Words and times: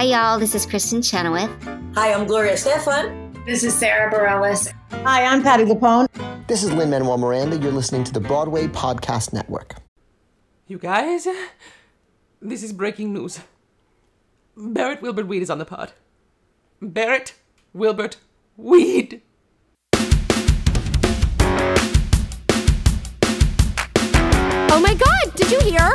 Hi, 0.00 0.06
y'all. 0.06 0.38
This 0.38 0.54
is 0.54 0.64
Kristin 0.64 1.04
Chenoweth. 1.04 1.50
Hi, 1.94 2.14
I'm 2.14 2.26
Gloria 2.26 2.54
Estefan. 2.54 3.44
This 3.44 3.62
is 3.62 3.74
Sara 3.74 4.10
Bareilles. 4.10 4.72
Hi, 5.04 5.26
I'm 5.26 5.42
Patti 5.42 5.64
LuPone. 5.64 6.06
This 6.46 6.62
is 6.64 6.72
Lin 6.72 6.88
Manuel 6.88 7.18
Miranda. 7.18 7.58
You're 7.58 7.70
listening 7.70 8.04
to 8.04 8.12
the 8.14 8.18
Broadway 8.18 8.66
Podcast 8.66 9.34
Network. 9.34 9.74
You 10.66 10.78
guys, 10.78 11.28
this 12.40 12.62
is 12.62 12.72
breaking 12.72 13.12
news. 13.12 13.40
Barrett 14.56 15.02
Wilbert 15.02 15.26
Weed 15.26 15.42
is 15.42 15.50
on 15.50 15.58
the 15.58 15.66
pod. 15.66 15.92
Barrett 16.80 17.34
Wilbert 17.74 18.16
Weed. 18.56 19.20
Oh 24.72 24.80
my 24.82 24.94
god, 24.94 25.34
did 25.36 25.50
you 25.50 25.60
hear? 25.60 25.90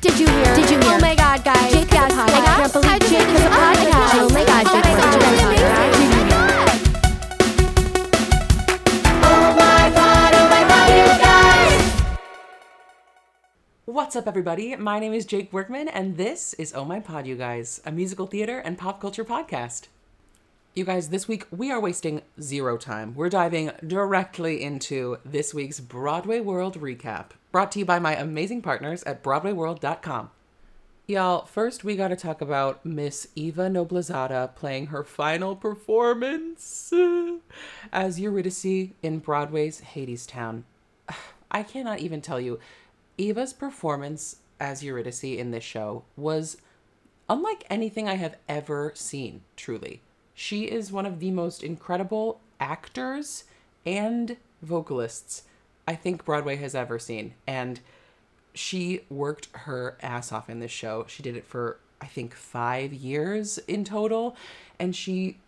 Did 0.00 0.18
you 0.18 0.26
hear? 0.26 0.54
Did 0.54 0.70
you 0.70 0.78
hear? 0.80 0.96
Oh 0.96 0.98
my 0.98 1.14
god, 1.14 1.44
guys. 1.44 1.72
Jake 1.74 1.90
has 1.90 2.10
a 2.10 2.16
podcast. 2.16 2.32
I 2.32 2.56
can't 2.56 2.72
believe 2.72 3.00
Jake 3.00 3.28
has 3.28 3.44
a 3.44 3.50
podcast. 3.50 4.14
Oh 4.14 4.30
my 4.32 4.44
god, 4.46 4.66
oh 4.66 4.72
Jake 4.72 4.84
has 4.86 4.96
a 4.96 5.18
podcast. 5.18 5.36
Did 5.36 5.40
you 5.42 5.50
hear? 5.58 5.68
Oh 9.22 9.56
oh 13.84 13.92
What's 13.92 14.16
up, 14.16 14.26
everybody? 14.26 14.74
My 14.76 14.98
name 14.98 15.12
is 15.12 15.26
Jake 15.26 15.52
Workman, 15.52 15.88
and 15.88 16.16
this 16.16 16.54
is 16.54 16.72
Oh 16.74 16.86
My 16.86 17.00
Pod, 17.00 17.26
you 17.26 17.36
guys, 17.36 17.82
a 17.84 17.92
musical 17.92 18.26
theater 18.26 18.58
and 18.58 18.78
pop 18.78 19.02
culture 19.02 19.26
podcast. 19.26 19.88
You 20.74 20.84
guys, 20.86 21.10
this 21.10 21.28
week 21.28 21.46
we 21.50 21.70
are 21.70 21.78
wasting 21.80 22.22
zero 22.40 22.78
time. 22.78 23.14
We're 23.14 23.28
diving 23.28 23.72
directly 23.86 24.62
into 24.62 25.18
this 25.26 25.52
week's 25.52 25.78
Broadway 25.78 26.40
World 26.40 26.80
recap, 26.80 27.32
brought 27.52 27.72
to 27.72 27.78
you 27.78 27.84
by 27.84 27.98
my 27.98 28.14
amazing 28.14 28.62
partners 28.62 29.02
at 29.04 29.22
BroadwayWorld.com. 29.22 30.30
Y'all, 31.06 31.44
first 31.44 31.82
we 31.82 31.96
gotta 31.96 32.14
talk 32.14 32.40
about 32.40 32.86
Miss 32.86 33.26
Eva 33.34 33.68
Noblezada 33.68 34.54
playing 34.54 34.86
her 34.86 35.02
final 35.02 35.56
performance 35.56 36.92
as 37.92 38.20
Eurydice 38.20 38.90
in 39.02 39.18
Broadway's 39.18 39.80
Hadestown. 39.80 40.62
I 41.50 41.64
cannot 41.64 41.98
even 41.98 42.20
tell 42.20 42.40
you, 42.40 42.60
Eva's 43.18 43.52
performance 43.52 44.36
as 44.60 44.84
Eurydice 44.84 45.24
in 45.24 45.50
this 45.50 45.64
show 45.64 46.04
was 46.16 46.58
unlike 47.28 47.64
anything 47.68 48.08
I 48.08 48.14
have 48.14 48.36
ever 48.48 48.92
seen, 48.94 49.42
truly. 49.56 50.02
She 50.32 50.64
is 50.64 50.92
one 50.92 51.06
of 51.06 51.18
the 51.18 51.32
most 51.32 51.64
incredible 51.64 52.40
actors 52.60 53.44
and 53.84 54.36
vocalists 54.62 55.42
I 55.86 55.94
think 55.94 56.24
Broadway 56.24 56.56
has 56.56 56.74
ever 56.74 56.98
seen. 56.98 57.34
And 57.46 57.80
she 58.54 59.02
worked 59.08 59.48
her 59.52 59.96
ass 60.02 60.32
off 60.32 60.50
in 60.50 60.60
this 60.60 60.70
show. 60.70 61.04
She 61.08 61.22
did 61.22 61.36
it 61.36 61.44
for, 61.44 61.78
I 62.00 62.06
think, 62.06 62.34
five 62.34 62.92
years 62.92 63.58
in 63.58 63.84
total. 63.84 64.36
And 64.78 64.94
she 64.94 65.38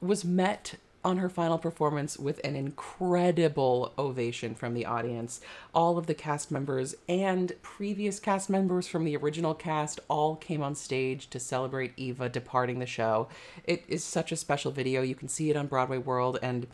was 0.00 0.24
met 0.24 0.76
on 1.06 1.18
her 1.18 1.28
final 1.28 1.56
performance 1.56 2.18
with 2.18 2.40
an 2.42 2.56
incredible 2.56 3.92
ovation 3.96 4.56
from 4.56 4.74
the 4.74 4.84
audience. 4.84 5.40
All 5.72 5.98
of 5.98 6.06
the 6.06 6.14
cast 6.14 6.50
members 6.50 6.96
and 7.08 7.52
previous 7.62 8.18
cast 8.18 8.50
members 8.50 8.88
from 8.88 9.04
the 9.04 9.16
original 9.16 9.54
cast 9.54 10.00
all 10.08 10.34
came 10.34 10.64
on 10.64 10.74
stage 10.74 11.30
to 11.30 11.38
celebrate 11.38 11.92
Eva 11.96 12.28
departing 12.28 12.80
the 12.80 12.86
show. 12.86 13.28
It 13.62 13.84
is 13.86 14.02
such 14.02 14.32
a 14.32 14.36
special 14.36 14.72
video. 14.72 15.00
You 15.00 15.14
can 15.14 15.28
see 15.28 15.48
it 15.48 15.56
on 15.56 15.68
Broadway 15.68 15.98
World 15.98 16.40
and 16.42 16.66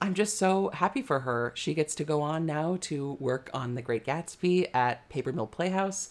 I'm 0.00 0.14
just 0.14 0.38
so 0.38 0.70
happy 0.70 1.02
for 1.02 1.20
her. 1.20 1.52
She 1.54 1.74
gets 1.74 1.94
to 1.96 2.04
go 2.04 2.22
on 2.22 2.46
now 2.46 2.78
to 2.82 3.18
work 3.20 3.50
on 3.52 3.74
The 3.74 3.82
Great 3.82 4.06
Gatsby 4.06 4.68
at 4.74 5.08
Paper 5.10 5.32
Mill 5.32 5.46
Playhouse. 5.46 6.08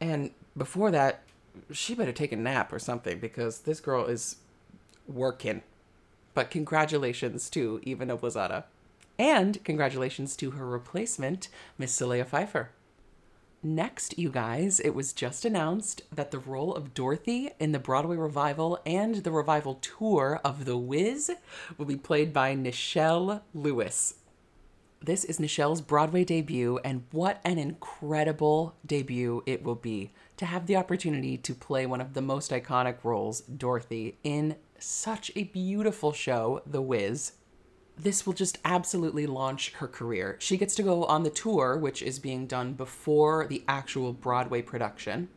And 0.00 0.30
before 0.56 0.90
that, 0.92 1.22
she 1.72 1.94
better 1.94 2.12
take 2.12 2.32
a 2.32 2.36
nap 2.36 2.72
or 2.72 2.78
something 2.78 3.18
because 3.18 3.60
this 3.60 3.80
girl 3.80 4.06
is 4.06 4.36
working. 5.08 5.62
But 6.34 6.50
congratulations 6.50 7.50
to 7.50 7.80
Eva 7.82 8.06
Noblezada. 8.06 8.64
And 9.18 9.62
congratulations 9.64 10.36
to 10.36 10.52
her 10.52 10.66
replacement, 10.66 11.48
Miss 11.78 11.98
Solea 11.98 12.24
Pfeiffer. 12.24 12.70
Next, 13.64 14.18
you 14.18 14.28
guys, 14.28 14.80
it 14.80 14.92
was 14.92 15.12
just 15.12 15.44
announced 15.44 16.02
that 16.10 16.32
the 16.32 16.40
role 16.40 16.74
of 16.74 16.94
Dorothy 16.94 17.50
in 17.60 17.70
the 17.70 17.78
Broadway 17.78 18.16
revival 18.16 18.80
and 18.84 19.14
the 19.14 19.30
revival 19.30 19.76
tour 19.76 20.40
of 20.44 20.64
The 20.64 20.76
Wiz 20.76 21.30
will 21.78 21.86
be 21.86 21.94
played 21.94 22.32
by 22.32 22.56
Nichelle 22.56 23.42
Lewis. 23.54 24.14
This 25.00 25.24
is 25.24 25.38
Nichelle's 25.38 25.80
Broadway 25.80 26.24
debut, 26.24 26.80
and 26.84 27.04
what 27.12 27.40
an 27.44 27.58
incredible 27.58 28.74
debut 28.84 29.44
it 29.46 29.62
will 29.62 29.76
be 29.76 30.10
to 30.38 30.46
have 30.46 30.66
the 30.66 30.74
opportunity 30.74 31.36
to 31.36 31.54
play 31.54 31.86
one 31.86 32.00
of 32.00 32.14
the 32.14 32.20
most 32.20 32.50
iconic 32.50 33.04
roles, 33.04 33.42
Dorothy, 33.42 34.18
in 34.24 34.56
such 34.80 35.30
a 35.36 35.44
beautiful 35.44 36.12
show, 36.12 36.62
The 36.66 36.82
Wiz. 36.82 37.34
This 37.96 38.26
will 38.26 38.32
just 38.32 38.58
absolutely 38.64 39.26
launch 39.26 39.72
her 39.74 39.86
career. 39.86 40.36
She 40.38 40.56
gets 40.56 40.74
to 40.76 40.82
go 40.82 41.04
on 41.04 41.22
the 41.22 41.30
tour, 41.30 41.76
which 41.76 42.02
is 42.02 42.18
being 42.18 42.46
done 42.46 42.72
before 42.72 43.46
the 43.46 43.62
actual 43.68 44.12
Broadway 44.12 44.62
production. 44.62 45.28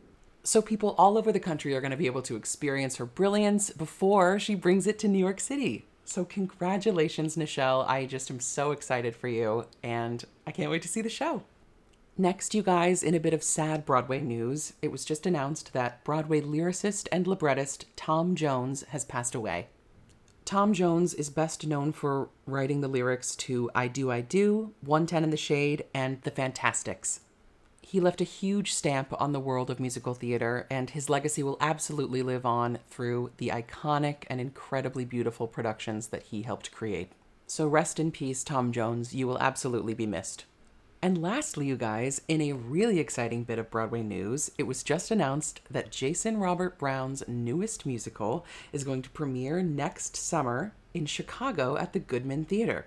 So 0.42 0.62
people 0.62 0.94
all 0.96 1.18
over 1.18 1.32
the 1.32 1.40
country 1.40 1.74
are 1.74 1.80
going 1.80 1.90
to 1.90 1.96
be 1.96 2.06
able 2.06 2.22
to 2.22 2.36
experience 2.36 2.96
her 2.96 3.06
brilliance 3.06 3.70
before 3.70 4.38
she 4.38 4.54
brings 4.54 4.86
it 4.86 4.98
to 5.00 5.08
New 5.08 5.18
York 5.18 5.40
City. 5.40 5.84
So 6.04 6.24
congratulations, 6.24 7.36
Nichelle. 7.36 7.86
I 7.88 8.06
just 8.06 8.30
am 8.30 8.38
so 8.38 8.70
excited 8.70 9.16
for 9.16 9.26
you, 9.26 9.66
and 9.82 10.24
I 10.46 10.52
can't 10.52 10.70
wait 10.70 10.82
to 10.82 10.88
see 10.88 11.02
the 11.02 11.08
show. 11.08 11.42
Next, 12.16 12.54
you 12.54 12.62
guys, 12.62 13.02
in 13.02 13.14
a 13.14 13.20
bit 13.20 13.34
of 13.34 13.42
sad 13.42 13.84
Broadway 13.84 14.20
news, 14.20 14.72
it 14.80 14.90
was 14.90 15.04
just 15.04 15.26
announced 15.26 15.72
that 15.72 16.02
Broadway 16.04 16.40
lyricist 16.40 17.08
and 17.12 17.26
librettist 17.26 17.84
Tom 17.96 18.34
Jones 18.34 18.84
has 18.90 19.04
passed 19.04 19.34
away. 19.34 19.66
Tom 20.46 20.72
Jones 20.72 21.12
is 21.12 21.28
best 21.28 21.66
known 21.66 21.90
for 21.90 22.28
writing 22.46 22.80
the 22.80 22.86
lyrics 22.86 23.34
to 23.34 23.68
I 23.74 23.88
Do, 23.88 24.12
I 24.12 24.20
Do, 24.20 24.74
110 24.82 25.24
in 25.24 25.30
the 25.30 25.36
Shade, 25.36 25.86
and 25.92 26.22
The 26.22 26.30
Fantasticks. 26.30 27.18
He 27.82 27.98
left 27.98 28.20
a 28.20 28.24
huge 28.24 28.72
stamp 28.72 29.12
on 29.20 29.32
the 29.32 29.40
world 29.40 29.70
of 29.70 29.80
musical 29.80 30.14
theater, 30.14 30.68
and 30.70 30.90
his 30.90 31.10
legacy 31.10 31.42
will 31.42 31.56
absolutely 31.60 32.22
live 32.22 32.46
on 32.46 32.78
through 32.88 33.32
the 33.38 33.48
iconic 33.48 34.22
and 34.28 34.40
incredibly 34.40 35.04
beautiful 35.04 35.48
productions 35.48 36.06
that 36.08 36.22
he 36.22 36.42
helped 36.42 36.70
create. 36.70 37.10
So 37.48 37.66
rest 37.66 37.98
in 37.98 38.12
peace, 38.12 38.44
Tom 38.44 38.70
Jones. 38.70 39.12
You 39.12 39.26
will 39.26 39.40
absolutely 39.40 39.94
be 39.94 40.06
missed. 40.06 40.44
And 41.06 41.22
lastly, 41.22 41.66
you 41.66 41.76
guys, 41.76 42.20
in 42.26 42.40
a 42.40 42.54
really 42.54 42.98
exciting 42.98 43.44
bit 43.44 43.60
of 43.60 43.70
Broadway 43.70 44.02
news, 44.02 44.50
it 44.58 44.64
was 44.64 44.82
just 44.82 45.12
announced 45.12 45.60
that 45.70 45.92
Jason 45.92 46.38
Robert 46.38 46.78
Brown's 46.78 47.22
newest 47.28 47.86
musical 47.86 48.44
is 48.72 48.82
going 48.82 49.02
to 49.02 49.10
premiere 49.10 49.62
next 49.62 50.16
summer 50.16 50.74
in 50.94 51.06
Chicago 51.06 51.76
at 51.76 51.92
the 51.92 52.00
Goodman 52.00 52.44
Theater. 52.44 52.86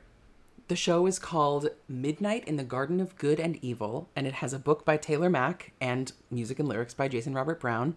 The 0.67 0.75
show 0.75 1.05
is 1.05 1.17
called 1.17 1.69
Midnight 1.87 2.45
in 2.45 2.57
the 2.57 2.65
Garden 2.65 2.99
of 2.99 3.17
Good 3.17 3.39
and 3.39 3.57
Evil, 3.63 4.09
and 4.17 4.27
it 4.27 4.33
has 4.33 4.51
a 4.51 4.59
book 4.59 4.83
by 4.83 4.97
Taylor 4.97 5.29
Mac 5.29 5.71
and 5.79 6.11
music 6.29 6.59
and 6.59 6.67
lyrics 6.67 6.93
by 6.93 7.07
Jason 7.07 7.33
Robert 7.33 7.61
Brown. 7.61 7.95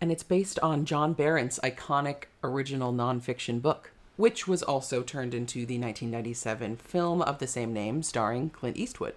And 0.00 0.10
it's 0.10 0.22
based 0.22 0.58
on 0.60 0.86
John 0.86 1.14
Berendt's 1.14 1.60
iconic 1.62 2.24
original 2.42 2.90
nonfiction 2.90 3.60
book, 3.60 3.90
which 4.16 4.48
was 4.48 4.62
also 4.62 5.02
turned 5.02 5.34
into 5.34 5.66
the 5.66 5.78
1997 5.78 6.76
film 6.76 7.20
of 7.20 7.38
the 7.38 7.46
same 7.46 7.74
name 7.74 8.02
starring 8.02 8.48
Clint 8.48 8.78
Eastwood. 8.78 9.14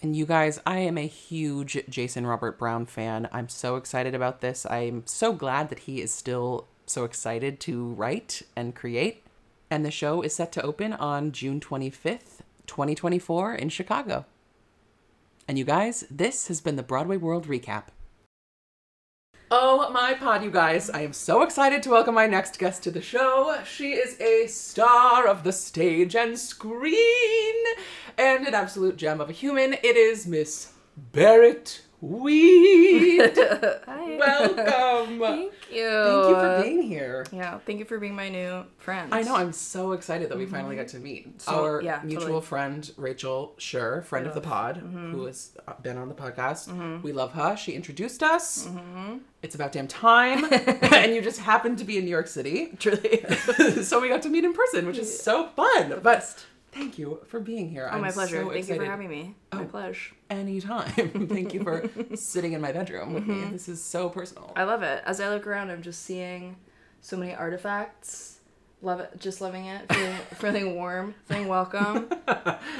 And 0.00 0.14
you 0.14 0.26
guys, 0.26 0.60
I 0.64 0.78
am 0.78 0.96
a 0.96 1.08
huge 1.08 1.82
Jason 1.88 2.24
Robert 2.24 2.56
Brown 2.56 2.86
fan. 2.86 3.28
I'm 3.32 3.48
so 3.48 3.74
excited 3.74 4.14
about 4.14 4.40
this. 4.40 4.64
I'm 4.70 5.02
so 5.06 5.32
glad 5.32 5.70
that 5.70 5.80
he 5.80 6.00
is 6.00 6.12
still 6.14 6.68
so 6.86 7.02
excited 7.02 7.58
to 7.60 7.88
write 7.94 8.42
and 8.54 8.76
create. 8.76 9.24
And 9.70 9.84
the 9.84 9.90
show 9.90 10.22
is 10.22 10.34
set 10.34 10.52
to 10.52 10.62
open 10.62 10.92
on 10.92 11.32
June 11.32 11.58
25th, 11.58 12.42
2024, 12.68 13.54
in 13.56 13.70
Chicago. 13.70 14.24
And 15.48 15.58
you 15.58 15.64
guys, 15.64 16.04
this 16.08 16.46
has 16.46 16.60
been 16.60 16.76
the 16.76 16.84
Broadway 16.84 17.16
World 17.16 17.48
Recap. 17.48 17.84
Oh 19.50 19.88
my 19.90 20.12
pod, 20.12 20.44
you 20.44 20.50
guys. 20.50 20.90
I 20.90 21.00
am 21.00 21.14
so 21.14 21.40
excited 21.40 21.82
to 21.82 21.90
welcome 21.90 22.14
my 22.14 22.26
next 22.26 22.58
guest 22.58 22.82
to 22.82 22.90
the 22.90 23.00
show. 23.00 23.58
She 23.64 23.92
is 23.92 24.20
a 24.20 24.46
star 24.46 25.26
of 25.26 25.42
the 25.42 25.52
stage 25.52 26.14
and 26.14 26.38
screen 26.38 27.54
and 28.18 28.46
an 28.46 28.52
absolute 28.52 28.98
gem 28.98 29.22
of 29.22 29.30
a 29.30 29.32
human. 29.32 29.72
It 29.72 29.96
is 29.96 30.26
Miss 30.26 30.72
Barrett 31.12 31.80
Weed. 32.00 33.36
Hi. 33.36 34.16
Welcome. 34.18 35.18
Thank 35.20 35.52
you. 35.70 35.90
Thank 35.90 36.28
you 36.28 36.34
for 36.34 36.62
being 36.62 36.82
here. 36.82 37.26
Yeah, 37.32 37.58
thank 37.58 37.78
you 37.78 37.84
for 37.84 37.98
being 37.98 38.14
my 38.14 38.28
new 38.28 38.64
friend. 38.78 39.12
I 39.12 39.22
know, 39.22 39.34
I'm 39.34 39.52
so 39.52 39.92
excited 39.92 40.30
that 40.30 40.38
we 40.38 40.46
finally 40.46 40.76
mm-hmm. 40.76 40.84
got 40.84 40.90
to 40.92 40.98
meet. 40.98 41.42
Our 41.46 41.82
yeah, 41.82 42.00
mutual 42.04 42.26
totally. 42.26 42.46
friend, 42.46 42.90
Rachel 42.96 43.54
Schur, 43.58 44.04
friend 44.04 44.26
of 44.26 44.34
the 44.34 44.40
pod, 44.40 44.76
mm-hmm. 44.76 45.12
who 45.12 45.26
has 45.26 45.56
uh, 45.66 45.74
been 45.82 45.98
on 45.98 46.08
the 46.08 46.14
podcast. 46.14 46.68
Mm-hmm. 46.68 47.02
We 47.02 47.12
love 47.12 47.32
her. 47.32 47.56
She 47.56 47.72
introduced 47.72 48.22
us. 48.22 48.68
It's 49.42 49.54
about 49.54 49.72
damn 49.72 49.88
time. 49.88 50.44
and 50.52 51.14
you 51.14 51.20
just 51.20 51.40
happened 51.40 51.78
to 51.78 51.84
be 51.84 51.98
in 51.98 52.04
New 52.04 52.10
York 52.10 52.28
City. 52.28 52.70
Truly. 52.78 53.24
so 53.82 54.00
we 54.00 54.08
got 54.08 54.22
to 54.22 54.28
meet 54.28 54.44
in 54.44 54.54
person, 54.54 54.86
which 54.86 54.98
is 54.98 55.20
so 55.20 55.48
fun. 55.48 56.00
But 56.02 56.44
thank 56.78 56.98
you 56.98 57.20
for 57.26 57.40
being 57.40 57.68
here. 57.68 57.88
Oh, 57.92 57.98
my 57.98 58.06
I'm 58.08 58.12
pleasure. 58.12 58.42
so 58.44 58.50
Thank 58.52 58.68
you 58.68 58.76
for 58.76 58.84
having 58.84 59.08
me. 59.10 59.34
My 59.52 59.64
pleasure. 59.64 60.14
Anytime. 60.30 60.90
thank 61.28 61.52
you 61.54 61.62
for 61.62 61.88
sitting 62.16 62.52
in 62.52 62.60
my 62.60 62.72
bedroom 62.72 63.14
with 63.14 63.24
Mm-hmm. 63.24 63.44
me. 63.46 63.50
This 63.50 63.68
is 63.68 63.82
so 63.82 64.08
personal. 64.08 64.52
I 64.56 64.64
love 64.64 64.82
it. 64.82 65.02
As 65.06 65.20
I 65.20 65.28
look 65.28 65.46
around, 65.46 65.70
I'm 65.70 65.82
just 65.82 66.02
seeing 66.02 66.56
so 67.00 67.16
many 67.16 67.34
artifacts. 67.34 68.36
Love 68.80 69.00
it. 69.00 69.10
Just 69.18 69.40
loving 69.40 69.66
it. 69.66 69.92
Feeling, 69.92 70.16
feeling 70.34 70.74
warm. 70.76 71.14
Feeling 71.26 71.48
welcome. 71.48 72.08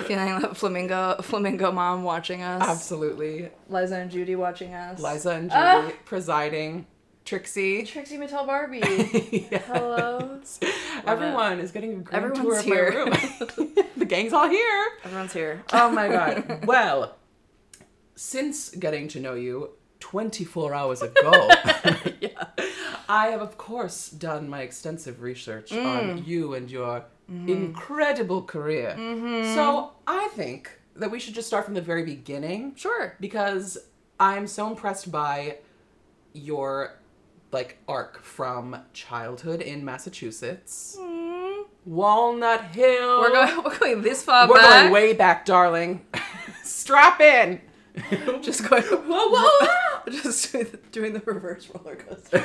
feeling 0.06 0.30
like 0.42 0.54
flamingo, 0.54 1.16
flamingo 1.22 1.72
mom 1.72 2.04
watching 2.04 2.42
us. 2.42 2.62
Absolutely. 2.62 3.50
Liza 3.68 3.96
and 3.96 4.10
Judy 4.10 4.36
watching 4.36 4.74
us. 4.74 5.00
Liza 5.00 5.30
and 5.30 5.50
Judy 5.50 5.60
Ah! 5.60 5.90
presiding. 6.04 6.86
Trixie. 7.28 7.82
Trixie 7.84 8.16
Mattel 8.16 8.46
Barbie. 8.46 8.80
Hello. 9.66 10.40
Everyone 11.06 11.60
is 11.60 11.72
getting 11.72 12.08
a 12.10 12.14
Everyone's 12.16 12.62
tour 12.62 12.62
here. 12.62 12.88
of 13.02 13.10
my 13.10 13.30
room. 13.58 13.74
the 13.98 14.06
gang's 14.06 14.32
all 14.32 14.48
here. 14.48 14.86
Everyone's 15.04 15.34
here. 15.34 15.62
Oh 15.74 15.90
my 15.90 16.08
god. 16.08 16.64
Well, 16.66 17.16
since 18.14 18.70
getting 18.70 19.08
to 19.08 19.20
know 19.20 19.34
you 19.34 19.70
24 20.00 20.74
hours 20.74 21.02
ago, 21.02 21.50
I 23.10 23.26
have, 23.28 23.42
of 23.42 23.58
course, 23.58 24.08
done 24.08 24.48
my 24.48 24.62
extensive 24.62 25.20
research 25.20 25.70
Mm. 25.70 25.84
on 25.84 26.24
you 26.24 26.54
and 26.54 26.70
your 26.70 27.04
Mm-hmm. 27.30 27.48
incredible 27.50 28.40
career. 28.40 28.94
So 29.54 29.90
I 30.06 30.28
think 30.28 30.70
that 30.96 31.10
we 31.10 31.20
should 31.20 31.34
just 31.34 31.46
start 31.46 31.66
from 31.66 31.74
the 31.74 31.82
very 31.82 32.02
beginning 32.02 32.74
Sure. 32.74 33.16
because 33.20 33.76
I'm 34.18 34.46
so 34.46 34.66
impressed 34.66 35.12
by 35.12 35.58
your 36.32 36.97
like 37.52 37.78
arc 37.88 38.22
from 38.22 38.76
childhood 38.92 39.60
in 39.60 39.84
Massachusetts. 39.84 40.98
Walnut 41.84 42.62
Hill. 42.66 42.84
Mm. 42.86 43.20
We're 43.20 43.30
going, 43.30 43.56
we're 43.64 43.78
going 43.78 44.02
this 44.02 44.22
far 44.22 44.48
We're 44.48 44.56
back. 44.56 44.82
going 44.82 44.92
way 44.92 45.12
back, 45.14 45.44
darling. 45.44 46.04
Strap 46.62 47.20
in. 47.20 47.60
just 48.42 48.68
going 48.68 48.82
whoa 48.84 49.00
whoa 49.28 49.48
whoa. 49.60 50.12
just 50.12 50.52
doing 50.52 50.66
the, 50.70 50.76
doing 50.92 51.12
the 51.14 51.20
reverse 51.20 51.68
roller 51.74 51.96
coaster 51.96 52.38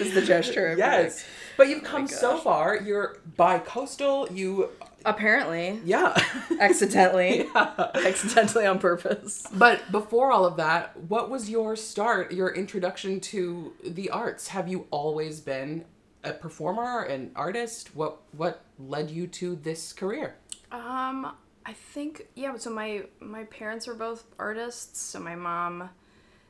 is 0.00 0.14
the 0.14 0.22
gesture 0.22 0.74
Yes. 0.78 1.26
But 1.58 1.68
you've 1.68 1.84
come 1.84 2.06
so 2.06 2.38
far. 2.38 2.76
You're 2.76 3.18
bi-coastal. 3.36 4.28
You, 4.32 4.70
apparently 5.04 5.80
yeah. 5.84 6.16
accidentally 6.60 7.46
accidentally 7.54 8.66
on 8.66 8.78
purpose 8.78 9.46
but 9.52 9.90
before 9.92 10.30
all 10.32 10.44
of 10.44 10.56
that, 10.56 10.96
what 10.96 11.30
was 11.30 11.48
your 11.48 11.76
start, 11.76 12.32
your 12.32 12.54
introduction 12.54 13.20
to 13.20 13.72
the 13.84 14.10
arts? 14.10 14.48
Have 14.48 14.68
you 14.68 14.86
always 14.90 15.40
been 15.40 15.84
a 16.24 16.32
performer, 16.32 17.02
an 17.02 17.30
artist? 17.34 17.94
What 17.94 18.18
what 18.32 18.64
led 18.78 19.10
you 19.10 19.26
to 19.28 19.56
this 19.56 19.92
career? 19.92 20.36
um 20.72 21.32
i 21.64 21.72
think 21.72 22.26
yeah 22.34 22.56
so 22.56 22.70
my 22.70 23.04
my 23.20 23.44
parents 23.44 23.86
were 23.86 23.94
both 23.94 24.24
artists 24.38 25.00
so 25.00 25.20
my 25.20 25.34
mom 25.34 25.88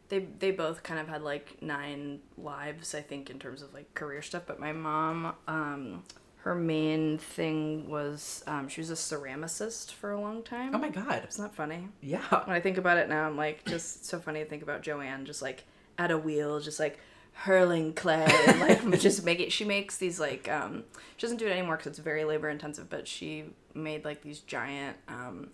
they 0.08 0.20
they 0.38 0.50
both 0.50 0.82
kind 0.82 0.98
of 0.98 1.06
had 1.06 1.22
like 1.22 1.60
nine 1.60 2.18
lives 2.38 2.94
i 2.94 3.00
think 3.00 3.28
in 3.28 3.38
terms 3.38 3.60
of 3.60 3.72
like 3.74 3.92
career 3.94 4.22
stuff 4.22 4.42
but 4.46 4.58
my 4.58 4.72
mom 4.72 5.34
um 5.46 6.02
her 6.46 6.54
main 6.54 7.18
thing 7.18 7.90
was 7.90 8.44
um, 8.46 8.68
she 8.68 8.80
was 8.80 8.88
a 8.88 8.94
ceramicist 8.94 9.92
for 9.92 10.12
a 10.12 10.20
long 10.20 10.44
time 10.44 10.72
Oh 10.72 10.78
my 10.78 10.90
god. 10.90 11.26
Isn't 11.28 11.42
that 11.42 11.56
funny? 11.56 11.88
Yeah. 12.00 12.22
When 12.44 12.54
I 12.54 12.60
think 12.60 12.78
about 12.78 12.98
it 12.98 13.08
now, 13.08 13.26
I'm 13.26 13.36
like, 13.36 13.64
just 13.64 14.06
so 14.06 14.20
funny 14.20 14.44
to 14.44 14.48
think 14.48 14.62
about 14.62 14.82
Joanne 14.82 15.24
just 15.24 15.42
like 15.42 15.64
at 15.98 16.12
a 16.12 16.16
wheel, 16.16 16.60
just 16.60 16.78
like 16.78 17.00
hurling 17.32 17.94
clay, 17.94 18.24
and, 18.46 18.60
like 18.60 19.00
just 19.00 19.24
make 19.24 19.40
it. 19.40 19.50
She 19.50 19.64
makes 19.64 19.96
these 19.96 20.20
like, 20.20 20.48
um, 20.48 20.84
she 21.16 21.22
doesn't 21.22 21.38
do 21.38 21.48
it 21.48 21.50
anymore 21.50 21.78
because 21.78 21.88
it's 21.88 21.98
very 21.98 22.24
labor 22.24 22.48
intensive, 22.48 22.88
but 22.88 23.08
she 23.08 23.46
made 23.74 24.04
like 24.04 24.22
these 24.22 24.38
giant 24.38 24.98
um, 25.08 25.48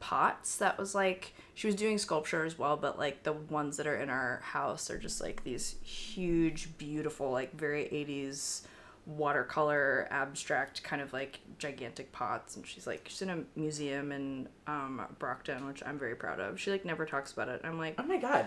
pots 0.00 0.56
that 0.56 0.78
was 0.78 0.94
like, 0.94 1.34
she 1.52 1.66
was 1.66 1.76
doing 1.76 1.98
sculpture 1.98 2.46
as 2.46 2.58
well, 2.58 2.78
but 2.78 2.98
like 2.98 3.22
the 3.22 3.34
ones 3.34 3.76
that 3.76 3.86
are 3.86 3.96
in 3.96 4.08
our 4.08 4.40
house 4.42 4.90
are 4.90 4.96
just 4.96 5.20
like 5.20 5.44
these 5.44 5.74
huge, 5.82 6.70
beautiful, 6.78 7.30
like 7.30 7.54
very 7.54 7.84
80s 7.84 8.62
watercolor 9.08 10.06
abstract 10.10 10.82
kind 10.82 11.00
of 11.00 11.12
like 11.14 11.40
gigantic 11.58 12.12
pots 12.12 12.56
and 12.56 12.66
she's 12.66 12.86
like 12.86 13.06
she's 13.08 13.22
in 13.22 13.30
a 13.30 13.38
museum 13.58 14.12
in 14.12 14.46
um 14.66 15.00
brockton 15.18 15.66
which 15.66 15.82
i'm 15.86 15.98
very 15.98 16.14
proud 16.14 16.38
of 16.38 16.60
she 16.60 16.70
like 16.70 16.84
never 16.84 17.06
talks 17.06 17.32
about 17.32 17.48
it 17.48 17.58
i'm 17.64 17.78
like 17.78 17.94
Oh 17.98 18.02
my 18.02 18.18
god. 18.18 18.44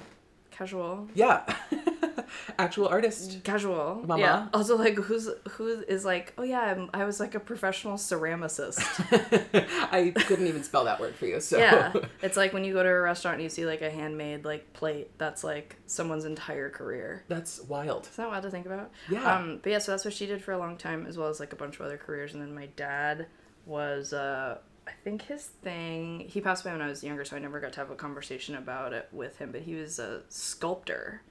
Casual 0.51 1.07
Yeah. 1.13 1.42
Actual 2.57 2.88
artist. 2.88 3.44
casual 3.44 4.03
Mama. 4.07 4.21
yeah 4.21 4.48
also 4.53 4.77
like 4.77 4.95
who's 4.95 5.27
who 5.51 5.68
is 5.88 6.06
like 6.06 6.33
oh 6.38 6.44
yeah 6.44 6.62
I'm, 6.62 6.89
i 6.94 7.03
was 7.03 7.19
like 7.19 7.36
a 7.36 7.39
professional 7.39 7.95
ceramicist 7.98 8.80
I 9.92 10.12
couldn't 10.12 10.48
even 10.48 10.63
spell 10.63 10.86
that 10.86 11.00
word 11.00 11.15
for 11.15 11.25
you. 11.25 11.39
So 11.42 11.57
yeah 11.57 11.92
it's 12.21 12.38
like 12.38 12.53
when 12.53 12.63
you 12.63 12.74
go 12.74 12.83
to 12.83 12.89
a 12.89 13.01
restaurant 13.01 13.36
and 13.36 13.44
you 13.44 13.50
see 13.50 13.65
like 13.65 13.81
a 13.81 13.89
handmade 13.89 14.45
like 14.45 14.71
plate 14.74 15.09
that's 15.18 15.44
like 15.44 15.75
someone's 15.88 16.25
entire 16.25 16.69
career 16.69 17.24
that's 17.27 17.59
wild. 17.63 18.04
Is 18.07 18.15
that 18.15 18.30
wild 18.30 18.44
to 18.44 18.51
think 18.51 18.65
about? 18.65 18.92
Yeah. 19.09 19.36
Um, 19.36 19.59
but 19.62 19.71
yeah, 19.71 19.80
so 19.80 19.92
that's 19.92 20.06
what 20.06 20.13
she 20.13 20.25
did 20.25 20.42
for 20.44 20.51
a 20.54 20.57
long 20.57 20.77
time, 20.77 21.06
as 21.07 21.18
well 21.18 21.27
as 21.30 21.39
like 21.39 21.51
a 21.54 21.56
bunch 21.56 21.75
of 21.80 21.86
other 21.86 21.97
careers. 21.97 22.33
And 22.33 22.42
then 22.42 22.54
my 22.56 22.68
dad 22.77 23.27
was, 23.65 24.13
uh, 24.13 24.57
I 24.92 25.04
think 25.04 25.24
his 25.24 25.46
thing. 25.46 26.20
He 26.28 26.42
passed 26.42 26.66
away 26.66 26.74
when 26.74 26.82
I 26.82 26.88
was 26.88 27.04
younger, 27.04 27.26
so 27.26 27.36
I 27.36 27.40
never 27.40 27.60
got 27.60 27.74
to 27.74 27.80
have 27.80 27.92
a 27.92 27.96
conversation 27.96 28.56
about 28.56 28.94
it 28.94 29.08
with 29.12 29.38
him. 29.38 29.52
But 29.52 29.62
he 29.62 29.76
was 29.76 30.00
a 30.00 30.22
sculptor, 30.30 31.22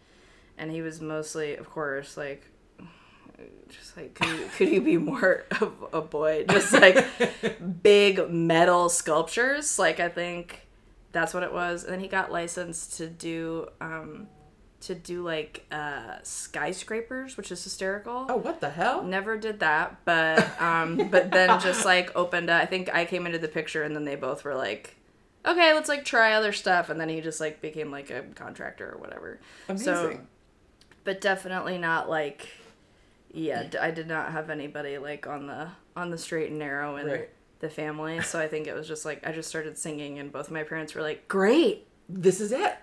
and 0.57 0.71
he 0.71 0.83
was 0.83 1.01
mostly, 1.01 1.57
of 1.57 1.71
course, 1.71 2.17
like. 2.17 2.47
Just 3.71 3.97
like 3.97 4.15
could 4.15 4.29
you, 4.29 4.49
could 4.57 4.69
you 4.69 4.81
be 4.83 4.99
more 4.99 5.45
of 5.61 5.73
a 5.95 6.03
boy? 6.03 6.45
Just 6.51 6.73
like 6.75 7.07
big 7.83 8.29
metal 8.29 8.89
sculptures. 8.91 9.79
Like 9.79 9.99
I 9.99 10.11
think 10.11 10.67
that's 11.13 11.33
what 11.33 11.43
it 11.43 11.53
was. 11.53 11.85
And 11.85 11.93
then 11.93 12.01
he 12.01 12.09
got 12.09 12.31
licensed 12.31 12.99
to 12.99 13.07
do 13.07 13.69
um, 13.81 14.27
to 14.81 14.95
do 14.95 15.23
like 15.23 15.67
uh, 15.71 16.17
skyscrapers, 16.23 17.37
which 17.37 17.53
is 17.53 17.63
hysterical. 17.63 18.27
Oh, 18.29 18.37
what 18.37 18.61
the 18.61 18.71
hell? 18.71 19.03
Never 19.03 19.37
did 19.39 19.61
that, 19.61 19.97
but 20.05 20.61
um, 20.61 21.09
but 21.11 21.31
then 21.31 21.61
just 21.61 21.85
like 21.85 22.11
opened. 22.17 22.51
I 22.51 22.67
think 22.67 22.93
I 22.95 23.05
came 23.05 23.27
into 23.27 23.39
the 23.39 23.49
picture, 23.49 23.83
and 23.83 23.95
then 23.95 24.05
they 24.05 24.17
both 24.17 24.45
were 24.45 24.55
like, 24.55 24.97
"Okay, 25.47 25.73
let's 25.75 25.89
like 25.89 26.05
try 26.05 26.33
other 26.33 26.53
stuff." 26.53 26.89
And 26.91 27.01
then 27.01 27.09
he 27.09 27.21
just 27.21 27.41
like 27.41 27.61
became 27.61 27.91
like 27.91 28.11
a 28.11 28.23
contractor 28.35 28.93
or 28.95 28.99
whatever. 28.99 29.39
So, 29.77 30.05
Amazing. 30.07 30.27
but 31.05 31.21
definitely 31.21 31.79
not 31.79 32.09
like, 32.09 32.49
yeah, 33.33 33.69
I 33.81 33.91
did 33.91 34.09
not 34.09 34.33
have 34.33 34.51
anybody 34.51 34.99
like 34.99 35.27
on 35.27 35.47
the 35.47 35.69
on 35.97 36.11
the 36.11 36.19
straight 36.19 36.51
and 36.51 36.59
narrow 36.59 36.97
in 36.97 37.07
Right. 37.07 37.29
the 37.59 37.69
family. 37.69 38.23
So 38.23 38.41
I 38.41 38.49
think 38.49 38.67
it 38.67 38.75
was 38.75 38.89
just 38.89 39.05
like 39.05 39.27
I 39.27 39.33
just 39.33 39.49
started 39.49 39.77
singing, 39.77 40.19
and 40.19 40.33
both 40.33 40.47
of 40.47 40.53
my 40.53 40.63
parents 40.63 40.95
were 40.95 41.03
like, 41.03 41.29
"Great, 41.29 41.87
This 42.09 42.41
is 42.41 42.51
it. 42.53 42.75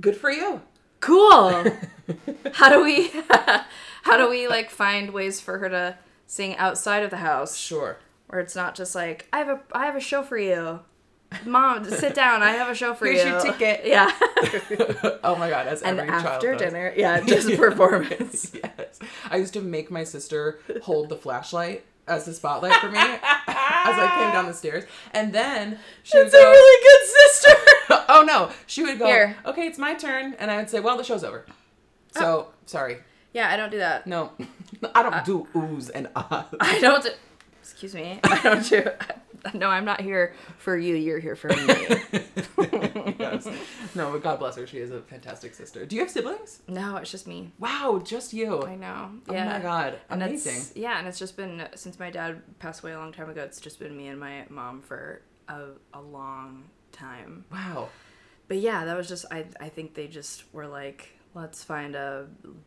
Good 0.00 0.16
for 0.16 0.30
you. 0.30 0.60
Cool. 1.04 1.64
How 2.52 2.68
do 2.68 2.82
we 2.82 3.10
how 4.02 4.16
do 4.18 4.28
we 4.28 4.46
like 4.48 4.70
find 4.70 5.10
ways 5.10 5.40
for 5.40 5.58
her 5.58 5.68
to 5.70 5.96
sing 6.26 6.54
outside 6.56 7.02
of 7.02 7.10
the 7.10 7.16
house? 7.16 7.56
Sure. 7.56 7.98
where 8.26 8.40
it's 8.40 8.54
not 8.54 8.74
just 8.74 8.94
like 8.94 9.26
i 9.32 9.38
have 9.38 9.48
a 9.48 9.60
i 9.72 9.86
have 9.86 9.96
a 9.96 10.00
show 10.00 10.22
for 10.22 10.36
you. 10.38 10.80
Mom 11.44 11.84
sit 11.86 12.14
down. 12.14 12.42
I 12.42 12.50
have 12.52 12.68
a 12.68 12.74
show 12.74 12.94
for 12.94 13.06
Here's 13.06 13.24
you. 13.24 13.30
your 13.30 13.40
ticket. 13.40 13.80
yeah. 13.86 14.10
Oh 15.24 15.34
my 15.36 15.48
god, 15.48 15.66
as 15.66 15.82
and 15.82 15.98
every 15.98 16.10
child 16.10 16.26
after 16.26 16.52
does. 16.52 16.60
dinner 16.60 16.92
yeah 16.96 17.20
just 17.20 17.48
performance. 17.56 18.54
Yes. 18.54 18.98
I 19.30 19.36
used 19.38 19.54
to 19.54 19.62
make 19.62 19.90
my 19.90 20.04
sister 20.04 20.60
hold 20.82 21.08
the 21.08 21.16
flashlight 21.16 21.84
as 22.06 22.26
the 22.26 22.34
spotlight 22.34 22.74
for 22.80 22.90
me 22.90 23.00
as 23.84 23.98
I 23.98 24.08
came 24.18 24.32
down 24.32 24.46
the 24.46 24.54
stairs. 24.62 24.84
And 25.12 25.32
then 25.32 25.78
she 26.02 26.16
would 26.18 26.26
it's 26.26 26.34
a 26.34 26.38
really 26.38 26.82
good 26.82 27.08
sister 27.08 28.04
Oh 28.08 28.22
no. 28.26 28.50
She 28.66 28.82
would 28.82 28.98
go, 28.98 29.06
Here. 29.06 29.36
Okay, 29.46 29.66
it's 29.66 29.78
my 29.78 29.94
turn. 29.94 30.34
And 30.38 30.50
I 30.50 30.56
would 30.56 30.68
say, 30.70 30.80
Well, 30.80 30.96
the 30.96 31.04
show's 31.04 31.24
over. 31.24 31.44
Oh. 32.16 32.20
So 32.20 32.48
sorry. 32.66 32.98
yeah 33.32 33.50
i 33.52 33.56
don't 33.56 33.70
do 33.70 33.78
that 33.78 34.06
No. 34.06 34.32
I 34.94 35.02
don't 35.02 35.14
uh, 35.14 35.22
do 35.24 35.46
oohs 35.54 35.90
and 35.94 36.08
ahs. 36.16 36.46
i 36.60 36.78
don't 36.80 37.02
do, 37.02 37.10
excuse 37.60 37.94
me 37.94 38.20
i 38.24 38.40
don't 38.42 38.68
do 38.68 38.84
no 39.54 39.68
i'm 39.68 39.84
not 39.84 40.00
here 40.00 40.34
for 40.58 40.76
you 40.76 40.94
you're 40.94 41.18
here 41.18 41.36
for 41.36 41.48
me 41.48 41.56
yes. 43.18 43.46
No, 43.94 44.10
but 44.10 44.22
God 44.22 44.38
bless 44.38 44.56
her. 44.56 44.66
She 44.66 44.78
is 44.78 44.90
a 44.90 45.00
fantastic 45.02 45.54
sister. 45.54 45.84
Do 45.86 45.94
you 45.96 46.02
have 46.02 46.10
siblings? 46.10 46.60
no 46.68 46.96
it's 46.96 47.10
just 47.10 47.26
me 47.26 47.52
Wow, 47.58 48.00
just 48.04 48.32
you. 48.32 48.62
i 48.62 48.74
know 48.76 49.10
Oh 49.28 49.32
yeah 49.32 49.44
my 49.44 49.60
god. 49.60 49.98
And 50.10 50.22
Amazing. 50.22 50.82
yeah, 50.82 50.98
and 50.98 51.06
it's 51.06 51.18
just 51.18 51.36
been 51.36 51.68
since 51.74 51.98
my 51.98 52.10
dad 52.10 52.42
passed 52.58 52.82
away 52.82 52.92
a 52.92 52.98
long 52.98 53.12
time 53.12 53.28
ago. 53.30 53.42
It's 53.42 53.60
just 53.60 53.78
been 53.78 53.96
me 53.96 54.08
and 54.08 54.18
my 54.18 54.44
mom 54.48 54.80
for 54.82 55.22
a, 55.48 55.66
a 55.92 56.00
long 56.00 56.64
time. 56.92 57.44
Wow. 57.52 57.88
But 58.48 58.58
yeah, 58.58 58.84
that 58.84 58.96
was 58.96 59.08
just 59.08 59.26
I 59.30 59.44
I 59.60 59.68
think 59.68 59.94
they 59.94 60.06
just 60.08 60.52
were 60.52 60.66
like, 60.66 61.18
let's 61.34 61.62
find 61.62 61.94
a 61.94 62.26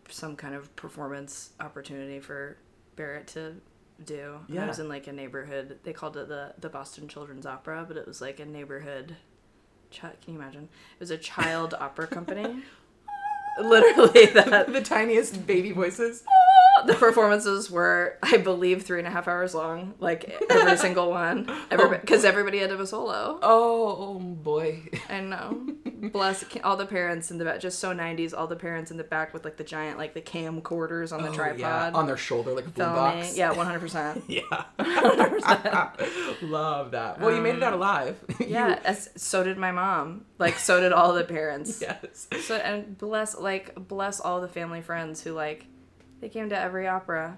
some 0.10 0.36
kind 0.36 0.56
of 0.56 0.74
performance 0.76 1.52
opportunity 1.60 2.20
for 2.20 2.58
Barrett 2.96 3.28
to 3.30 3.56
do. 4.04 4.40
And 4.50 4.60
I 4.60 4.68
was 4.68 4.80
in 4.80 4.90
like 4.90 5.08
a 5.08 5.12
neighborhood. 5.14 5.80
They 5.84 5.94
called 5.94 6.18
it 6.18 6.28
the 6.28 6.54
the 6.60 6.70
Boston 6.70 7.08
Children's 7.08 7.46
Opera, 7.46 7.86
but 7.88 7.98
it 7.98 8.08
was 8.08 8.22
like 8.22 8.40
a 8.40 8.46
neighborhood. 8.46 9.16
Chi- 9.92 10.14
can 10.24 10.34
you 10.34 10.40
imagine? 10.40 10.64
It 10.64 11.00
was 11.00 11.12
a 11.12 11.18
child 11.18 11.74
opera 11.74 12.08
company. 12.08 12.64
Literally 13.60 14.28
that 14.28 14.72
the 14.72 14.82
tiniest 14.82 15.48
baby 15.48 15.72
voices. 15.72 16.24
the 16.86 16.94
performances 16.94 17.72
were, 17.72 18.18
I 18.24 18.38
believe, 18.38 18.84
three 18.84 19.00
and 19.00 19.08
a 19.08 19.12
half 19.12 19.28
hours 19.28 19.54
long. 19.54 19.94
Like 20.00 20.38
every 20.50 20.78
single 20.86 21.10
one, 21.10 21.50
because 21.70 22.26
oh. 22.26 22.28
everybody 22.28 22.60
had 22.60 22.70
to 22.70 22.76
have 22.76 22.82
a 22.82 22.88
solo. 22.88 23.40
Oh, 23.42 23.96
oh, 24.00 24.20
boy. 24.20 24.84
I 25.10 25.22
know. 25.22 25.62
Bless 26.12 26.46
all 26.64 26.78
the 26.78 26.86
parents 26.86 27.32
in 27.32 27.38
the 27.38 27.46
back, 27.46 27.60
just 27.60 27.80
so 27.80 27.94
'90s. 27.94 28.34
All 28.38 28.48
the 28.48 28.56
parents 28.56 28.92
in 28.92 28.98
the 28.98 29.04
back 29.04 29.34
with 29.34 29.44
like 29.44 29.58
the 29.58 29.64
giant, 29.64 29.98
like 29.98 30.14
the 30.14 30.22
camcorders 30.22 31.12
on 31.12 31.24
the 31.24 31.30
Oh, 31.30 31.34
tripod, 31.34 31.60
yeah. 31.60 31.92
On 31.94 32.06
their 32.06 32.18
shoulder, 32.18 32.54
like 32.54 32.68
a 32.68 32.70
boombox. 32.70 33.36
Yeah, 33.36 33.52
100. 33.52 33.80
percent 33.80 34.24
Yeah. 34.30 34.42
100%. 34.80 36.42
Love 36.44 36.92
that. 36.92 37.20
Well, 37.20 37.36
you 37.36 37.42
made 37.42 37.56
it 37.56 37.64
out 37.64 37.74
um, 37.74 37.80
alive. 37.80 38.16
Yeah, 38.40 38.80
as, 38.86 39.10
so 39.16 39.44
did 39.44 39.58
my 39.58 39.72
mom. 39.72 40.26
Like, 40.38 40.58
so 40.60 40.80
did 40.80 40.94
all 40.94 41.14
the 41.14 41.24
parents. 41.24 41.82
yes. 41.82 42.28
So 42.42 42.56
and 42.56 42.98
bless 42.98 43.36
like 43.38 43.76
bless 43.76 44.20
all 44.20 44.42
the 44.42 44.48
family 44.48 44.82
friends 44.82 45.22
who 45.24 45.34
like 45.34 45.66
they 46.22 46.30
came 46.30 46.50
to 46.50 46.58
every 46.60 46.88
opera. 46.88 47.38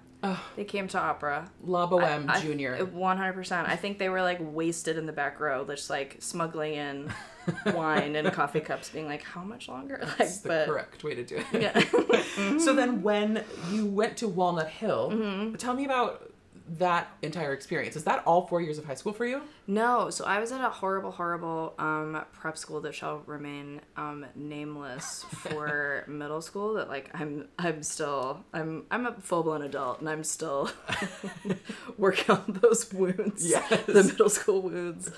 They 0.58 0.66
came 0.66 0.90
to 0.90 1.00
opera. 1.00 1.50
La 1.64 1.88
Boheme 1.88 2.30
Junior. 2.42 2.76
One 2.86 3.18
hundred 3.18 3.34
percent. 3.34 3.70
I 3.70 3.76
think 3.78 4.00
they 4.00 4.10
were 4.10 4.22
like 4.22 4.38
wasted 4.42 4.98
in 4.98 5.06
the 5.06 5.14
back 5.14 5.40
row, 5.40 5.64
just 5.66 5.90
like 5.90 6.18
smuggling 6.20 6.74
in 6.74 7.14
wine 7.74 8.18
and 8.18 8.30
coffee 8.34 8.60
cups, 8.60 8.90
being 8.90 9.08
like, 9.08 9.24
"How 9.24 9.44
much 9.44 9.70
longer?" 9.70 10.00
Like, 10.04 10.18
That's 10.18 10.40
the 10.40 10.50
but 10.50 10.66
correct 10.68 11.04
way 11.06 11.16
to 11.16 11.24
do 11.24 11.42
it. 11.54 11.62
yeah. 11.62 12.58
So 12.60 12.74
then, 12.74 13.02
when 13.02 13.44
you 13.72 13.86
went 13.86 14.18
to 14.18 14.28
Walnut 14.28 14.68
Hill, 14.70 15.12
Mm-hmm. 15.14 15.56
tell 15.56 15.74
me 15.74 15.86
about 15.86 16.32
that 16.78 17.10
entire 17.22 17.54
experience. 17.54 17.96
Is 17.96 18.04
that 18.04 18.24
all 18.26 18.46
four 18.48 18.62
years 18.62 18.78
of 18.78 18.86
high 18.86 18.96
school 18.96 19.14
for 19.14 19.26
you? 19.26 19.42
no, 19.68 20.10
so 20.10 20.26
I 20.26 20.40
was 20.40 20.52
at 20.52 20.62
a 20.62 20.70
horrible, 20.70 21.12
horrible 21.12 21.74
um, 21.80 22.24
prep 22.34 22.58
school 22.58 22.82
that 22.82 22.94
shall 22.96 23.24
remain 23.26 23.82
um, 23.98 24.26
nameless 24.36 25.24
for 25.30 26.04
middle 26.08 26.42
school. 26.42 26.76
That 26.76 26.90
like 26.90 27.10
I'm, 27.14 27.48
I'm 27.58 27.84
still, 27.84 28.44
I'm, 28.54 28.86
I'm 28.92 29.06
a 29.06 29.14
full 29.14 29.44
blown 29.44 29.62
adult, 29.64 30.00
and 30.00 30.10
I'm 30.10 30.24
still 30.24 30.70
working 31.98 32.36
on 32.36 32.60
those 32.62 32.92
wounds. 32.94 33.48
Yes. 33.50 33.86
the 33.86 34.04
middle 34.04 34.30
school 34.30 34.62
wounds. 34.62 35.12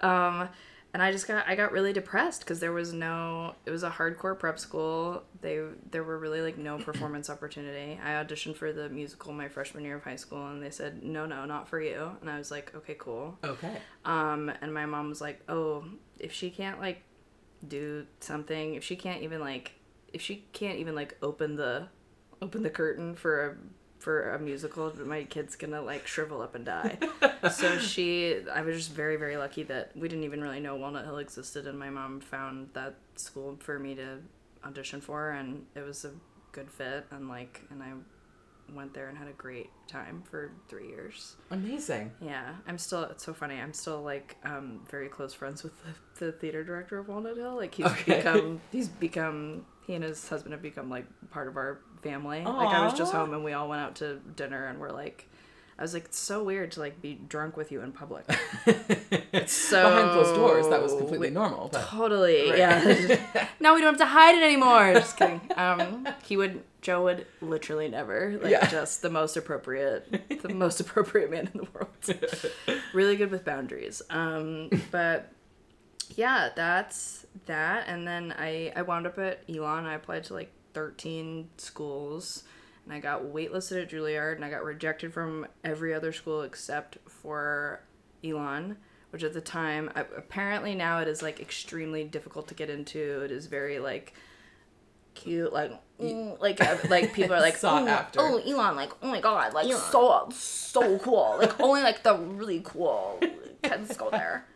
Um, 0.00 0.48
and 0.98 1.04
I 1.04 1.12
just 1.12 1.28
got 1.28 1.46
I 1.46 1.54
got 1.54 1.70
really 1.70 1.92
depressed 1.92 2.40
because 2.40 2.58
there 2.58 2.72
was 2.72 2.92
no 2.92 3.54
it 3.64 3.70
was 3.70 3.84
a 3.84 3.90
hardcore 3.90 4.36
prep 4.36 4.58
school. 4.58 5.22
They 5.40 5.60
there 5.92 6.02
were 6.02 6.18
really 6.18 6.40
like 6.40 6.58
no 6.58 6.76
performance 6.90 7.30
opportunity. 7.30 8.00
I 8.04 8.14
auditioned 8.14 8.56
for 8.56 8.72
the 8.72 8.88
musical 8.88 9.32
my 9.32 9.48
freshman 9.48 9.84
year 9.84 9.94
of 9.94 10.02
high 10.02 10.16
school 10.16 10.48
and 10.48 10.60
they 10.60 10.70
said 10.70 11.04
no 11.04 11.24
no 11.24 11.44
not 11.44 11.68
for 11.68 11.80
you. 11.80 12.10
And 12.20 12.28
I 12.28 12.36
was 12.36 12.50
like 12.50 12.74
okay 12.74 12.96
cool. 12.98 13.38
Okay. 13.44 13.76
Um, 14.04 14.50
and 14.60 14.74
my 14.74 14.86
mom 14.86 15.08
was 15.08 15.20
like 15.20 15.40
oh 15.48 15.84
if 16.18 16.32
she 16.32 16.50
can't 16.50 16.80
like 16.80 17.04
do 17.68 18.04
something 18.18 18.74
if 18.74 18.82
she 18.82 18.96
can't 18.96 19.22
even 19.22 19.38
like 19.38 19.74
if 20.12 20.20
she 20.20 20.46
can't 20.52 20.80
even 20.80 20.96
like 20.96 21.16
open 21.22 21.54
the 21.54 21.86
open 22.42 22.64
the 22.64 22.70
curtain 22.70 23.14
for 23.14 23.46
a 23.46 23.56
for 24.08 24.32
a 24.32 24.38
musical 24.38 24.88
but 24.96 25.06
my 25.06 25.22
kid's 25.24 25.54
gonna 25.54 25.82
like 25.82 26.06
shrivel 26.06 26.40
up 26.40 26.54
and 26.54 26.64
die 26.64 26.96
so 27.52 27.78
she 27.78 28.36
i 28.54 28.62
was 28.62 28.74
just 28.74 28.90
very 28.92 29.16
very 29.16 29.36
lucky 29.36 29.62
that 29.62 29.90
we 29.94 30.08
didn't 30.08 30.24
even 30.24 30.40
really 30.40 30.60
know 30.60 30.74
walnut 30.76 31.04
hill 31.04 31.18
existed 31.18 31.66
and 31.66 31.78
my 31.78 31.90
mom 31.90 32.18
found 32.18 32.70
that 32.72 32.94
school 33.16 33.54
for 33.60 33.78
me 33.78 33.94
to 33.94 34.16
audition 34.64 34.98
for 35.02 35.32
and 35.32 35.62
it 35.74 35.84
was 35.84 36.06
a 36.06 36.10
good 36.52 36.70
fit 36.70 37.04
and 37.10 37.28
like 37.28 37.60
and 37.70 37.82
i 37.82 37.92
went 38.74 38.94
there 38.94 39.08
and 39.10 39.18
had 39.18 39.28
a 39.28 39.32
great 39.32 39.68
time 39.86 40.22
for 40.30 40.52
three 40.70 40.88
years 40.88 41.36
Amazing. 41.50 42.10
yeah, 42.20 42.54
I'm 42.66 42.76
still. 42.76 43.04
It's 43.04 43.24
so 43.24 43.32
funny. 43.32 43.54
I'm 43.54 43.72
still 43.72 44.02
like 44.02 44.36
um, 44.44 44.80
very 44.90 45.08
close 45.08 45.32
friends 45.32 45.62
with 45.62 45.72
the, 46.18 46.26
the 46.26 46.32
theater 46.32 46.62
director 46.62 46.98
of 46.98 47.08
Walnut 47.08 47.38
Hill. 47.38 47.56
Like 47.56 47.74
he's 47.74 47.86
Okay. 47.86 48.16
become. 48.18 48.60
He's 48.70 48.88
become. 48.88 49.64
He 49.86 49.94
and 49.94 50.04
his 50.04 50.28
husband 50.28 50.52
have 50.52 50.60
become 50.60 50.90
like 50.90 51.06
part 51.30 51.48
of 51.48 51.56
our 51.56 51.80
family. 52.02 52.42
Like 52.44 52.74
I 52.74 52.84
was 52.84 52.94
just 52.94 53.12
home 53.12 53.32
and 53.34 53.44
we 53.44 53.52
all 53.52 53.68
went 53.68 53.82
out 53.82 53.94
to 53.96 54.16
dinner 54.36 54.66
and 54.66 54.78
we're 54.78 54.90
like. 54.92 55.24
I 55.80 55.82
was 55.82 55.94
like, 55.94 56.06
it's 56.06 56.18
so 56.18 56.42
weird 56.42 56.72
to 56.72 56.80
like 56.80 57.00
be 57.00 57.14
drunk 57.28 57.56
with 57.56 57.70
you 57.70 57.82
in 57.82 57.92
public. 57.92 58.24
It's 59.32 59.52
so 59.52 59.88
Behind 59.88 60.10
closed 60.10 60.34
doors, 60.34 60.68
that 60.70 60.82
was 60.82 60.92
completely 60.92 61.30
normal. 61.30 61.68
But 61.72 61.86
Totally, 61.86 62.48
yeah. 62.48 62.80
now 63.60 63.74
we 63.76 63.80
don't 63.80 63.92
have 63.92 63.98
to 63.98 64.06
hide 64.06 64.34
it 64.34 64.42
anymore. 64.42 64.94
Just 64.94 65.16
kidding. 65.16 65.40
Um, 65.56 66.08
he 66.24 66.36
would, 66.36 66.64
Joe 66.80 67.04
would 67.04 67.26
literally 67.40 67.86
never. 67.88 68.40
Like, 68.42 68.50
Yeah. 68.50 68.66
just 68.66 69.02
the 69.02 69.10
most 69.10 69.36
appropriate, 69.36 70.42
the 70.42 70.48
most 70.48 70.80
appropriate 70.80 71.30
man 71.30 71.48
in 71.54 71.60
the 71.60 71.68
world. 71.72 72.52
really 72.92 73.14
good 73.14 73.30
with 73.30 73.44
boundaries. 73.44 74.02
Um, 74.10 74.70
but 74.90 75.30
yeah, 76.16 76.48
that's 76.56 77.24
that. 77.46 77.84
And 77.86 78.04
then 78.04 78.34
I, 78.36 78.72
I 78.74 78.82
wound 78.82 79.06
up 79.06 79.16
at 79.18 79.42
Elon. 79.48 79.86
I 79.86 79.94
applied 79.94 80.24
to 80.24 80.34
like 80.34 80.50
13 80.78 81.48
schools. 81.56 82.44
And 82.84 82.94
I 82.94 83.00
got 83.00 83.24
waitlisted 83.24 83.82
at 83.82 83.90
Juilliard, 83.90 84.36
and 84.36 84.44
I 84.44 84.50
got 84.50 84.64
rejected 84.64 85.12
from 85.12 85.46
every 85.64 85.92
other 85.92 86.12
school 86.12 86.42
except 86.42 86.98
for 87.08 87.80
Elon, 88.24 88.76
which 89.10 89.24
at 89.24 89.34
the 89.34 89.40
time, 89.40 89.90
a- 89.96 90.06
apparently 90.16 90.76
now 90.76 91.00
it 91.00 91.08
is 91.08 91.20
like 91.20 91.40
extremely 91.40 92.04
difficult 92.04 92.46
to 92.48 92.54
get 92.54 92.70
into. 92.70 93.22
It 93.22 93.32
is 93.32 93.46
very 93.46 93.80
like 93.80 94.14
cute, 95.14 95.52
like 95.52 95.72
mm, 96.00 96.40
like 96.40 96.60
uh, 96.64 96.76
like 96.88 97.12
people 97.12 97.34
are 97.34 97.40
like 97.48 97.56
Sought 97.56 97.82
oh, 97.82 97.88
after. 97.88 98.20
oh 98.20 98.38
Elon, 98.38 98.76
like 98.76 98.92
oh 99.02 99.08
my 99.08 99.20
god, 99.20 99.52
like 99.52 99.70
so 99.72 100.28
so 100.32 100.98
cool, 101.00 101.36
like 101.38 101.60
only 101.60 101.82
like 101.82 102.04
the 102.04 102.16
really 102.16 102.62
cool 102.64 103.20
kids 103.62 103.96
go 103.96 104.10
there. 104.10 104.46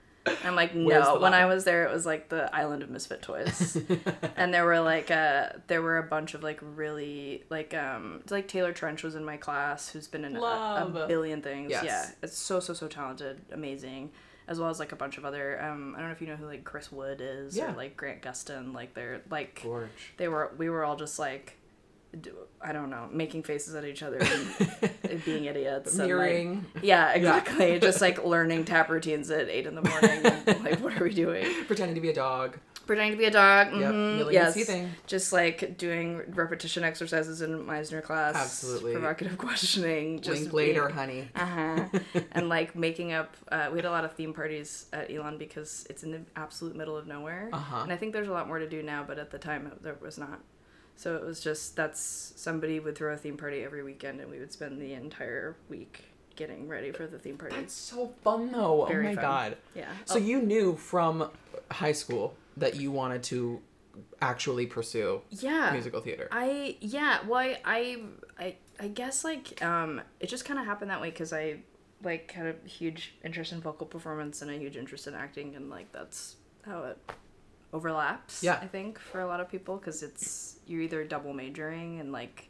I'm 0.45 0.55
like, 0.55 0.75
no. 0.75 1.19
When 1.19 1.35
I 1.35 1.47
was 1.47 1.65
there, 1.65 1.85
it 1.85 1.93
was 1.93 2.07
like 2.07 2.29
the 2.29 2.55
island 2.55 2.83
of 2.83 2.91
misfit 2.91 3.23
toys, 3.23 3.77
and 4.37 4.55
there 4.55 4.65
were 4.65 4.81
like 4.81 5.11
uh 5.11 5.49
there 5.67 5.83
were 5.83 5.99
a 5.99 6.03
bunch 6.05 6.35
of 6.35 6.43
like 6.43 6.61
really 6.63 7.43
like 7.51 7.75
um 7.75 8.23
like 8.31 8.47
Taylor 8.49 8.73
Trensch 8.73 9.03
was 9.03 9.15
in 9.15 9.25
my 9.25 9.37
class, 9.37 9.89
who's 9.89 10.07
been 10.07 10.25
in 10.25 10.37
a, 10.37 10.41
a 10.41 11.05
billion 11.09 11.43
things. 11.43 11.71
Yes. 11.71 11.85
Yeah, 11.85 12.07
it's 12.23 12.39
so 12.39 12.61
so 12.61 12.73
so 12.73 12.87
talented, 12.87 13.41
amazing, 13.53 14.11
as 14.47 14.61
well 14.61 14.71
as 14.71 14.79
like 14.79 14.93
a 14.93 14.97
bunch 14.97 15.19
of 15.19 15.25
other. 15.25 15.61
Um, 15.63 15.95
I 15.97 15.99
don't 15.99 16.09
know 16.09 16.13
if 16.15 16.21
you 16.21 16.29
know 16.29 16.37
who 16.37 16.47
like 16.47 16.63
Chris 16.65 16.93
Wood 16.93 17.21
is 17.21 17.57
Yeah. 17.57 17.73
or 17.73 17.77
like 17.77 17.97
Grant 17.97 18.23
Gustin. 18.23 18.73
Like 18.75 18.95
they're 18.95 19.23
like 19.31 19.61
Gorge. 19.65 19.89
they 20.19 20.29
were 20.29 20.53
we 20.57 20.71
were 20.71 20.85
all 20.85 20.97
just 20.97 21.19
like 21.19 21.57
I 22.61 22.73
don't 22.73 22.91
know, 22.91 23.09
making 23.11 23.43
faces 23.45 23.75
at 23.75 23.85
each 23.85 24.03
other 24.03 24.19
and 24.19 25.25
being 25.25 25.47
idiots. 25.47 25.99
and, 25.99 26.19
like- 26.19 26.83
yeah, 26.83 27.13
exactly. 27.13 27.79
just 27.81 28.01
like 28.01 28.25
learning 28.25 28.65
tap 28.67 28.89
routines 28.91 29.31
at 29.31 29.49
eight 29.49 29.67
in 29.67 29.75
the 29.75 29.83
morning. 29.83 30.21
and, 30.47 30.47
like, 30.65 30.79
what 30.81 31.01
are 31.01 31.05
we 31.05 31.15
doing? 31.15 31.47
Pretending 31.67 31.95
to 31.95 32.01
be 32.01 32.11
a 32.11 32.15
dog. 32.15 32.59
Pretending 32.87 33.13
to 33.13 33.19
be 33.19 33.25
a 33.27 33.31
dog. 33.31 33.69
Yep, 33.69 33.93
mhm, 33.93 34.17
Millie 34.19 34.35
yes. 34.35 34.69
Just 35.07 35.33
like 35.33 35.79
doing 35.79 36.21
repetition 36.35 36.83
exercises 36.85 37.41
in 37.41 37.65
Meisner 37.65 38.03
class. 38.03 38.35
Absolutely. 38.35 38.93
Provocative 38.93 39.39
questioning. 39.39 40.21
Just 40.21 40.43
Link 40.43 40.53
later, 40.53 40.87
being- 40.87 40.95
honey. 40.97 41.29
uh-huh. 41.35 41.85
and 42.33 42.49
like 42.49 42.75
making 42.77 43.13
up 43.13 43.37
uh, 43.51 43.69
we 43.73 43.79
had 43.79 43.85
a 43.87 43.91
lot 43.91 44.05
of 44.05 44.13
theme 44.15 44.35
parties 44.35 44.87
at 44.93 45.11
elon 45.11 45.39
because 45.39 45.87
it's 45.89 46.03
in 46.03 46.11
the 46.11 46.21
absolute 46.37 46.75
middle 46.77 46.97
of 46.97 47.07
nowhere 47.07 47.49
Uh-huh. 47.53 47.81
and 47.83 47.93
i 47.93 47.97
think 47.97 48.13
there's 48.13 48.29
a 48.29 48.33
lot 48.33 48.47
more 48.49 48.59
to 48.59 48.69
do 48.69 48.83
now 48.83 49.05
but 49.07 49.19
at 49.19 49.31
the 49.31 49.39
time 49.39 49.71
there 49.83 49.97
was 50.01 50.19
not 50.19 50.41
so 50.97 51.17
it 51.17 51.25
was 51.25 51.41
just 51.41 51.75
that's 51.77 52.33
somebody 52.37 52.79
would 52.81 52.97
throw 52.97 53.13
a 53.13 53.17
theme 53.17 53.37
party 53.37 53.63
every 53.65 53.83
weekend 53.83 54.21
and 54.21 54.31
we 54.31 54.39
would 54.39 54.53
spend 54.53 54.81
the 54.81 54.93
entire 54.95 55.57
week 55.69 56.05
getting 56.37 56.67
ready 56.69 56.91
for 56.93 57.07
the 57.07 57.19
theme 57.19 57.37
party 57.37 57.57
It's 57.57 57.75
so 57.75 58.13
fun 58.25 58.51
though. 58.53 58.87
Very 58.87 59.07
oh 59.07 59.11
my 59.11 59.15
fun. 59.17 59.25
god. 59.25 59.57
yeah 59.75 59.89
So 60.07 60.19
you 60.19 60.41
knew 60.41 60.77
from 60.77 61.31
high 61.71 61.93
school 61.93 62.35
that 62.57 62.77
you 62.77 62.91
wanted 62.91 63.23
to 63.25 63.61
actually 64.23 64.67
pursue 64.67 65.21
yeah 65.31 65.71
musical 65.73 66.01
theater. 66.01 66.29
I 66.33 66.77
yeah, 66.81 67.19
well 67.27 67.39
I 67.39 67.59
I 67.65 68.03
I, 68.39 68.57
I 68.81 68.89
guess 68.89 69.25
like 69.25 69.63
um 69.63 70.01
it 70.21 70.29
just 70.29 70.45
kind 70.45 70.59
of 70.59 70.65
happened 70.65 70.91
that 70.91 71.01
way 71.01 71.11
cuz 71.11 71.33
I 71.33 71.59
like 72.03 72.33
had 72.33 72.47
a 72.47 72.69
huge 72.69 73.15
interest 73.23 73.53
in 73.53 73.61
vocal 73.61 73.87
performance 73.87 74.41
and 74.43 74.51
a 74.51 74.55
huge 74.57 74.77
interest 74.77 75.07
in 75.07 75.15
acting 75.15 75.55
and 75.55 75.69
like 75.71 75.93
that's 75.93 76.37
how 76.65 76.85
it 76.85 76.99
overlaps 77.73 78.43
Yeah. 78.43 78.59
I 78.61 78.67
think 78.67 78.99
for 78.99 79.21
a 79.21 79.27
lot 79.27 79.41
of 79.41 79.49
people 79.49 79.79
cuz 79.79 80.03
it's 80.03 80.57
you're 80.67 80.83
either 80.83 81.05
double 81.05 81.33
majoring 81.33 81.99
in 81.99 82.13
like 82.13 82.49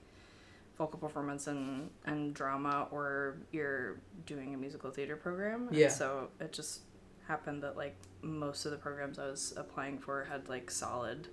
vocal 0.79 0.99
performance 0.99 1.47
and 1.47 1.91
and 2.05 2.35
drama 2.35 2.89
or 2.91 3.37
you're 3.53 3.97
doing 4.27 4.55
a 4.55 4.57
musical 4.57 4.91
theater 4.91 5.17
program 5.17 5.69
Yeah. 5.71 5.85
and 5.87 5.93
so 5.93 6.29
it 6.41 6.53
just 6.53 6.81
happened 7.29 7.63
that 7.63 7.77
like 7.77 7.97
most 8.23 8.65
of 8.67 8.73
the 8.73 8.79
programs 8.79 9.19
I 9.19 9.27
was 9.27 9.55
applying 9.57 9.99
for 9.99 10.25
had 10.25 10.49
like 10.49 10.71
solid 10.71 11.29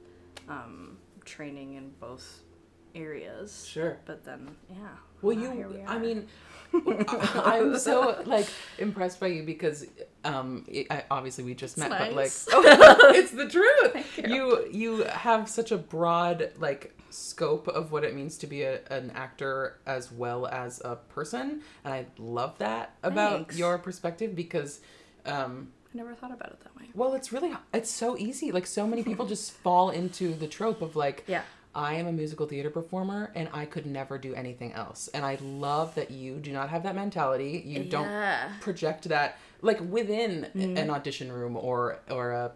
um, 0.47 0.97
training 1.25 1.73
in 1.75 1.91
both 1.99 2.41
areas. 2.95 3.65
Sure. 3.67 3.99
But 4.05 4.23
then, 4.23 4.55
yeah. 4.69 4.95
Well, 5.21 5.37
here 5.37 5.53
you, 5.53 5.67
we 5.67 5.81
I 5.83 5.97
mean, 5.97 6.27
I'm 7.35 7.77
so 7.77 8.21
like 8.25 8.47
impressed 8.77 9.19
by 9.19 9.27
you 9.27 9.43
because, 9.43 9.85
um, 10.23 10.65
it, 10.67 10.87
I, 10.89 11.03
obviously 11.09 11.43
we 11.43 11.55
just 11.55 11.77
met, 11.77 11.89
but 11.89 11.99
like, 12.01 12.15
nice. 12.15 12.47
it's 12.51 13.31
the 13.31 13.47
truth. 13.49 14.17
you. 14.17 14.33
you 14.33 14.67
you 14.71 15.03
have 15.05 15.49
such 15.49 15.71
a 15.71 15.77
broad 15.77 16.51
like 16.59 16.95
scope 17.09 17.67
of 17.67 17.91
what 17.91 18.03
it 18.03 18.15
means 18.15 18.37
to 18.37 18.47
be 18.47 18.61
a, 18.63 18.81
an 18.91 19.11
actor 19.15 19.79
as 19.87 20.11
well 20.11 20.45
as 20.47 20.79
a 20.85 20.95
person, 20.95 21.61
and 21.83 21.93
I 21.93 22.05
love 22.17 22.57
that 22.59 22.93
about 23.03 23.35
Thanks. 23.37 23.57
your 23.57 23.77
perspective 23.77 24.35
because. 24.35 24.81
Um, 25.25 25.69
I 25.91 25.97
never 25.97 26.13
thought 26.13 26.31
about 26.31 26.51
it 26.51 26.59
that 26.61 26.75
way. 26.75 26.83
well, 26.93 27.15
it's 27.15 27.33
really 27.33 27.51
it's 27.73 27.89
so 27.89 28.15
easy. 28.15 28.51
Like 28.51 28.67
so 28.67 28.85
many 28.85 29.01
people 29.03 29.25
just 29.25 29.51
fall 29.51 29.89
into 29.89 30.35
the 30.35 30.47
trope 30.47 30.83
of 30.83 30.95
like, 30.95 31.23
Yeah. 31.27 31.41
I 31.75 31.93
am 31.95 32.07
a 32.07 32.11
musical 32.11 32.47
theater 32.47 32.69
performer 32.69 33.31
and 33.35 33.47
I 33.53 33.65
could 33.65 33.85
never 33.85 34.17
do 34.17 34.33
anything 34.33 34.73
else. 34.73 35.07
And 35.13 35.23
I 35.23 35.37
love 35.41 35.93
that 35.95 36.09
you 36.11 36.35
do 36.37 36.51
not 36.51 36.69
have 36.69 36.83
that 36.83 36.95
mentality. 36.95 37.61
You 37.65 37.81
Yeah. 37.83 37.89
don't 37.91 38.59
project 38.61 39.07
that 39.09 39.37
like 39.61 39.79
within 39.81 40.45
an 40.55 40.89
audition 40.89 41.31
room 41.31 41.55
or 41.55 41.99
or 42.09 42.31
a 42.31 42.51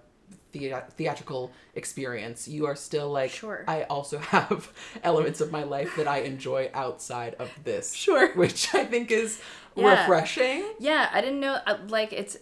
thea- 0.51 0.85
theatrical 0.97 1.51
experience. 1.75 2.47
You 2.47 2.65
are 2.65 2.75
still 2.75 3.09
like 3.11 3.29
Sure. 3.31 3.63
I 3.67 3.83
also 3.83 4.17
have 4.35 4.71
elements 5.03 5.41
of 5.41 5.51
my 5.51 5.63
life 5.63 5.95
that 5.97 6.07
I 6.07 6.19
enjoy 6.19 6.71
outside 6.73 7.35
of 7.35 7.51
this. 7.63 7.93
Sure. 7.93 8.33
Which 8.35 8.73
I 8.73 8.83
think 8.85 9.11
is 9.11 9.39
Yeah. 9.75 10.01
refreshing. 10.01 10.63
Yeah, 10.79 11.09
I 11.13 11.21
didn't 11.21 11.39
know. 11.39 11.59
uh, 11.67 11.77
Like 11.87 12.13
it's 12.13 12.37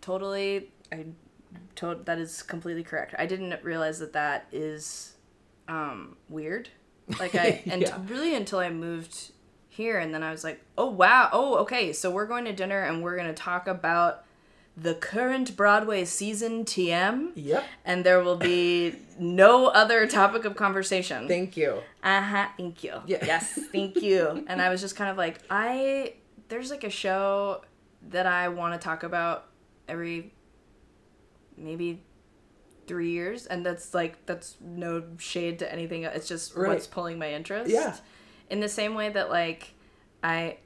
totally. 0.00 0.70
I 0.90 1.06
told 1.74 2.06
that 2.06 2.18
is 2.18 2.42
completely 2.42 2.84
correct. 2.84 3.14
I 3.18 3.26
didn't 3.26 3.62
realize 3.64 3.98
that 3.98 4.12
that 4.12 4.46
is 4.52 5.14
um, 5.68 6.16
weird. 6.28 6.68
Like 7.18 7.34
I 7.34 7.62
and 7.66 7.82
Yeah. 7.82 7.98
really 8.06 8.34
until 8.34 8.60
I 8.60 8.70
moved 8.70 9.32
here, 9.68 9.98
and 9.98 10.14
then 10.14 10.22
I 10.22 10.30
was 10.30 10.44
like, 10.44 10.64
oh 10.78 10.86
wow, 10.86 11.28
oh 11.32 11.56
okay, 11.58 11.92
so 11.92 12.10
we're 12.10 12.26
going 12.26 12.44
to 12.46 12.52
dinner 12.52 12.80
and 12.82 13.02
we're 13.02 13.16
going 13.16 13.28
to 13.28 13.34
talk 13.34 13.66
about 13.66 14.24
the 14.76 14.94
current 14.94 15.54
Broadway 15.56 16.04
season 16.04 16.64
TM. 16.64 17.32
Yep. 17.34 17.64
And 17.84 18.04
there 18.04 18.22
will 18.22 18.36
be 18.36 18.94
no 19.18 19.66
other 19.66 20.06
topic 20.06 20.44
of 20.46 20.56
conversation. 20.56 21.28
Thank 21.28 21.56
you. 21.56 21.82
Uh 22.02 22.22
huh. 22.22 22.46
Thank 22.56 22.82
you. 22.84 23.02
Yeah. 23.06 23.22
Yes. 23.26 23.58
Thank 23.72 23.96
you. 24.00 24.44
and 24.48 24.62
I 24.62 24.68
was 24.70 24.80
just 24.80 24.96
kind 24.96 25.10
of 25.10 25.16
like, 25.18 25.40
I 25.50 26.14
there's 26.48 26.70
like 26.70 26.84
a 26.84 26.90
show 26.90 27.62
that 28.08 28.26
I 28.26 28.48
want 28.48 28.80
to 28.80 28.82
talk 28.82 29.02
about 29.02 29.46
every 29.88 30.32
maybe 31.56 32.02
three 32.86 33.10
years, 33.10 33.46
and 33.46 33.64
that's 33.64 33.94
like 33.94 34.24
that's 34.26 34.56
no 34.60 35.02
shade 35.18 35.58
to 35.60 35.72
anything. 35.72 36.04
It's 36.04 36.28
just 36.28 36.54
Right. 36.56 36.68
what's 36.68 36.86
pulling 36.86 37.18
my 37.18 37.32
interest. 37.32 37.70
Yeah. 37.70 37.96
In 38.50 38.60
the 38.60 38.68
same 38.68 38.94
way 38.94 39.08
that 39.08 39.30
like 39.30 39.72
I, 40.22 40.58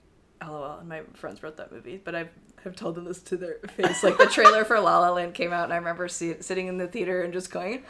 lol, 0.46 0.80
my 0.84 1.02
friends 1.14 1.42
wrote 1.42 1.56
that 1.58 1.72
movie, 1.72 2.00
but 2.02 2.14
I've 2.14 2.30
have 2.66 2.76
told 2.76 2.96
them 2.96 3.04
this 3.04 3.22
to 3.22 3.36
their 3.36 3.58
face. 3.76 4.02
Like 4.02 4.18
the 4.18 4.26
trailer 4.26 4.64
for 4.64 4.78
La 4.80 4.98
La 5.00 5.10
Land 5.10 5.34
came 5.34 5.52
out, 5.52 5.64
and 5.64 5.72
I 5.72 5.76
remember 5.76 6.08
see, 6.08 6.34
sitting 6.40 6.66
in 6.66 6.78
the 6.78 6.86
theater 6.88 7.22
and 7.22 7.32
just 7.32 7.50
going. 7.50 7.84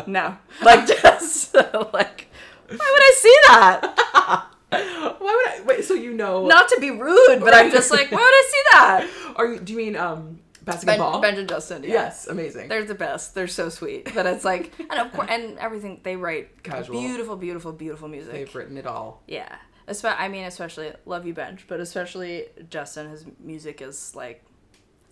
no, 0.06 0.36
like 0.62 0.86
just 1.02 1.54
like, 1.54 2.28
why 2.68 2.76
would 2.76 2.80
I 2.80 3.12
see 3.16 3.36
that? 3.48 3.92
Why 4.70 5.18
would 5.20 5.48
I 5.48 5.62
wait? 5.64 5.84
So 5.84 5.94
you 5.94 6.12
know? 6.12 6.46
Not 6.46 6.68
to 6.70 6.80
be 6.80 6.90
rude, 6.90 7.40
but 7.40 7.54
I'm 7.54 7.70
just 7.70 7.90
like, 7.90 8.10
why 8.10 8.18
would 8.18 8.24
I 8.24 8.44
see 8.50 8.62
that? 8.72 9.08
Are 9.36 9.46
you? 9.46 9.60
Do 9.60 9.72
you 9.72 9.78
mean 9.78 9.96
um 9.96 10.40
Ben, 10.66 10.74
basketball? 10.74 11.20
Benj 11.20 11.38
and 11.38 11.48
Justin, 11.48 11.82
yeah. 11.84 11.88
Yes, 11.90 12.26
amazing. 12.26 12.68
They're 12.68 12.84
the 12.84 12.94
best. 12.94 13.34
They're 13.34 13.46
so 13.48 13.68
sweet. 13.68 14.12
But 14.14 14.26
it's 14.26 14.44
like, 14.44 14.72
and 14.90 14.92
of 15.00 15.12
course, 15.12 15.28
and 15.30 15.58
everything 15.58 16.00
they 16.02 16.16
write 16.16 16.62
Casual. 16.62 17.00
beautiful, 17.00 17.36
beautiful, 17.36 17.72
beautiful 17.72 18.08
music. 18.08 18.32
They've 18.32 18.54
written 18.54 18.76
it 18.76 18.86
all. 18.86 19.22
Yeah. 19.28 19.54
Espe- 19.88 20.16
I 20.18 20.26
mean, 20.28 20.44
especially 20.44 20.92
love 21.04 21.24
you, 21.26 21.32
Benj, 21.34 21.64
but 21.68 21.78
especially 21.80 22.46
Justin. 22.68 23.08
His 23.10 23.24
music 23.38 23.80
is 23.80 24.14
like, 24.16 24.44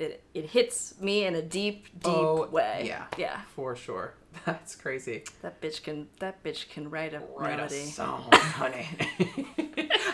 it 0.01 0.25
it 0.35 0.47
hits 0.47 1.01
me 1.01 1.25
in 1.25 1.37
a 1.37 1.43
deep, 1.43 1.85
deep 2.01 2.07
Oh, 2.13 2.49
way. 2.49 2.83
yeah. 2.87 3.05
yeah. 3.17 3.43
For 3.55 3.77
sure. 3.77 4.15
That's 4.45 4.75
crazy. 4.75 5.23
That 5.43 5.61
bitch 5.61 5.85
can 5.85 6.09
that 6.19 6.43
bitch 6.43 6.69
can 6.69 6.91
write 6.91 7.15
a 7.15 7.23
Write 7.37 7.57
melody. 7.59 7.77
a 7.83 7.87
song, 7.87 8.25
honey. 8.33 8.89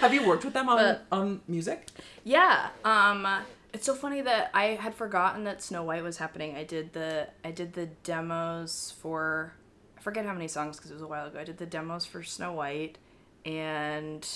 Have 0.01 0.13
you 0.13 0.27
worked 0.29 0.45
with 0.45 0.53
them 0.53 0.69
on 0.69 0.77
But- 0.77 1.07
on 1.11 1.41
music? 1.49 1.89
Yeah. 2.25 2.69
Um 2.85 3.27
it's 3.73 3.87
so 3.87 3.95
funny 3.95 4.21
that 4.23 4.51
I 4.55 4.65
had 4.81 4.95
forgotten 4.95 5.45
that 5.45 5.63
Snow 5.63 5.83
White 5.83 6.03
was 6.03 6.19
happening. 6.19 6.57
I 6.57 6.65
did 6.65 6.93
the 6.93 7.29
I 7.45 7.51
did 7.51 7.73
the 7.75 7.87
demos 7.87 8.95
for 9.01 9.55
I 9.97 10.01
forget 10.01 10.25
how 10.25 10.33
many 10.33 10.49
songs 10.49 10.77
because 10.77 10.91
it 10.91 10.95
was 10.95 11.03
a 11.03 11.07
while 11.07 11.27
ago. 11.27 11.39
I 11.39 11.45
did 11.45 11.59
the 11.59 11.67
demos 11.67 12.07
for 12.07 12.23
Snow 12.23 12.53
White 12.53 12.99
and 13.45 14.27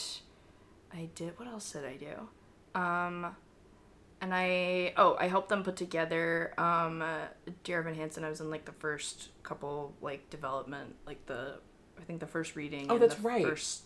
I 0.92 1.08
did 1.14 1.38
what 1.38 1.48
else 1.48 1.72
did 1.72 1.84
I 1.84 1.96
do? 1.96 2.80
Um 2.80 3.34
and 4.20 4.34
I 4.34 4.94
oh, 4.96 5.16
I 5.18 5.28
helped 5.28 5.48
them 5.48 5.62
put 5.64 5.76
together 5.76 6.54
um 6.58 7.02
uh, 7.02 7.26
Dear 7.64 7.80
Evan 7.80 7.94
Hansen. 7.94 8.24
I 8.24 8.30
was 8.30 8.40
in 8.40 8.50
like 8.50 8.64
the 8.64 8.72
first 8.72 9.30
couple 9.42 9.94
like 10.00 10.30
development 10.30 10.94
like 11.06 11.26
the 11.26 11.58
I 11.98 12.02
think 12.02 12.20
the 12.20 12.26
first 12.26 12.56
reading 12.56 12.86
Oh, 12.88 12.94
and 12.94 13.02
that's 13.02 13.16
the 13.16 13.22
right. 13.22 13.44
First 13.44 13.82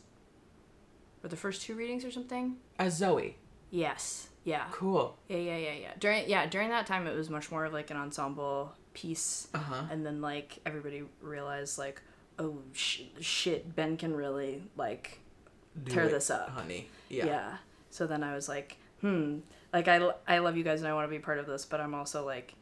or 1.23 1.28
the 1.28 1.37
first 1.37 1.62
two 1.62 1.75
readings 1.75 2.05
or 2.05 2.11
something? 2.11 2.57
As 2.78 2.96
Zoe. 2.96 3.37
Yes. 3.70 4.28
Yeah. 4.44 4.64
Cool. 4.70 5.16
Yeah, 5.28 5.37
yeah, 5.38 5.57
yeah, 5.57 5.72
yeah. 5.74 5.92
During 5.98 6.28
yeah, 6.28 6.46
during 6.46 6.70
that 6.70 6.87
time 6.87 7.07
it 7.07 7.14
was 7.14 7.28
much 7.28 7.50
more 7.50 7.64
of 7.64 7.72
like 7.72 7.90
an 7.90 7.96
ensemble 7.96 8.72
piece. 8.94 9.48
Uh-huh. 9.54 9.83
And 9.90 10.04
then 10.07 10.20
like 10.20 10.59
everybody 10.64 11.02
realized 11.20 11.78
like, 11.78 12.00
oh 12.38 12.59
sh- 12.72 13.02
shit, 13.20 13.74
Ben 13.76 13.96
can 13.96 14.14
really 14.16 14.62
like 14.76 15.20
Do 15.85 15.92
tear 15.92 16.04
it, 16.04 16.11
this 16.11 16.31
up. 16.31 16.48
honey. 16.50 16.88
Yeah. 17.09 17.26
Yeah. 17.26 17.57
So 17.90 18.07
then 18.07 18.22
I 18.22 18.35
was 18.35 18.48
like, 18.48 18.76
hmm, 19.00 19.38
like 19.72 19.87
I 19.88 20.11
I 20.26 20.38
love 20.38 20.57
you 20.57 20.64
guys 20.64 20.81
and 20.81 20.88
I 20.88 20.94
want 20.94 21.07
to 21.07 21.11
be 21.11 21.18
part 21.18 21.38
of 21.38 21.46
this, 21.46 21.64
but 21.66 21.81
I'm 21.81 21.94
also 21.94 22.24
like 22.24 22.54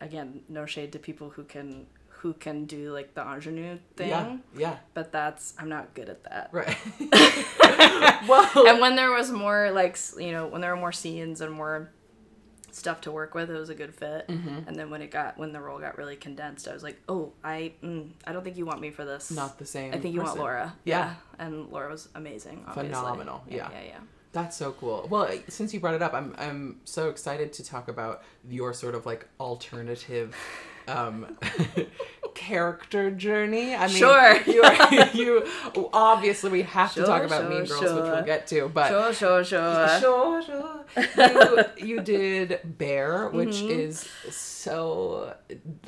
again, 0.00 0.42
no 0.48 0.64
shade 0.66 0.92
to 0.92 0.98
people 0.98 1.30
who 1.30 1.44
can 1.44 1.86
who 2.08 2.34
can 2.34 2.66
do 2.66 2.92
like 2.92 3.14
the 3.14 3.22
ingenue 3.22 3.78
thing. 3.96 4.10
Yeah. 4.10 4.36
Yeah. 4.56 4.76
But 4.94 5.10
that's 5.10 5.54
I'm 5.58 5.68
not 5.68 5.92
good 5.94 6.08
at 6.08 6.22
that. 6.24 6.50
Right. 6.52 6.76
well. 8.28 8.50
and 8.68 8.80
when 8.80 8.96
there 8.96 9.10
was 9.10 9.30
more 9.30 9.70
like 9.72 9.98
you 10.18 10.32
know 10.32 10.46
when 10.46 10.60
there 10.60 10.70
were 10.74 10.80
more 10.80 10.92
scenes 10.92 11.40
and 11.40 11.52
more 11.52 11.90
stuff 12.70 13.02
to 13.02 13.12
work 13.12 13.34
with 13.34 13.50
it 13.50 13.54
was 13.58 13.68
a 13.68 13.74
good 13.74 13.94
fit 13.94 14.26
Mm-hmm. 14.28 14.66
and 14.66 14.76
then 14.76 14.88
when 14.88 15.02
it 15.02 15.10
got 15.10 15.36
when 15.36 15.52
the 15.52 15.60
role 15.60 15.78
got 15.78 15.98
really 15.98 16.16
condensed 16.16 16.66
i 16.66 16.72
was 16.72 16.82
like 16.82 16.98
oh 17.06 17.32
i 17.44 17.72
mm, 17.84 18.08
i 18.26 18.32
don't 18.32 18.42
think 18.44 18.56
you 18.56 18.64
want 18.64 18.80
me 18.80 18.90
for 18.90 19.04
this 19.04 19.30
Not 19.30 19.58
the 19.58 19.66
same 19.66 19.92
i 19.92 19.98
think 19.98 20.14
you 20.14 20.20
want 20.20 20.28
person. 20.30 20.40
laura 20.40 20.74
Yeah. 20.84 21.14
and 21.38 21.68
laura 21.70 21.90
was 21.90 22.08
amazing 22.14 22.64
obviously. 22.66 22.94
Phenomenal, 22.94 23.44
yeah 23.46 23.56
yeah. 23.56 23.68
yeah 23.72 23.84
yeah 23.88 23.98
That's 24.32 24.56
so 24.56 24.72
cool. 24.72 25.06
Well, 25.10 25.28
since 25.48 25.74
you 25.74 25.80
brought 25.80 25.94
it 25.94 26.00
up, 26.00 26.14
I'm 26.14 26.34
I'm 26.38 26.80
so 26.84 27.10
excited 27.10 27.52
to 27.52 27.62
talk 27.62 27.88
about 27.88 28.22
your 28.48 28.72
sort 28.72 28.94
of 28.94 29.04
like 29.04 29.28
alternative 29.38 30.34
um 30.88 31.36
character 32.34 33.10
journey. 33.10 33.74
I 33.74 33.86
mean, 33.86 33.96
Sure. 33.96 34.36
you, 34.46 34.62
are, 34.62 35.08
you 35.14 35.46
obviously 35.92 36.50
we 36.50 36.62
have 36.62 36.94
to 36.94 37.04
talk 37.04 37.22
about 37.24 37.42
sure, 37.42 37.50
Mean 37.50 37.64
Girls, 37.64 37.82
which 37.82 38.04
we'll 38.04 38.22
get 38.24 38.46
to, 38.48 38.68
but 38.68 38.88
sure 38.88 39.12
sure 39.12 39.44
sure 39.44 39.98
sure, 40.00 40.42
sure. 40.42 40.84
You, 41.16 41.64
you 41.86 42.00
did 42.00 42.60
Bare, 42.78 43.28
which 43.28 43.48
Mm-hmm. 43.62 43.70
is 43.80 44.08
so. 44.30 45.34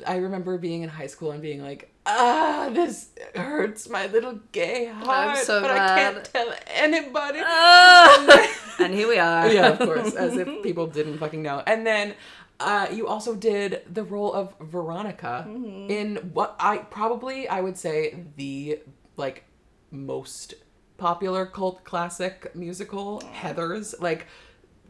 I 0.05 0.17
remember 0.17 0.57
being 0.57 0.83
in 0.83 0.89
high 0.89 1.07
school 1.07 1.31
and 1.31 1.41
being 1.41 1.61
like, 1.63 1.91
ah, 2.05 2.69
this 2.71 3.09
hurts 3.35 3.89
my 3.89 4.07
little 4.07 4.39
gay 4.51 4.85
heart, 4.85 5.37
so 5.39 5.61
but 5.61 5.71
I 5.71 5.95
can't 5.99 6.23
tell 6.25 6.53
anybody. 6.73 7.39
Ah! 7.43 8.47
and 8.79 8.93
here 8.93 9.07
we 9.07 9.17
are 9.17 9.51
yeah, 9.51 9.69
of 9.69 9.79
course, 9.79 10.13
as 10.15 10.35
if 10.37 10.47
people 10.63 10.87
didn't 10.87 11.17
fucking 11.17 11.41
know. 11.41 11.63
And 11.65 11.85
then 11.85 12.13
uh, 12.59 12.87
you 12.91 13.07
also 13.07 13.35
did 13.35 13.81
the 13.91 14.03
role 14.03 14.33
of 14.33 14.55
Veronica 14.59 15.45
Mm-hmm. 15.47 15.89
in 15.91 16.15
what 16.33 16.55
I 16.59 16.77
probably 16.77 17.47
I 17.47 17.61
would 17.61 17.77
say 17.77 18.25
the 18.37 18.79
like 19.17 19.43
most 19.91 20.53
popular 20.97 21.45
cult 21.45 21.83
classic 21.83 22.55
musical, 22.55 23.21
Heathers. 23.41 23.99
Like 23.99 24.27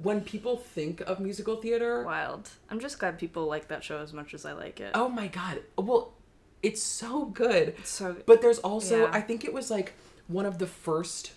when 0.01 0.21
people 0.21 0.57
think 0.57 1.01
of 1.01 1.19
musical 1.19 1.55
theater, 1.55 2.03
wild 2.03 2.49
i'm 2.69 2.81
just 2.81 2.99
glad 2.99 3.17
people 3.17 3.45
like 3.45 3.69
that 3.69 3.81
show 3.81 3.99
as 3.99 4.11
much 4.11 4.33
as 4.33 4.45
i 4.45 4.51
like 4.51 4.81
it 4.81 4.91
oh 4.93 5.07
my 5.07 5.27
god, 5.27 5.61
well, 5.77 6.13
it's 6.61 6.83
so 6.83 7.25
good. 7.25 7.75
so 7.85 8.15
But 8.25 8.41
there's 8.41 8.59
also 8.59 9.03
Yeah. 9.03 9.11
I 9.13 9.21
think 9.21 9.45
it 9.45 9.53
was 9.53 9.71
like 9.71 9.93
one 10.27 10.45
of 10.45 10.57
the 10.57 10.67
first 10.67 11.31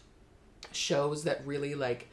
shows 0.73 1.23
that 1.25 1.47
really 1.47 1.75
like 1.77 2.09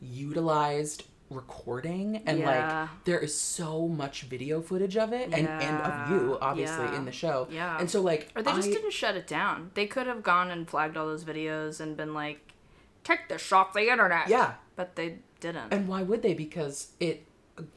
utilized 0.00 1.04
recording 1.30 2.22
and 2.26 2.40
Yeah. 2.40 2.80
like 2.82 3.04
there 3.04 3.18
is 3.18 3.38
so 3.38 3.86
much 3.88 4.22
video 4.22 4.60
footage 4.60 4.96
of 4.96 5.12
it 5.12 5.32
and 5.32 5.48
and 5.48 5.76
of 5.80 6.10
you 6.10 6.38
obviously 6.40 6.84
Yeah. 6.84 6.96
in 6.96 7.04
the 7.04 7.12
show. 7.12 7.46
Yeah. 7.50 7.78
And 7.78 7.88
so 7.88 8.00
like 8.02 8.30
Or 8.36 8.42
they 8.42 8.52
just 8.52 8.68
I- 8.68 8.72
didn't 8.72 8.92
shut 8.92 9.14
it 9.16 9.26
down. 9.26 9.70
They 9.74 9.86
could 9.86 10.06
have 10.06 10.22
gone 10.22 10.50
and 10.50 10.68
flagged 10.68 10.96
all 10.96 11.06
those 11.06 11.24
videos 11.24 11.80
and 11.80 11.96
been 11.96 12.12
like, 12.14 12.40
take 13.04 13.28
this 13.28 13.50
off 13.52 13.72
the 13.72 13.90
internet. 13.90 14.28
Yeah. 14.28 14.54
But 14.76 14.96
they 14.96 15.18
didn't. 15.40 15.72
And 15.72 15.86
why 15.88 16.02
would 16.02 16.22
they? 16.22 16.34
Because 16.34 16.92
it 17.00 17.26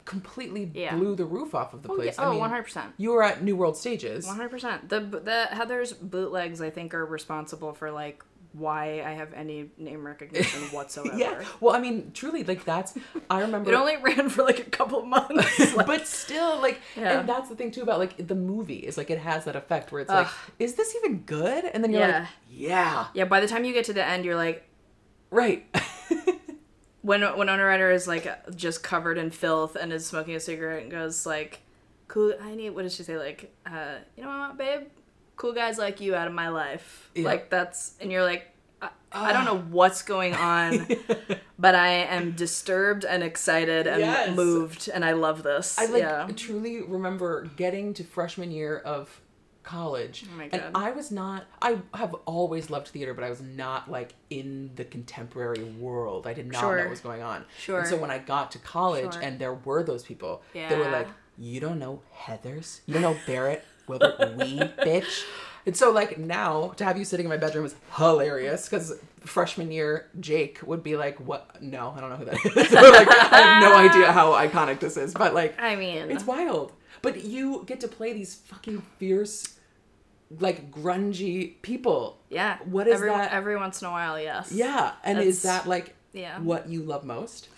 completely 0.04 0.70
Yeah. 0.74 0.96
blew 0.96 1.14
the 1.14 1.24
roof 1.26 1.54
off 1.54 1.74
of 1.74 1.82
the 1.82 1.90
oh, 1.90 1.96
yeah. 1.96 2.02
place. 2.02 2.16
oh 2.18 2.28
I 2.28 2.30
mean, 2.32 2.40
100%. 2.40 2.92
You 2.96 3.12
were 3.12 3.22
at 3.22 3.42
New 3.42 3.54
World 3.54 3.76
Stages. 3.76 4.26
100%. 4.26 4.88
The, 4.88 5.00
the 5.00 5.48
Heathers 5.52 5.94
bootlegs, 6.00 6.60
I 6.62 6.70
think, 6.70 6.94
are 6.94 7.04
responsible 7.04 7.74
for, 7.74 7.90
like, 7.90 8.24
why 8.54 9.02
I 9.04 9.10
have 9.12 9.32
any 9.34 9.68
name 9.76 10.06
recognition 10.06 10.60
whatsoever. 10.70 11.18
Yeah. 11.18 11.44
Well, 11.60 11.74
I 11.74 11.80
mean, 11.80 12.12
truly, 12.14 12.44
like 12.44 12.64
that's. 12.64 12.96
I 13.28 13.40
remember. 13.40 13.70
It 13.72 13.74
only 13.74 13.96
ran 13.96 14.28
for, 14.28 14.44
like, 14.44 14.60
a 14.60 14.70
couple 14.70 15.04
months. 15.04 15.74
Like, 15.74 15.86
but 15.94 16.06
still, 16.06 16.60
like, 16.60 16.80
Yeah. 16.96 17.20
and 17.20 17.28
that's 17.28 17.48
the 17.48 17.56
thing 17.56 17.70
too 17.72 17.82
about 17.82 17.98
like 17.98 18.26
the 18.26 18.34
movie 18.34 18.76
is 18.78 18.96
like 18.96 19.10
it 19.10 19.18
has 19.18 19.44
that 19.46 19.56
effect 19.56 19.90
where 19.92 20.00
it's 20.02 20.10
like, 20.10 20.28
is 20.58 20.74
this 20.74 20.94
even 20.96 21.18
good? 21.22 21.64
And 21.64 21.82
then 21.82 21.90
you're 21.92 22.00
Yeah. 22.06 22.18
like, 22.20 22.28
yeah, 22.50 23.06
yeah, 23.14 23.24
by 23.24 23.40
the 23.40 23.48
time 23.48 23.64
you 23.64 23.72
get 23.72 23.84
to 23.86 23.92
the 23.92 24.04
end, 24.06 24.24
you're 24.24 24.36
like, 24.36 24.64
right. 25.30 25.66
when 27.02 27.22
when 27.22 27.36
Winona 27.38 27.64
Ryder 27.64 27.90
is, 27.90 28.06
like, 28.06 28.54
just 28.56 28.82
covered 28.84 29.18
in 29.18 29.30
filth 29.30 29.74
and 29.76 29.92
is 29.92 30.06
smoking 30.06 30.36
a 30.36 30.40
cigarette 30.40 30.82
and 30.82 30.90
goes, 30.92 31.26
like, 31.26 31.60
cool. 32.08 32.34
I 32.40 32.54
need. 32.54 32.70
What 32.70 32.82
does 32.82 32.94
she 32.94 33.02
say? 33.02 33.18
Like, 33.18 33.52
uh, 33.66 33.96
you 34.16 34.22
know 34.22 34.28
what, 34.28 34.56
babe? 34.58 34.82
Cool 35.36 35.52
guys 35.52 35.78
like 35.78 36.00
you 36.00 36.14
out 36.14 36.26
of 36.26 36.32
my 36.32 36.48
life. 36.48 37.10
Yeah. 37.14 37.24
Like 37.24 37.50
that's, 37.50 37.94
and 38.00 38.10
you're 38.12 38.22
like, 38.22 38.50
I, 38.80 38.90
I 39.12 39.32
don't 39.32 39.44
know 39.44 39.58
ah. 39.58 39.70
what's 39.70 40.02
going 40.02 40.34
on, 40.34 40.86
but 41.58 41.74
I 41.74 41.88
am 41.88 42.32
disturbed 42.32 43.04
and 43.04 43.22
excited 43.22 43.86
and 43.86 44.00
Yes. 44.00 44.36
moved, 44.36 44.90
and 44.92 45.04
I 45.04 45.12
love 45.12 45.42
this. 45.42 45.78
I 45.78 45.86
like 45.86 46.02
yeah. 46.02 46.28
truly 46.36 46.82
remember 46.82 47.46
getting 47.56 47.94
to 47.94 48.04
freshman 48.04 48.50
year 48.50 48.78
of 48.78 49.20
college. 49.64 50.26
Oh 50.30 50.36
my 50.36 50.48
And 50.52 50.62
I 50.74 50.92
was 50.92 51.10
not 51.10 51.44
I 51.60 51.78
have 51.94 52.14
always 52.26 52.70
loved 52.70 52.88
theater, 52.88 53.14
but 53.14 53.24
I 53.24 53.30
was 53.30 53.40
not 53.40 53.90
like 53.90 54.14
in 54.30 54.70
the 54.76 54.84
contemporary 54.84 55.64
world. 55.64 56.26
I 56.26 56.34
did 56.34 56.52
not 56.52 56.62
know 56.62 56.68
what 56.68 56.90
was 56.90 57.00
going 57.00 57.22
on. 57.22 57.44
Sure. 57.58 57.80
And 57.80 57.88
so 57.88 57.96
when 57.96 58.10
I 58.10 58.18
got 58.18 58.52
to 58.52 58.58
college 58.58 59.14
Sure. 59.14 59.22
and 59.22 59.38
there 59.38 59.54
were 59.54 59.82
those 59.82 60.02
people, 60.02 60.42
yeah. 60.52 60.68
they 60.68 60.76
were 60.76 60.90
like, 60.90 61.08
You 61.38 61.60
don't 61.60 61.78
know 61.78 62.02
Heathers? 62.14 62.80
You 62.86 62.94
don't 62.94 63.02
know 63.02 63.16
Barrett 63.26 63.64
Wilbert 63.86 64.36
Weed, 64.36 64.72
bitch? 64.78 65.24
And 65.66 65.76
so 65.76 65.90
like 65.90 66.18
now 66.18 66.68
to 66.76 66.84
have 66.84 66.98
you 66.98 67.04
sitting 67.04 67.24
in 67.24 67.30
my 67.30 67.36
bedroom 67.36 67.64
is 67.64 67.74
hilarious 67.96 68.68
because 68.68 68.98
freshman 69.20 69.70
year 69.70 70.10
Jake 70.20 70.60
would 70.62 70.82
be 70.82 70.96
like, 70.96 71.18
What 71.20 71.62
no, 71.62 71.94
I 71.96 72.00
don't 72.00 72.10
know 72.10 72.16
who 72.16 72.24
that 72.26 72.34
is. 72.34 72.44
like 72.72 73.08
I 73.32 73.40
have 73.40 73.62
no 73.62 73.76
idea 73.76 74.12
how 74.12 74.32
iconic 74.32 74.80
this 74.80 74.96
is. 74.96 75.14
But 75.14 75.34
like 75.34 75.58
I 75.60 75.76
mean, 75.76 76.10
it's 76.10 76.26
wild. 76.26 76.72
But 77.02 77.24
you 77.24 77.64
get 77.66 77.80
to 77.80 77.88
play 77.88 78.12
these 78.12 78.34
fucking 78.34 78.82
fierce, 78.98 79.58
like 80.38 80.70
grungy 80.70 81.60
people. 81.62 82.18
yeah. 82.30 82.58
What 82.64 82.86
is 82.86 82.94
every, 82.94 83.10
that? 83.10 83.32
Every 83.32 83.56
once 83.56 83.82
in 83.82 83.88
a 83.88 83.90
while, 83.90 84.20
yes. 84.20 84.52
Yeah. 84.52 84.92
And 85.02 85.18
is 85.18 85.42
that 85.42 85.66
like 85.66 85.94
yeah. 86.12 86.38
what 86.40 86.68
you 86.68 86.82
love 86.82 87.04
most? 87.04 87.48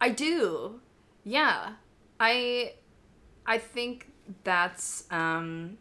I 0.00 0.10
do. 0.10 0.80
Yeah. 1.24 1.72
I 2.20 2.74
I 3.44 3.58
think 3.58 4.08
that's 4.44 5.04
um 5.10 5.78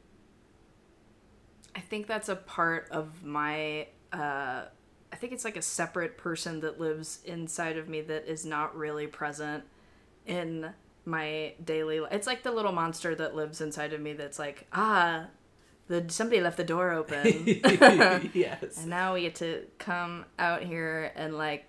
I 1.76 1.80
think 1.80 2.08
that's 2.08 2.30
a 2.30 2.36
part 2.36 2.88
of 2.92 3.24
my 3.24 3.88
uh 4.14 4.66
I 5.12 5.18
think 5.18 5.32
it's 5.32 5.46
like 5.46 5.56
a 5.56 5.62
separate 5.62 6.18
person 6.18 6.60
that 6.60 6.80
lives 6.80 7.20
inside 7.24 7.78
of 7.78 7.88
me 7.88 8.02
that 8.02 8.28
is 8.28 8.46
not 8.46 8.76
really 8.76 9.08
present 9.08 9.64
in 10.26 10.72
my 11.06 11.54
daily 11.64 12.02
life. 12.02 12.12
It's 12.12 12.28
like 12.28 12.44
the 12.44 12.52
little 12.52 12.74
monster 12.74 13.16
that 13.16 13.36
lives 13.36 13.62
inside 13.62 13.94
of 13.94 14.02
me 14.02 14.14
that's 14.14 14.40
like, 14.40 14.68
ah, 14.74 15.28
the 15.88 16.04
somebody 16.10 16.42
left 16.42 16.58
the 16.58 16.64
door 16.66 16.92
open. 16.92 17.46
yes. 18.34 18.80
And 18.80 18.88
now 18.88 19.14
we 19.14 19.22
get 19.22 19.36
to 19.36 19.66
come 19.78 20.26
out 20.38 20.64
here 20.64 21.12
and 21.16 21.38
like 21.38 21.66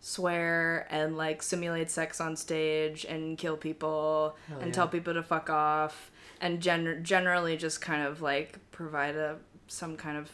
swear 0.00 0.86
and 0.90 1.16
like 1.16 1.42
simulate 1.42 1.90
sex 1.90 2.20
on 2.20 2.36
stage 2.36 3.06
and 3.06 3.38
kill 3.38 3.56
people 3.56 4.36
and 4.50 4.66
yeah. 4.66 4.72
tell 4.72 4.88
people 4.88 5.14
to 5.14 5.22
fuck 5.22 5.48
off 5.48 6.10
and 6.42 6.60
gen- 6.60 7.02
generally 7.02 7.56
just 7.56 7.80
kind 7.80 8.02
of 8.06 8.20
like 8.20 8.58
provide 8.72 9.16
a 9.16 9.36
some 9.68 9.96
kind 9.96 10.18
of 10.18 10.30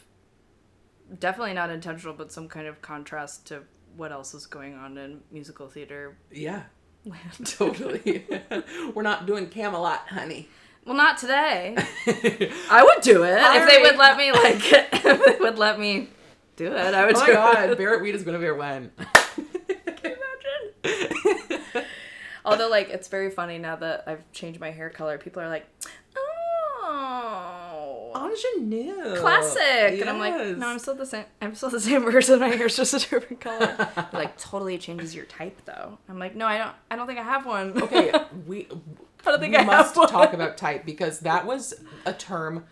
definitely 1.19 1.53
not 1.53 1.69
intentional 1.69 2.13
but 2.13 2.31
some 2.31 2.49
kind 2.49 2.67
of 2.67 2.81
contrast 2.81 3.45
to 3.47 3.61
what 3.95 4.11
else 4.11 4.33
is 4.33 4.45
going 4.45 4.75
on 4.75 4.97
in 4.97 5.21
musical 5.31 5.67
theater 5.69 6.17
Yeah. 6.31 6.63
land. 7.05 7.21
Totally. 7.45 8.25
We're 8.95 9.03
not 9.03 9.25
doing 9.25 9.47
Camelot, 9.47 10.07
honey. 10.09 10.47
well, 10.85 10.95
not 10.95 11.17
today. 11.17 11.75
I 12.69 12.83
would 12.83 13.01
do 13.03 13.23
it 13.23 13.37
if 13.39 13.69
they 13.69 13.81
would 13.81 13.97
let 13.97 14.17
me 14.17 14.31
like 14.31 14.61
if 15.05 15.25
they 15.25 15.37
would 15.39 15.57
let 15.57 15.79
me 15.79 16.09
do 16.55 16.67
it. 16.73 16.93
I 16.93 17.05
would 17.05 17.15
Oh 17.15 17.19
my 17.21 17.27
god, 17.33 17.69
it. 17.71 17.77
Barrett 17.77 18.01
Weed 18.01 18.15
is 18.15 18.23
gonna 18.23 18.39
be 18.39 18.47
our 18.47 18.55
when. 18.55 18.91
Can 18.97 20.11
you 20.11 20.15
imagine 20.83 21.85
although, 22.45 22.69
like, 22.69 22.89
it's 22.89 23.07
very 23.07 23.29
funny 23.29 23.57
now 23.57 23.75
that 23.75 24.03
I've 24.07 24.29
changed 24.31 24.59
my 24.59 24.71
hair 24.71 24.89
color. 24.89 25.17
People 25.17 25.41
are 25.43 25.49
like, 25.49 25.67
"Oh, 25.78 25.78
Ingenue. 28.15 29.15
classic," 29.17 29.99
and 30.01 30.09
I'm 30.09 30.19
like, 30.19 30.57
"No, 30.57 30.67
I'm 30.67 30.79
still 30.79 30.95
the 30.95 31.05
same. 31.05 31.25
I'm 31.41 31.55
still 31.55 31.69
the 31.69 31.79
same 31.89 32.03
person. 32.03 32.39
My 32.39 32.49
hair's 32.49 32.75
just 32.75 32.93
a 32.93 32.99
different 32.99 33.39
color." 33.41 33.87
Like, 34.13 34.37
totally 34.37 34.77
changes 34.77 35.13
your 35.15 35.25
type, 35.25 35.61
though. 35.65 35.97
I'm 36.07 36.19
like, 36.19 36.35
"No, 36.35 36.45
I 36.45 36.57
don't. 36.57 36.71
I 36.91 36.95
don't 36.95 37.07
think 37.07 37.19
I 37.19 37.23
have 37.23 37.45
one." 37.45 37.81
Okay, 37.81 38.11
we 38.47 38.67
I 39.25 39.31
don't 39.31 39.39
think 39.39 39.53
we 39.53 39.57
I 39.59 39.63
must 39.65 39.95
have 39.95 39.97
one. 39.97 40.07
talk 40.09 40.33
about 40.33 40.57
type 40.57 40.85
because 40.85 41.19
that 41.21 41.45
was 41.45 41.73
a 42.05 42.13
term 42.13 42.65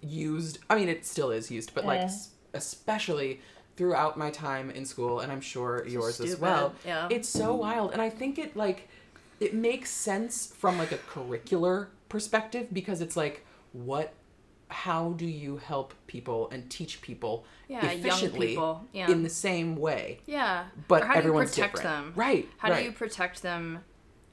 used. 0.00 0.58
I 0.68 0.76
mean, 0.76 0.88
it 0.88 1.04
still 1.06 1.30
is 1.30 1.50
used, 1.50 1.74
but 1.74 1.84
like 1.84 2.08
especially 2.54 3.40
throughout 3.76 4.16
my 4.16 4.30
time 4.30 4.70
in 4.70 4.84
school, 4.84 5.20
and 5.20 5.30
I'm 5.30 5.40
sure 5.40 5.86
yours 5.86 6.20
as 6.20 6.36
well. 6.38 6.74
yeah. 6.84 7.08
It's 7.10 7.28
so 7.28 7.54
wild, 7.54 7.92
and 7.92 8.00
I 8.00 8.10
think 8.10 8.38
it 8.38 8.56
like 8.56 8.88
it 9.40 9.52
makes 9.54 9.90
sense 9.90 10.46
from 10.46 10.78
like 10.78 10.92
a 10.92 10.98
curricular 10.98 11.88
perspective 12.08 12.68
because 12.72 13.00
it's 13.00 13.16
like 13.16 13.44
what. 13.72 14.12
How 14.68 15.12
do 15.12 15.26
you 15.26 15.58
help 15.58 15.94
people 16.08 16.48
and 16.50 16.68
teach 16.68 17.00
people 17.00 17.44
Yeah, 17.68 17.84
young 17.92 17.98
efficiently 18.00 18.48
people, 18.48 18.84
yeah. 18.92 19.10
in 19.10 19.22
the 19.22 19.30
same 19.30 19.76
way? 19.76 20.20
Yeah, 20.26 20.64
But 20.88 21.02
Or 21.02 21.06
how 21.06 21.14
everyone's 21.14 21.54
do 21.54 21.60
you 21.60 21.68
protect 21.68 21.84
different. 21.84 22.06
them? 22.06 22.12
Right, 22.16 22.48
How 22.58 22.70
right. 22.70 22.78
do 22.80 22.84
you 22.84 22.92
protect 22.92 23.42
them? 23.42 23.84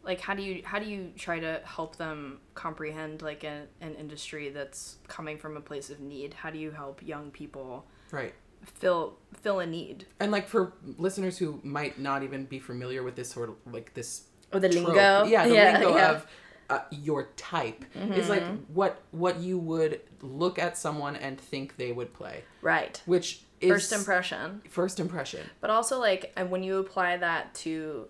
Like, 0.04 0.20
how 0.20 0.34
do 0.34 0.42
you 0.44 0.62
how 0.66 0.80
do 0.80 0.86
you 0.86 1.12
try 1.18 1.40
to 1.40 1.62
help 1.64 1.96
them 1.98 2.40
comprehend 2.56 3.22
like 3.22 3.44
a, 3.46 3.68
an 3.80 3.96
industry 3.96 4.50
that's 4.50 4.98
coming 5.08 5.38
from 5.38 5.56
a 5.56 5.62
place 5.62 5.90
of 5.90 6.00
need? 6.00 6.34
How 6.34 6.50
do 6.50 6.58
you 6.58 6.72
help 6.72 7.02
young 7.02 7.32
people 7.32 7.86
Right. 8.12 8.34
fill 8.66 9.18
fill 9.42 9.60
a 9.60 9.66
need? 9.68 10.08
And 10.20 10.30
like 10.32 10.48
for 10.50 10.74
listeners 10.98 11.38
who 11.38 11.60
might 11.64 12.00
not 12.00 12.22
even 12.24 12.46
be 12.46 12.60
familiar 12.60 13.02
with 13.04 13.16
this 13.16 13.30
sort 13.30 13.50
of 13.50 13.56
like 13.72 13.94
this 13.94 14.24
Or 14.52 14.60
the 14.60 14.68
trope, 14.70 14.88
lingo. 14.88 15.24
yeah, 15.26 15.48
the 15.48 15.54
Yeah, 15.56 15.72
lingo 15.80 15.96
yeah. 15.96 16.12
of 16.12 16.28
uh, 16.70 16.80
your 16.92 17.30
type 17.36 17.84
is 17.96 18.30
like 18.30 18.44
what 18.70 19.02
what 19.12 19.40
you 19.40 19.58
would 19.58 20.02
look 20.22 20.58
at 20.60 20.78
someone 20.78 21.16
and 21.16 21.40
think 21.40 21.78
they 21.78 21.92
would 21.92 22.14
play, 22.14 22.44
Right. 22.62 23.02
which 23.06 23.42
is 23.62 23.70
First 23.72 23.92
impression. 23.94 24.62
First 24.70 25.00
impression. 25.00 25.50
But 25.62 25.70
also 25.70 26.00
like 26.00 26.32
and 26.36 26.50
when 26.52 26.64
you 26.64 26.78
apply 26.78 27.18
that 27.18 27.54
to 27.56 28.08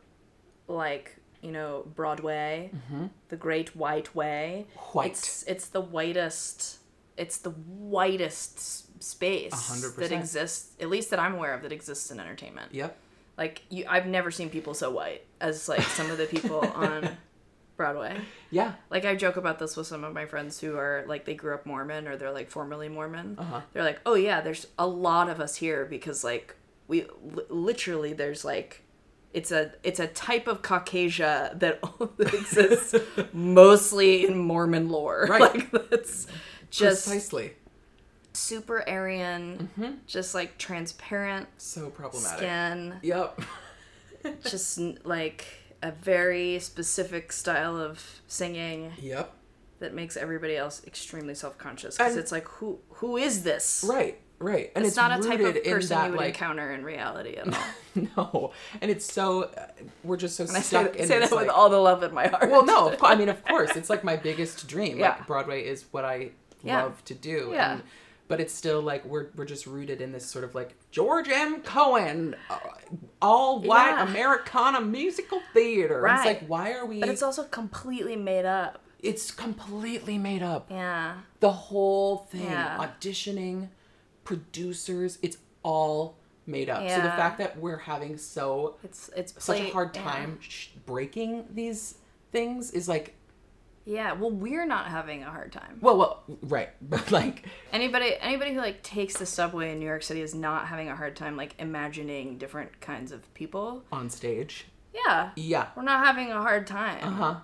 like, 0.68 1.18
you 1.42 1.52
know, 1.52 1.86
Broadway, 1.96 2.72
the 3.30 3.36
great 3.36 3.76
white 3.76 4.14
way. 4.16 4.66
White. 4.94 5.12
It's 5.12 5.44
it's 5.44 5.68
the 5.68 5.82
whitest 5.82 6.80
it's 7.18 7.38
the 7.38 7.52
whitest 7.52 9.04
space 9.04 9.54
hundred 9.54 9.96
that 9.98 10.12
exists 10.12 10.72
at 10.82 10.90
least 10.90 11.10
that 11.12 11.20
I'm 11.20 11.36
aware 11.36 11.54
of 11.54 11.62
that 11.64 11.72
exists 11.72 12.12
in 12.12 12.20
entertainment. 12.20 12.74
Yep. 12.74 12.98
Like 13.38 13.62
you 13.70 13.86
I've 13.90 14.08
never 14.08 14.32
seen 14.32 14.50
people 14.50 14.74
so 14.74 14.90
white 14.92 15.26
as 15.42 15.68
like 15.68 15.82
some 15.82 16.10
of 16.10 16.18
the 16.18 16.26
people 16.26 16.60
on 16.76 17.10
Broadway. 17.76 18.18
Yeah. 18.52 18.74
Like 18.90 19.04
I 19.06 19.16
joke 19.16 19.36
about 19.38 19.60
this 19.60 19.76
with 19.76 19.88
some 19.88 20.04
of 20.04 20.14
my 20.14 20.26
friends 20.26 20.60
who 20.60 20.78
are 20.78 21.04
like 21.08 21.26
they 21.26 21.34
grew 21.34 21.54
up 21.56 21.66
Mormon 21.66 22.08
or 22.08 22.18
they're 22.18 22.32
like 22.32 22.50
formerly 22.50 22.88
Mormon. 22.90 23.36
Uh-huh. 23.40 23.62
They're 23.74 23.84
like, 23.84 24.00
"Oh 24.06 24.14
yeah, 24.16 24.42
there's 24.42 24.68
a 24.78 24.86
lot 24.88 25.30
of 25.30 25.40
us 25.40 25.56
here 25.56 25.86
because 25.86 26.24
like 26.24 26.56
we 26.88 27.06
li- 27.24 27.46
literally 27.50 28.14
there's 28.14 28.46
like 28.46 28.84
it's 29.34 29.52
a 29.52 29.72
it's 29.84 30.00
a 30.00 30.06
type 30.08 30.48
of 30.48 30.62
Caucasia 30.62 31.58
that 31.60 31.80
exists 32.20 32.94
mostly 33.34 34.26
in 34.28 34.38
Mormon 34.38 34.90
lore. 34.90 35.26
Right. 35.30 35.42
Like 35.72 35.72
that's 35.90 36.28
just 36.70 37.08
Precisely. 37.08 37.54
super 38.34 38.88
Aryan, 38.88 40.00
just 40.08 40.36
like 40.36 40.58
transparent 40.60 41.48
So 41.58 41.90
problematic. 41.90 42.38
skin, 42.38 42.96
Yep. 43.02 43.42
just 44.44 44.80
like 45.06 45.46
a 45.84 45.92
very 45.92 46.58
specific 46.60 47.32
style 47.32 47.78
of 47.78 48.22
singing 48.28 48.94
Yep. 49.02 49.32
that 49.80 49.94
makes 49.94 50.18
everybody 50.18 50.56
else 50.56 50.82
extremely 50.88 51.36
self-conscious 51.36 51.98
because 51.98 52.16
it's 52.16 52.32
like 52.32 52.48
who 52.48 52.80
who 52.94 53.18
is 53.18 53.44
this 53.44 53.86
Right. 53.88 54.20
Right. 54.40 54.72
And 54.76 54.84
it's, 54.84 54.90
it's, 54.94 54.98
not 54.98 55.12
a 55.18 55.24
type 55.24 55.40
of 55.40 55.64
person 55.64 55.90
that 55.96 56.06
you 56.08 56.12
would 56.12 56.20
like 56.20 56.28
encounter 56.34 56.74
in 56.74 56.84
reality 56.84 57.36
at 57.36 57.48
all 57.48 57.64
no, 58.18 58.52
and 58.82 58.90
it's 58.92 59.06
so 59.12 59.44
uh, 59.44 59.68
we're 60.04 60.18
just 60.18 60.36
so 60.36 60.44
and 60.46 60.52
i 60.58 60.60
say, 60.60 60.82
stuck 60.84 60.96
in 60.98 61.08
say 61.08 61.20
that 61.20 61.32
like, 61.32 61.42
with 61.42 61.50
all 61.50 61.70
the 61.70 61.78
love 61.78 62.02
in 62.04 62.14
my 62.14 62.28
heart 62.28 62.50
well 62.50 62.66
no 62.66 62.94
i 63.04 63.16
mean 63.16 63.30
of 63.30 63.42
course 63.52 63.76
it's 63.76 63.90
like 63.90 64.04
my 64.04 64.16
biggest 64.18 64.68
dream 64.68 64.98
Yeah. 65.00 65.10
like 65.10 65.28
broadway 65.28 65.64
is 65.64 65.86
what 65.92 66.04
i 66.04 66.32
Yeah. 66.64 66.84
love 66.84 67.04
to 67.06 67.14
do 67.14 67.52
Yeah. 67.54 67.74
and, 67.74 67.84
but 68.34 68.42
it's 68.42 68.54
still 68.54 68.82
like 68.82 69.06
we're, 69.06 69.28
we're 69.36 69.46
just 69.46 69.68
rooted 69.68 70.02
in 70.02 70.12
this 70.12 70.26
sort 70.26 70.44
of 70.44 70.56
like 70.56 70.74
george 70.90 71.30
m 71.30 71.62
cohan 71.62 72.36
uh, 72.50 72.58
all 73.22 73.60
white 73.62 73.92
Yeah. 73.92 74.08
americana 74.10 74.82
musical 74.82 75.40
theater 75.54 76.04
And 76.08 76.16
it's 76.18 76.26
Right. 76.26 76.40
like 76.42 76.48
why 76.50 76.74
are 76.74 76.84
we 76.88 77.00
but 77.00 77.10
it's 77.10 77.22
also 77.22 77.44
completely 77.44 78.16
made 78.16 78.46
up 78.46 78.80
it's 79.02 79.30
completely 79.30 80.18
made 80.18 80.42
up 80.42 80.66
yeah 80.72 81.18
the 81.42 81.52
whole 81.52 82.18
thing 82.32 82.46
Yeah. 82.46 82.84
auditioning 82.88 83.70
producers 84.24 85.20
it's 85.22 85.38
all 85.62 86.18
made 86.48 86.70
up 86.72 86.82
Yeah. 86.82 86.96
so 86.96 87.02
the 87.04 87.10
fact 87.10 87.38
that 87.38 87.60
we're 87.60 87.78
having 87.78 88.18
so 88.18 88.78
it's 88.84 89.12
it's 89.16 89.32
such 89.44 89.60
a 89.60 89.70
hard 89.70 89.94
time 89.94 90.40
sh- 90.42 90.70
breaking 90.88 91.46
these 91.54 91.96
things 92.32 92.72
is 92.72 92.90
like 92.90 93.14
yeah 93.86 94.14
well 94.14 94.32
we're 94.32 94.66
not 94.66 94.88
having 94.88 95.24
a 95.24 95.30
hard 95.30 95.52
time 95.52 95.78
well 95.82 95.98
well 95.98 96.24
right 96.44 96.70
but 96.82 97.12
like 97.12 97.46
anybody 97.72 98.16
anybody 98.22 98.54
who 98.54 98.60
like 98.60 98.82
takes 98.84 99.18
the 99.18 99.26
subway 99.26 99.72
in 99.72 99.80
new 99.80 99.86
york 99.86 100.04
city 100.04 100.22
is 100.22 100.34
not 100.34 100.68
having 100.68 100.88
a 100.90 100.96
hard 100.96 101.16
time 101.16 101.36
like 101.36 101.54
imagining 101.60 102.38
different 102.38 102.80
kinds 102.82 103.12
of 103.12 103.32
people 103.34 103.84
on 103.92 104.10
stage 104.10 104.66
yeah 104.94 105.32
yeah 105.36 105.68
we're 105.76 105.84
not 105.84 106.06
having 106.06 106.32
a 106.32 106.42
hard 106.42 106.66
time 106.68 107.04
uh-huh 107.04 107.36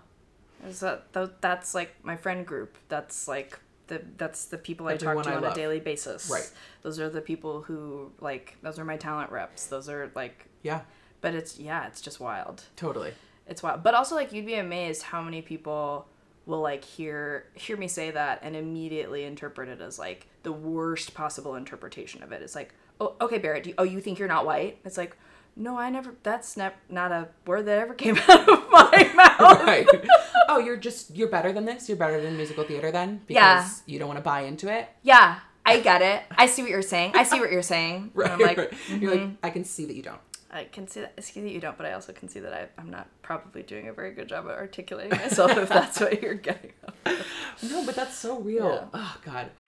Is 0.67 0.79
that 0.81 1.11
tho- 1.13 1.31
that's 1.41 1.73
like 1.73 1.95
my 2.03 2.17
friend 2.17 2.45
group. 2.45 2.77
That's 2.89 3.27
like 3.29 3.57
the 3.87 4.01
that's 4.17 4.45
the 4.45 4.57
people 4.57 4.87
I 4.87 4.97
talk 4.97 5.23
to 5.23 5.29
I 5.31 5.35
on 5.37 5.41
love. 5.43 5.53
a 5.53 5.55
daily 5.55 5.79
basis. 5.79 6.29
Right. 6.29 6.51
Those 6.83 6.99
are 6.99 7.09
the 7.09 7.21
people 7.21 7.61
who 7.61 8.11
like 8.19 8.57
those 8.61 8.77
are 8.77 8.83
my 8.83 8.97
talent 8.97 9.31
reps. 9.31 9.67
Those 9.67 9.87
are 9.87 10.11
like 10.15 10.47
Yeah, 10.61 10.81
but 11.21 11.33
it's 11.33 11.57
yeah, 11.59 11.87
it's 11.87 12.01
just 12.01 12.19
wild. 12.19 12.63
totally. 12.75 13.13
It's 13.47 13.63
wild. 13.63 13.83
But 13.83 13.93
also 13.95 14.15
like 14.15 14.33
you'd 14.33 14.45
be 14.45 14.55
amazed 14.55 15.01
how 15.03 15.21
many 15.23 15.41
people 15.41 16.07
will 16.49 16.61
like 16.61 16.83
hear 16.83 17.45
hear 17.53 17.77
me 17.77 17.87
say 17.87 18.11
that 18.11 18.39
and 18.41 18.55
immediately 18.55 19.23
interpret 19.23 19.69
it 19.69 19.79
as 19.79 19.99
like 19.99 20.27
the 20.43 20.51
worst 20.51 21.13
possible 21.13 21.55
interpretation 21.55 22.23
of 22.23 22.31
it. 22.31 22.41
It's 22.41 22.55
like, 22.55 22.73
"Oh, 22.99 23.15
okay, 23.21 23.37
Barrett, 23.37 23.63
do 23.63 23.69
you, 23.69 23.75
oh 23.77 23.83
you 23.83 24.01
think 24.01 24.19
you're 24.19 24.27
not 24.27 24.45
white?" 24.45 24.79
It's 24.83 24.97
like, 24.97 25.15
"No, 25.55 25.77
I 25.77 25.89
never 25.89 26.15
that's 26.23 26.57
ne- 26.57 26.71
not 26.89 27.11
a 27.11 27.29
word 27.45 27.65
that 27.67 27.77
ever 27.79 27.93
came 27.93 28.17
out 28.27 28.49
of 28.49 28.69
my 28.71 29.11
mouth." 29.15 29.61
Right. 29.63 29.87
oh, 30.49 30.57
you're 30.59 30.77
just 30.77 31.15
you're 31.15 31.29
better 31.29 31.53
than 31.53 31.65
this. 31.65 31.87
You're 31.87 31.97
better 31.97 32.19
than 32.19 32.35
musical 32.35 32.63
theater 32.63 32.91
then 32.91 33.21
because 33.27 33.35
Yeah. 33.35 33.69
you 33.85 33.99
don't 33.99 34.07
want 34.07 34.17
to 34.17 34.23
buy 34.23 34.41
into 34.41 34.73
it. 34.73 34.89
Yeah, 35.03 35.39
I 35.65 35.79
get 35.79 36.01
it. 36.01 36.23
I 36.35 36.47
see 36.47 36.63
what 36.63 36.71
you're 36.71 36.81
saying. 36.81 37.11
I 37.15 37.23
see 37.23 37.39
what 37.39 37.51
you're 37.51 37.61
saying. 37.61 38.11
Right. 38.15 38.31
And 38.31 38.41
I'm 38.41 38.47
like, 38.47 38.57
right. 38.57 38.73
You're 38.99 39.11
like 39.11 39.21
mm-hmm. 39.21 39.35
I 39.43 39.51
can 39.51 39.63
see 39.63 39.85
that 39.85 39.95
you 39.95 40.01
don't. 40.03 40.19
I 40.51 40.63
can 40.65 40.87
see 40.87 41.01
that. 41.01 41.23
See 41.23 41.41
that 41.41 41.51
you 41.51 41.59
don't, 41.59 41.77
but 41.77 41.85
I 41.85 41.93
also 41.93 42.11
can 42.11 42.27
see 42.27 42.39
that 42.39 42.53
I, 42.53 42.67
I'm 42.79 42.89
not 42.89 43.07
probably 43.21 43.61
doing 43.61 43.87
a 43.87 43.93
very 43.93 44.13
good 44.13 44.27
job 44.27 44.45
at 44.47 44.57
articulating 44.57 45.17
myself. 45.17 45.55
if 45.57 45.69
that's 45.69 45.99
what 45.99 46.21
you're 46.21 46.33
getting. 46.35 46.71
At. 47.05 47.17
No, 47.61 47.85
but 47.85 47.93
that's 47.93 48.15
so 48.15 48.39
real. 48.39 48.69
Yeah. 48.69 48.85
Oh 48.93 49.17
God. 49.25 49.49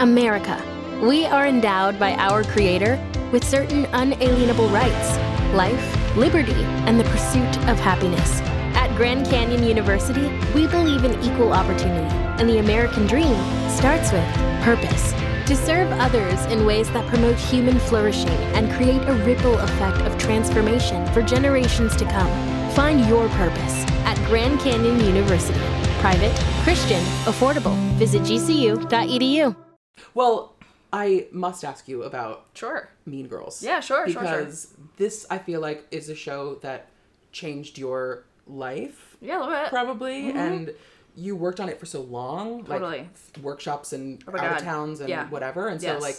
America. 0.00 0.62
We 1.02 1.24
are 1.24 1.46
endowed 1.46 1.98
by 1.98 2.14
our 2.14 2.44
Creator 2.44 3.02
with 3.32 3.44
certain 3.44 3.86
unalienable 3.86 4.68
rights 4.68 5.16
life, 5.54 6.16
liberty, 6.16 6.52
and 6.86 7.00
the 7.00 7.04
pursuit 7.04 7.56
of 7.68 7.78
happiness. 7.78 8.40
At 8.76 8.94
Grand 8.96 9.26
Canyon 9.26 9.62
University, 9.62 10.28
we 10.54 10.66
believe 10.66 11.04
in 11.04 11.22
equal 11.22 11.52
opportunity, 11.52 12.14
and 12.38 12.48
the 12.48 12.58
American 12.58 13.06
dream 13.06 13.36
starts 13.70 14.12
with 14.12 14.24
purpose. 14.62 15.12
To 15.46 15.56
serve 15.56 15.90
others 15.92 16.44
in 16.46 16.66
ways 16.66 16.90
that 16.90 17.06
promote 17.08 17.36
human 17.36 17.78
flourishing 17.78 18.36
and 18.56 18.70
create 18.72 19.02
a 19.08 19.14
ripple 19.24 19.56
effect 19.58 19.98
of 20.02 20.18
transformation 20.18 21.06
for 21.12 21.22
generations 21.22 21.96
to 21.96 22.04
come. 22.04 22.30
Find 22.72 23.06
your 23.06 23.28
purpose 23.30 23.84
at 24.04 24.16
Grand 24.26 24.60
Canyon 24.60 25.00
University. 25.00 25.60
Private, 26.00 26.36
Christian, 26.64 27.02
affordable. 27.24 27.76
Visit 27.94 28.22
gcu.edu. 28.22 29.65
Well, 30.14 30.54
I 30.92 31.26
must 31.32 31.64
ask 31.64 31.88
you 31.88 32.02
about 32.04 32.46
Sure. 32.54 32.88
Mean 33.04 33.26
Girls. 33.28 33.62
Yeah, 33.62 33.80
sure, 33.80 34.08
sure, 34.08 34.12
sure. 34.22 34.22
Because 34.38 34.74
this, 34.96 35.26
I 35.30 35.38
feel 35.38 35.60
like, 35.60 35.86
is 35.90 36.08
a 36.08 36.14
show 36.14 36.56
that 36.56 36.88
changed 37.32 37.78
your 37.78 38.24
life, 38.46 39.16
Yeah, 39.20 39.38
a 39.38 39.40
little 39.40 39.54
bit. 39.54 39.68
probably, 39.70 40.30
and 40.30 40.72
you 41.16 41.34
worked 41.36 41.60
on 41.60 41.68
it 41.68 41.78
for 41.80 41.86
so 41.86 42.00
long, 42.02 42.60
Mm-hmm. 42.62 42.72
Totally. 42.72 42.98
like 42.98 43.42
workshops 43.44 43.92
and 43.92 44.22
Oh 44.28 44.38
out 44.38 44.58
of 44.58 44.62
towns 44.62 45.00
and 45.00 45.08
Yeah. 45.08 45.28
whatever, 45.28 45.68
and 45.68 45.80
so 45.80 45.88
Yes. 45.94 46.02
like. 46.02 46.16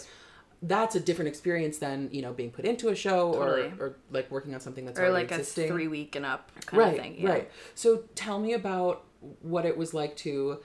That's 0.60 0.96
a 0.96 1.00
different 1.00 1.28
experience 1.28 1.78
than 1.78 2.08
you 2.10 2.20
know 2.20 2.32
being 2.32 2.50
put 2.50 2.64
into 2.64 2.88
a 2.88 2.94
show 2.96 3.32
Totally. 3.32 3.72
or, 3.78 3.86
or 3.90 3.96
like 4.10 4.28
working 4.28 4.54
on 4.54 4.60
something 4.60 4.84
that's 4.84 4.98
Or 4.98 5.02
already 5.06 5.28
like 5.28 5.40
a 5.40 5.44
three 5.44 5.86
week 5.86 6.16
and 6.16 6.26
up 6.26 6.50
kind 6.66 6.78
right, 6.82 6.94
of 6.94 7.00
thing. 7.00 7.14
Yeah. 7.16 7.30
right. 7.30 7.50
So 7.76 8.02
tell 8.16 8.40
me 8.40 8.54
about 8.54 9.04
what 9.40 9.64
it 9.64 9.76
was 9.76 9.94
like 9.94 10.16
to 10.16 10.58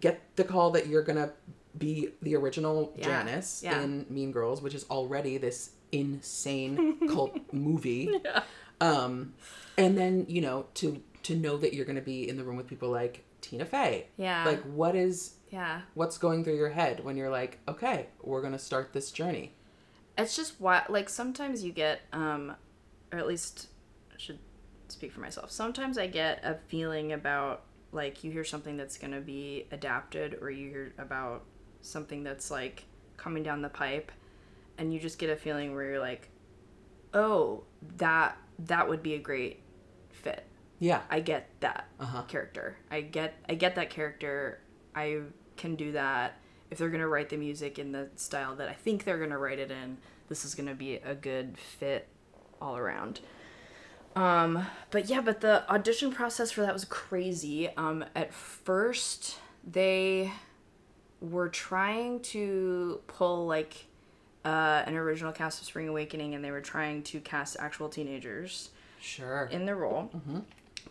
get 0.00 0.22
the 0.36 0.44
call 0.44 0.70
that 0.70 0.86
you're 0.86 1.02
gonna 1.02 1.32
be 1.76 2.10
the 2.22 2.36
original 2.36 2.92
Yeah, 2.96 3.04
Janis 3.24 3.62
yeah. 3.64 3.80
in 3.82 4.06
Mean 4.08 4.32
Girls, 4.32 4.62
which 4.62 4.74
is 4.74 4.84
already 4.90 5.38
this 5.38 5.70
insane 5.92 6.98
cult 7.08 7.36
movie. 7.52 8.10
Um, 8.80 9.34
and 9.78 9.96
then 9.96 10.26
you 10.28 10.40
know 10.40 10.66
to 10.74 11.02
to 11.24 11.34
know 11.36 11.56
that 11.56 11.72
you're 11.74 11.86
gonna 11.86 12.00
be 12.00 12.28
in 12.28 12.36
the 12.36 12.44
room 12.44 12.56
with 12.56 12.66
people 12.66 12.90
like 12.90 13.24
Tina 13.40 13.64
Fey. 13.64 14.06
Yeah. 14.16 14.44
Like 14.44 14.62
what 14.62 14.94
is 14.96 15.34
Yeah. 15.50 15.82
what's 15.94 16.18
going 16.18 16.44
through 16.44 16.56
your 16.56 16.70
head 16.70 17.04
when 17.04 17.16
you're 17.16 17.30
like, 17.30 17.58
okay, 17.68 18.06
we're 18.22 18.42
gonna 18.42 18.58
start 18.58 18.92
this 18.92 19.10
journey. 19.10 19.54
It's 20.16 20.36
just 20.36 20.60
why, 20.60 20.84
like, 20.88 21.08
sometimes 21.08 21.64
you 21.64 21.72
get, 21.72 22.02
um, 22.12 22.54
or 23.12 23.18
at 23.18 23.26
least 23.26 23.66
I 24.12 24.14
should 24.16 24.38
speak 24.86 25.10
for 25.10 25.18
myself. 25.18 25.50
Sometimes 25.50 25.98
I 25.98 26.06
get 26.06 26.38
a 26.44 26.54
feeling 26.68 27.12
about, 27.12 27.64
like, 27.90 28.22
you 28.22 28.30
hear 28.30 28.44
something 28.44 28.76
that's 28.76 28.96
going 28.96 29.10
to 29.12 29.20
be 29.20 29.66
adapted, 29.72 30.38
or 30.40 30.50
you 30.52 30.68
hear 30.70 30.94
about 30.98 31.42
something 31.84 32.22
that's, 32.24 32.50
like, 32.50 32.84
coming 33.16 33.42
down 33.42 33.62
the 33.62 33.68
pipe, 33.68 34.10
and 34.78 34.92
you 34.92 34.98
just 34.98 35.18
get 35.18 35.30
a 35.30 35.36
feeling 35.36 35.74
where 35.74 35.84
you're 35.84 36.00
like, 36.00 36.28
oh, 37.12 37.62
that, 37.98 38.36
that 38.58 38.88
would 38.88 39.02
be 39.02 39.14
a 39.14 39.18
great 39.18 39.60
fit. 40.10 40.44
Yeah. 40.80 41.02
I 41.08 41.20
get 41.20 41.48
that 41.60 41.86
Uh-huh. 42.00 42.22
character. 42.22 42.76
I 42.90 43.00
get 43.02 43.34
I 43.48 43.54
get 43.54 43.76
that 43.76 43.90
character. 43.90 44.58
I 44.94 45.20
can 45.56 45.76
do 45.76 45.92
that. 45.92 46.34
If 46.70 46.78
they're 46.78 46.90
gonna 46.90 47.06
write 47.08 47.28
the 47.28 47.36
music 47.36 47.78
in 47.78 47.92
the 47.92 48.08
style 48.16 48.56
that 48.56 48.68
I 48.68 48.72
think 48.72 49.04
they're 49.04 49.18
gonna 49.18 49.38
write 49.38 49.60
it 49.60 49.70
in, 49.70 49.98
this 50.28 50.44
is 50.44 50.54
gonna 50.56 50.74
be 50.74 50.96
a 50.96 51.14
good 51.14 51.56
fit 51.56 52.08
all 52.60 52.76
around. 52.76 53.20
Um, 54.16 54.66
but 54.90 55.08
yeah, 55.08 55.20
but 55.20 55.40
the 55.40 55.68
audition 55.72 56.12
process 56.12 56.50
for 56.50 56.62
that 56.62 56.72
was 56.72 56.84
crazy. 56.84 57.68
Um, 57.76 58.04
at 58.14 58.32
first, 58.34 59.38
they 59.64 60.32
were 61.30 61.48
trying 61.48 62.20
to 62.20 63.00
pull 63.06 63.46
like 63.46 63.86
uh, 64.44 64.82
an 64.86 64.94
original 64.96 65.32
cast 65.32 65.60
of 65.60 65.66
Spring 65.66 65.88
Awakening, 65.88 66.34
and 66.34 66.44
they 66.44 66.50
were 66.50 66.60
trying 66.60 67.02
to 67.04 67.20
cast 67.20 67.56
actual 67.58 67.88
teenagers 67.88 68.70
Sure. 69.00 69.48
in 69.52 69.66
the 69.66 69.74
role, 69.74 70.10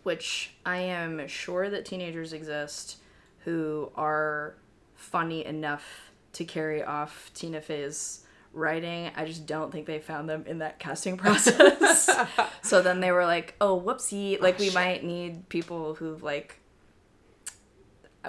which 0.04 0.54
I 0.66 0.78
am 0.78 1.28
sure 1.28 1.70
that 1.70 1.86
teenagers 1.86 2.34
exist 2.34 2.98
who 3.40 3.92
are 3.96 4.56
funny 4.96 5.46
enough 5.46 6.12
to 6.34 6.46
carry 6.46 6.84
off 6.84 7.32
Tina 7.36 7.60
Fey's 7.62 8.22
writing. 8.54 9.12
I 9.16 9.26
just 9.26 9.46
don't 9.46 9.72
think 9.72 9.86
they 9.88 10.00
found 10.00 10.30
them 10.30 10.46
in 10.48 10.60
that 10.60 10.80
casting 10.80 11.18
process. 11.24 12.10
so 12.62 12.82
then 12.82 13.00
they 13.02 13.12
were 13.12 13.26
like, 13.26 13.56
"Oh, 13.62 13.80
whoopsie! 13.80 14.40
Like 14.42 14.58
we 14.60 14.70
might 14.72 15.04
need 15.04 15.50
people 15.50 15.96
who've 15.96 16.22
like, 16.24 16.60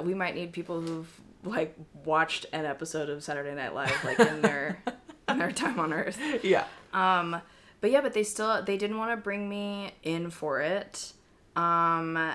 we 0.02 0.14
might 0.14 0.34
need 0.34 0.52
people 0.52 0.80
who've 0.80 1.20
like 1.44 1.76
watched 2.04 2.46
an 2.52 2.64
episode 2.64 3.08
of 3.08 3.22
Saturday 3.22 3.54
Night 3.54 3.74
Live 3.74 4.04
like 4.04 4.18
in 4.20 4.42
their 4.42 4.82
in 5.28 5.38
their 5.38 5.52
time 5.52 5.78
on 5.78 5.92
Earth." 5.92 6.18
yeah. 6.42 6.64
Um, 6.92 7.40
but 7.80 7.90
yeah, 7.90 8.00
but 8.00 8.14
they 8.14 8.22
still 8.22 8.62
they 8.62 8.76
didn't 8.76 8.98
want 8.98 9.12
to 9.12 9.16
bring 9.16 9.48
me 9.48 9.92
in 10.02 10.30
for 10.30 10.60
it. 10.60 11.12
Um, 11.56 12.32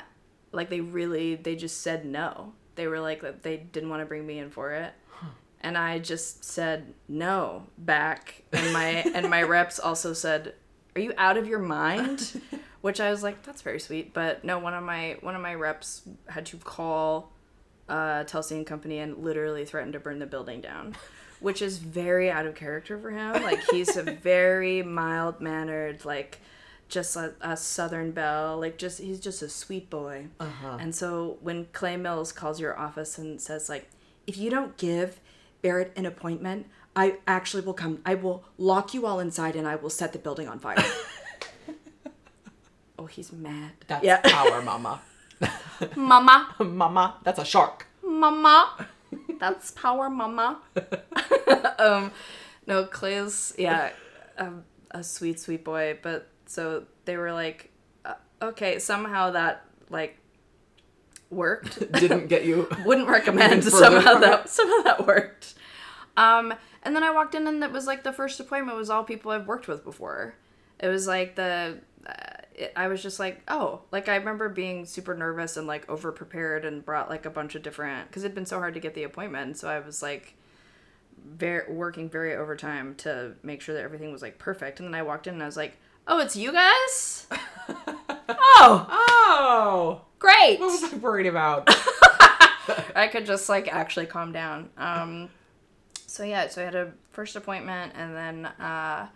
like 0.51 0.69
they 0.69 0.81
really 0.81 1.35
they 1.35 1.55
just 1.55 1.81
said 1.81 2.05
no. 2.05 2.53
They 2.75 2.87
were 2.87 2.99
like 2.99 3.21
that 3.21 3.43
they 3.43 3.57
didn't 3.57 3.89
want 3.89 4.01
to 4.01 4.05
bring 4.05 4.25
me 4.25 4.39
in 4.39 4.49
for 4.49 4.71
it. 4.71 4.93
And 5.61 5.77
I 5.77 5.99
just 5.99 6.45
said 6.45 6.93
no 7.07 7.63
back 7.77 8.43
and 8.53 8.71
my 8.71 9.03
and 9.13 9.29
my 9.29 9.43
reps 9.55 9.79
also 9.79 10.13
said, 10.13 10.53
"Are 10.95 11.01
you 11.01 11.13
out 11.17 11.37
of 11.37 11.47
your 11.47 11.59
mind?" 11.59 12.41
Which 12.81 13.01
I 13.01 13.11
was 13.11 13.23
like, 13.23 13.43
"That's 13.43 13.61
very 13.61 13.79
sweet." 13.79 14.13
But 14.13 14.45
no, 14.45 14.59
one 14.59 14.73
of 14.73 14.83
my 14.83 15.17
one 15.19 15.35
of 15.35 15.41
my 15.41 15.55
reps 15.55 16.03
had 16.27 16.45
to 16.47 16.57
call 16.57 17.33
uh, 17.89 18.23
Telsey 18.23 18.51
and 18.51 18.65
Company 18.65 18.99
and 18.99 19.17
literally 19.17 19.65
threatened 19.65 19.93
to 19.93 19.99
burn 19.99 20.19
the 20.19 20.25
building 20.25 20.61
down, 20.61 20.95
which 21.39 21.61
is 21.61 21.77
very 21.79 22.29
out 22.31 22.45
of 22.45 22.55
character 22.55 22.97
for 22.97 23.11
him. 23.11 23.43
Like 23.43 23.59
he's 23.71 23.97
a 23.97 24.03
very 24.21 24.81
mild 24.83 25.41
mannered, 25.41 26.05
like 26.05 26.39
just 26.87 27.15
a, 27.15 27.33
a 27.41 27.57
Southern 27.57 28.11
belle. 28.11 28.59
Like 28.59 28.77
just 28.77 28.99
he's 28.99 29.19
just 29.19 29.41
a 29.41 29.49
sweet 29.49 29.89
boy. 29.89 30.27
And 30.79 30.93
so 30.93 31.37
when 31.41 31.67
Clay 31.73 31.97
Mills 31.97 32.31
calls 32.31 32.59
your 32.59 32.77
office 32.77 33.17
and 33.17 33.41
says 33.41 33.69
like, 33.69 33.89
if 34.27 34.37
you 34.37 34.49
don't 34.49 34.77
give 34.77 35.19
Barrett 35.61 35.91
an 35.95 36.05
appointment, 36.05 36.67
I 36.95 37.17
actually 37.27 37.63
will 37.63 37.73
come. 37.73 37.99
I 38.05 38.15
will 38.15 38.43
lock 38.57 38.93
you 38.93 39.05
all 39.05 39.19
inside 39.19 39.55
and 39.55 39.67
I 39.67 39.75
will 39.75 39.89
set 39.89 40.13
the 40.13 40.19
building 40.19 40.47
on 40.47 40.59
fire. 40.59 40.83
oh, 42.99 43.05
he's 43.05 43.31
mad. 43.31 43.71
That's 43.87 44.03
yeah, 44.03 44.21
power, 44.21 44.61
mama. 44.61 45.01
mama. 45.95 46.55
mama, 46.59 47.17
that's 47.23 47.39
a 47.39 47.45
shark. 47.45 47.87
mama 48.03 48.87
that's 49.39 49.71
power 49.71 50.09
mama 50.09 50.59
um 51.79 52.11
no 52.67 52.85
clay's 52.85 53.53
yeah 53.57 53.89
um, 54.37 54.63
a 54.91 55.03
sweet 55.03 55.39
sweet 55.39 55.63
boy 55.63 55.97
but 56.03 56.27
so 56.45 56.83
they 57.05 57.17
were 57.17 57.31
like 57.31 57.71
uh, 58.05 58.13
okay 58.41 58.77
somehow 58.77 59.31
that 59.31 59.63
like 59.89 60.19
worked. 61.29 61.91
Didn't 61.99 62.27
get 62.27 62.45
you. 62.45 62.67
Wouldn't 62.85 63.07
recommend. 63.07 63.63
Somehow 63.63 64.15
that 64.15 64.49
some 64.49 64.71
of 64.71 64.83
that 64.83 65.05
worked. 65.05 65.55
Um, 66.17 66.53
and 66.83 66.95
then 66.95 67.03
I 67.03 67.11
walked 67.11 67.35
in, 67.35 67.47
and 67.47 67.63
it 67.63 67.71
was 67.71 67.87
like 67.87 68.03
the 68.03 68.13
first 68.13 68.39
appointment 68.39 68.77
was 68.77 68.89
all 68.89 69.03
people 69.03 69.31
I've 69.31 69.47
worked 69.47 69.67
with 69.67 69.83
before. 69.83 70.35
It 70.79 70.87
was 70.87 71.07
like 71.07 71.35
the. 71.35 71.79
Uh, 72.05 72.13
it, 72.59 72.73
I 72.75 72.87
was 72.87 73.01
just 73.01 73.19
like, 73.19 73.41
oh, 73.47 73.81
like 73.91 74.07
I 74.09 74.15
remember 74.17 74.49
being 74.49 74.85
super 74.85 75.15
nervous 75.15 75.57
and 75.57 75.65
like 75.65 75.89
over 75.89 76.11
prepared 76.11 76.65
and 76.65 76.83
brought 76.85 77.09
like 77.09 77.25
a 77.25 77.29
bunch 77.29 77.55
of 77.55 77.63
different 77.63 78.07
because 78.09 78.23
it'd 78.23 78.35
been 78.35 78.45
so 78.45 78.59
hard 78.59 78.73
to 78.75 78.79
get 78.79 78.93
the 78.93 79.03
appointment. 79.03 79.57
So 79.57 79.69
I 79.69 79.79
was 79.79 80.01
like, 80.03 80.35
very 81.25 81.71
working 81.71 82.09
very 82.09 82.35
overtime 82.35 82.95
to 82.95 83.33
make 83.43 83.61
sure 83.61 83.75
that 83.75 83.81
everything 83.83 84.11
was 84.11 84.21
like 84.21 84.37
perfect. 84.39 84.79
And 84.79 84.87
then 84.87 84.95
I 84.95 85.01
walked 85.03 85.27
in 85.27 85.33
and 85.33 85.43
I 85.43 85.45
was 85.47 85.57
like, 85.57 85.77
oh, 86.07 86.19
it's 86.19 86.35
you 86.35 86.51
guys. 86.51 87.27
oh, 88.29 88.87
Oh, 88.91 90.01
great. 90.19 90.59
what 90.59 90.81
was 90.81 90.93
I 90.93 90.97
worried 90.97 91.27
about? 91.27 91.67
I 92.95 93.07
could 93.11 93.25
just 93.25 93.49
like 93.49 93.67
actually 93.73 94.05
calm 94.05 94.31
down. 94.31 94.69
Um, 94.77 95.29
so 96.07 96.23
yeah, 96.23 96.47
so 96.47 96.61
I 96.61 96.65
had 96.65 96.75
a 96.75 96.91
first 97.11 97.35
appointment, 97.35 97.93
and 97.95 98.15
then 98.15 98.45
uh, 98.45 99.07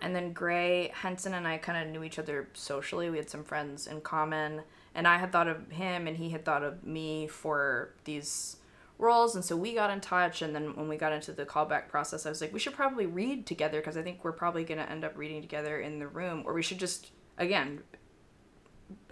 and 0.00 0.14
then 0.14 0.32
Gray 0.32 0.90
Henson 0.94 1.34
and 1.34 1.46
I 1.46 1.58
kind 1.58 1.82
of 1.86 1.92
knew 1.92 2.04
each 2.04 2.18
other 2.18 2.48
socially. 2.54 3.10
We 3.10 3.16
had 3.18 3.30
some 3.30 3.44
friends 3.44 3.86
in 3.86 4.00
common, 4.00 4.62
and 4.94 5.06
I 5.08 5.18
had 5.18 5.32
thought 5.32 5.48
of 5.48 5.70
him, 5.70 6.06
and 6.06 6.16
he 6.16 6.30
had 6.30 6.44
thought 6.44 6.62
of 6.62 6.84
me 6.84 7.26
for 7.26 7.94
these 8.04 8.56
roles, 8.98 9.34
and 9.36 9.44
so 9.44 9.56
we 9.56 9.74
got 9.74 9.90
in 9.90 10.00
touch. 10.00 10.42
And 10.42 10.54
then 10.54 10.74
when 10.76 10.88
we 10.88 10.96
got 10.96 11.12
into 11.12 11.32
the 11.32 11.44
callback 11.46 11.88
process, 11.88 12.26
I 12.26 12.30
was 12.30 12.40
like, 12.40 12.52
we 12.52 12.58
should 12.58 12.74
probably 12.74 13.06
read 13.06 13.46
together 13.46 13.78
because 13.80 13.96
I 13.96 14.02
think 14.02 14.24
we're 14.24 14.32
probably 14.32 14.64
gonna 14.64 14.82
end 14.90 15.04
up 15.04 15.16
reading 15.16 15.40
together 15.40 15.78
in 15.80 15.98
the 15.98 16.08
room, 16.08 16.42
or 16.46 16.52
we 16.52 16.62
should 16.62 16.78
just 16.78 17.10
again 17.38 17.80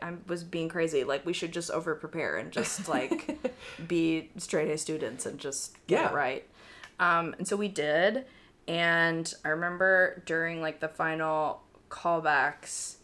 I 0.02 0.14
was 0.26 0.42
being 0.42 0.68
crazy. 0.68 1.04
Like 1.04 1.26
we 1.26 1.32
should 1.32 1.52
just 1.52 1.70
over 1.70 1.94
prepare 1.94 2.36
and 2.36 2.50
just 2.50 2.88
like 2.96 3.38
be 3.86 4.30
straight 4.38 4.70
A 4.70 4.78
students 4.78 5.26
and 5.26 5.38
just 5.38 5.76
get 5.86 6.00
Yeah. 6.00 6.08
it 6.10 6.14
right. 6.14 6.44
Um, 6.98 7.34
and 7.38 7.46
so 7.46 7.56
we 7.56 7.68
did. 7.68 8.24
And 8.68 9.32
I 9.44 9.48
remember 9.48 10.22
during 10.26 10.60
like 10.60 10.80
the 10.80 10.88
final 10.88 11.62
callbacks, 11.88 12.96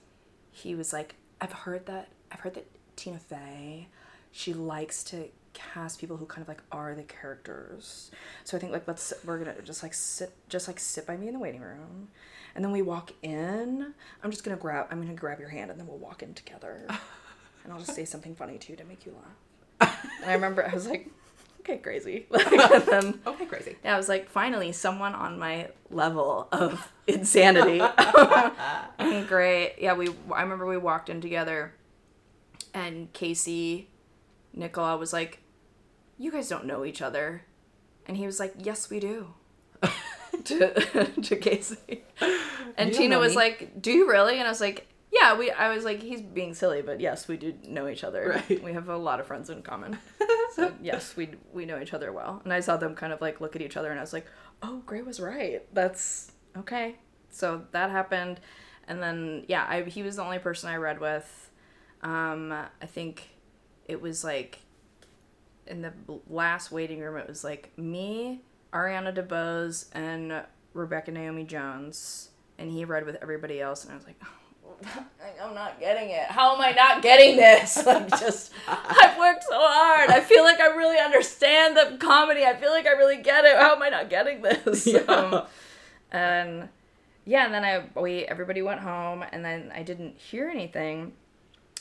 he 0.51 0.75
was 0.75 0.92
like, 0.92 1.14
"I've 1.40 1.53
heard 1.53 1.87
that. 1.87 2.09
I've 2.31 2.40
heard 2.40 2.55
that 2.55 2.66
Tina 2.96 3.18
Fey, 3.18 3.88
she 4.33 4.53
likes 4.55 5.05
to 5.05 5.29
cast 5.53 6.01
people 6.01 6.16
who 6.16 6.25
kind 6.25 6.40
of 6.42 6.48
like 6.48 6.62
are 6.72 6.94
the 6.94 7.03
characters. 7.03 8.11
So 8.44 8.57
I 8.57 8.61
think 8.61 8.72
like 8.72 8.88
let's 8.88 9.12
we're 9.25 9.38
gonna 9.38 9.61
just 9.62 9.83
like 9.83 9.94
sit 9.94 10.33
just 10.48 10.66
like 10.66 10.81
sit 10.81 11.07
by 11.07 11.16
me 11.16 11.29
in 11.29 11.35
the 11.35 11.40
waiting 11.40 11.61
room." 11.61 12.09
And 12.55 12.64
then 12.64 12.72
we 12.72 12.83
walk 12.83 13.12
in. 13.22 13.94
I'm 14.22 14.31
just 14.31 14.44
gonna 14.44 14.57
grab. 14.57 14.88
I'm 14.90 15.01
gonna 15.01 15.14
grab 15.14 15.40
your 15.40 15.48
hand, 15.48 15.70
and 15.70 15.79
then 15.81 15.87
we'll 15.87 15.98
walk 15.98 16.22
in 16.22 16.35
together. 16.35 16.87
and 17.64 17.72
I'll 17.72 17.79
just 17.79 17.94
say 17.94 18.05
something 18.05 18.35
funny 18.35 18.59
to 18.59 18.70
you 18.72 18.77
to 18.77 18.85
make 18.85 19.07
you 19.07 19.14
laugh. 19.14 19.98
And 20.20 20.31
I 20.31 20.35
remember 20.35 20.66
I 20.68 20.75
was 20.75 20.87
like, 20.87 21.09
okay, 21.62 21.79
crazy. 21.79 22.27
then 22.31 23.20
okay, 23.27 23.46
crazy. 23.46 23.77
yeah, 23.85 23.94
I 23.94 23.96
was 23.96 24.09
like, 24.09 24.29
finally, 24.29 24.72
someone 24.72 25.14
on 25.14 25.38
my 25.38 25.68
level 25.90 26.48
of 26.53 26.92
insanity. 27.07 27.79
great. 29.29 29.75
Yeah, 29.79 29.94
we. 29.94 30.09
I 30.33 30.42
remember 30.42 30.66
we 30.66 30.77
walked 30.77 31.09
in 31.09 31.20
together, 31.20 31.75
and 32.75 33.12
Casey, 33.12 33.88
Nicholaw 34.57 34.98
was 34.98 35.12
like, 35.12 35.40
"You 36.18 36.31
guys 36.31 36.48
don't 36.48 36.66
know 36.66 36.85
each 36.85 37.03
other," 37.03 37.42
and 38.07 38.16
he 38.16 38.27
was 38.27 38.40
like, 38.40 38.55
"Yes, 38.59 38.90
we 38.90 39.01
do." 39.01 39.35
to 40.44 41.07
to 41.22 41.37
Casey, 41.37 42.05
and 42.77 42.90
You 42.90 42.96
Tina 42.96 43.18
was 43.18 43.37
like, 43.37 43.81
"Do 43.81 43.92
you 43.92 44.09
really?" 44.09 44.38
And 44.38 44.46
I 44.46 44.51
was 44.51 44.61
like, 44.61 44.87
"Yeah." 45.12 45.37
We. 45.37 45.51
I 45.51 45.75
was 45.75 45.85
like, 45.85 46.03
"He's 46.03 46.20
being 46.22 46.55
silly, 46.55 46.83
but 46.83 47.01
yes, 47.01 47.29
we 47.29 47.37
do 47.37 47.55
know 47.68 47.88
each 47.88 48.03
other. 48.05 48.42
Right. 48.48 48.62
We 48.62 48.72
have 48.72 48.88
a 48.88 48.96
lot 48.96 49.20
of 49.20 49.27
friends 49.27 49.51
in 49.51 49.62
common." 49.62 49.98
so 50.55 50.72
yes, 50.83 51.16
we 51.16 51.31
we 51.53 51.66
know 51.66 51.81
each 51.81 51.94
other 51.94 52.12
well. 52.12 52.40
And 52.44 52.53
I 52.53 52.61
saw 52.61 52.77
them 52.77 52.94
kind 52.94 53.12
of 53.12 53.20
like 53.20 53.40
look 53.40 53.55
at 53.57 53.62
each 53.62 53.77
other, 53.77 53.90
and 53.90 53.98
I 53.98 54.03
was 54.03 54.12
like, 54.12 54.27
"Oh, 54.62 54.83
Gray 54.87 55.03
was 55.03 55.20
right. 55.20 55.62
That's 55.75 56.33
okay." 56.57 56.96
So 57.31 57.62
that 57.72 57.90
happened, 57.90 58.40
and 58.88 59.03
then 59.03 59.44
yeah, 59.48 59.66
I 59.68 59.83
he 59.83 60.03
was 60.03 60.16
the 60.16 60.22
only 60.22 60.38
person 60.38 60.68
I 60.70 60.77
read 60.77 61.01
with. 61.01 61.51
Um, 62.03 62.53
I 62.53 62.87
think 62.87 63.31
it 63.87 64.01
was 64.01 64.25
like 64.25 64.59
in 65.66 65.83
the 65.83 65.92
last 66.29 66.72
waiting 66.72 67.01
room. 67.01 67.16
It 67.16 67.29
was 67.29 67.44
like 67.44 67.77
me, 67.79 68.42
Ariana 68.72 69.14
DeBose, 69.14 69.88
and 69.92 70.44
Rebecca 70.75 71.12
Naomi 71.12 71.44
Jones, 71.44 72.31
and 72.59 72.70
he 72.70 72.85
read 72.85 73.07
with 73.07 73.16
everybody 73.22 73.61
else, 73.61 73.85
and 73.85 73.92
I 73.92 73.96
was 73.96 74.07
like. 74.07 74.20
I'm 75.42 75.55
not 75.55 75.81
getting 75.81 76.11
it. 76.11 76.25
How 76.25 76.55
am 76.55 76.61
I 76.61 76.73
not 76.73 77.03
getting 77.03 77.37
this? 77.37 77.83
Like, 77.87 78.09
just 78.11 78.53
I've 78.68 79.18
worked 79.18 79.45
so 79.45 79.59
hard. 79.59 80.11
I 80.11 80.21
feel 80.21 80.45
like 80.45 80.61
I 80.61 80.66
really 80.68 80.99
understand 80.99 81.77
the 81.77 81.97
comedy. 81.99 82.45
I 82.45 82.55
feel 82.55 82.71
like 82.71 82.87
I 82.87 82.92
really 82.92 83.23
get 83.23 83.45
it. 83.45 83.57
How 83.57 83.75
am 83.75 83.83
I 83.83 83.88
not 83.88 84.11
getting 84.11 84.42
this? 84.42 84.88
Um, 85.09 85.42
and 86.11 86.68
yeah, 87.25 87.45
and 87.45 87.55
then 87.55 87.64
I 87.64 87.85
we 87.99 88.25
everybody 88.25 88.62
went 88.62 88.81
home, 88.81 89.25
and 89.33 89.45
then 89.45 89.73
I 89.75 89.83
didn't 89.83 90.18
hear 90.18 90.49
anything. 90.49 91.12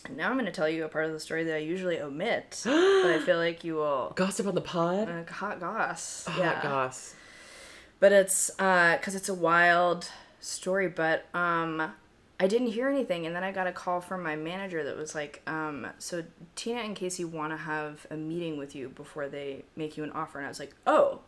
And 0.06 0.18
now 0.18 0.30
I'm 0.30 0.34
going 0.34 0.46
to 0.46 0.52
tell 0.52 0.70
you 0.70 0.86
a 0.86 0.90
part 0.90 1.06
of 1.06 1.12
the 1.12 1.20
story 1.20 1.44
that 1.44 1.56
I 1.56 1.60
usually 1.60 2.00
omit, 2.00 2.62
but 2.64 2.74
I 2.74 3.20
feel 3.20 3.38
like 3.38 3.64
you 3.64 3.76
will. 3.76 4.14
Gossip 4.16 4.48
on 4.48 4.56
the 4.56 4.62
pod. 4.62 5.10
Uh, 5.10 5.32
hot 5.32 5.60
goss. 5.60 6.26
Hot 6.26 6.40
yeah. 6.40 6.64
goss. 6.64 7.16
But 8.00 8.12
it's 8.12 8.52
uh, 8.58 8.98
cause 9.02 9.14
it's 9.16 9.30
a 9.30 9.34
wild 9.34 10.10
story. 10.40 10.88
But 10.88 11.26
um, 11.34 11.92
I 12.41 12.47
didn't 12.47 12.67
hear 12.67 12.89
anything, 12.89 13.27
and 13.27 13.36
then 13.36 13.43
I 13.43 13.51
got 13.51 13.67
a 13.67 13.71
call 13.71 14.01
from 14.01 14.23
my 14.23 14.36
manager 14.36 14.84
that 14.84 14.97
was 14.97 15.13
like, 15.13 15.41
um, 15.45 15.86
"So 15.99 16.23
Tina 16.56 16.80
and 16.80 16.95
Casey 16.95 17.23
want 17.23 17.54
to 17.54 17.58
have 17.58 18.08
a 18.10 18.17
meeting 18.17 18.58
with 18.58 18.75
you 18.75 18.89
before 18.89 19.30
they 19.30 19.63
make 19.75 19.95
you 19.95 20.04
an 20.04 20.12
offer." 20.12 20.39
And 20.39 20.47
I 20.47 20.49
was 20.49 20.60
like, 20.60 20.73
"Oh, 20.88 21.21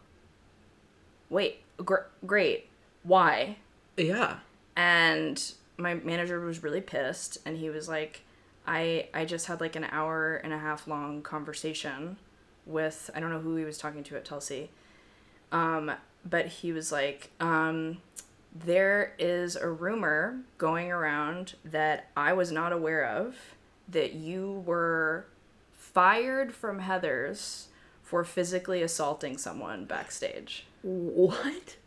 wait, 1.30 1.62
gr- 1.78 2.10
great, 2.26 2.68
why?" 3.04 3.58
Yeah. 3.96 4.38
and 4.76 5.54
my 5.78 5.94
manager 5.94 6.40
was 6.40 6.64
really 6.64 6.82
pissed 6.82 7.38
and 7.46 7.58
he 7.58 7.70
was 7.70 7.88
like 7.88 8.22
i 8.66 9.08
i 9.14 9.24
just 9.26 9.46
had 9.48 9.60
like 9.62 9.76
an 9.76 9.84
hour 9.86 10.36
and 10.38 10.52
a 10.54 10.58
half 10.58 10.88
long 10.88 11.22
conversation 11.22 12.18
with 12.66 13.12
i 13.16 13.20
don't 13.20 13.30
know 13.30 13.40
who 13.40 13.56
he 13.56 13.64
was 13.64 13.78
talking 13.78 14.04
to 14.04 14.16
at 14.16 14.26
Telsey 14.26 14.70
um 15.52 15.92
but 16.28 16.48
he 16.48 16.72
was 16.72 16.92
like 16.92 17.30
um 17.40 17.98
there 18.56 19.14
is 19.18 19.56
a 19.56 19.68
rumor 19.68 20.40
going 20.58 20.92
around 20.92 21.56
that 21.66 22.10
i 22.16 22.32
was 22.34 22.52
not 22.52 22.72
aware 22.72 23.04
of 23.06 23.36
that 23.90 24.14
you 24.14 24.64
were 24.66 25.26
fired 25.72 26.54
from 26.54 26.82
heathers 26.82 27.66
for 28.04 28.24
physically 28.24 28.82
assaulting 28.84 29.38
someone 29.38 29.86
backstage 29.86 30.66
What? 30.84 31.78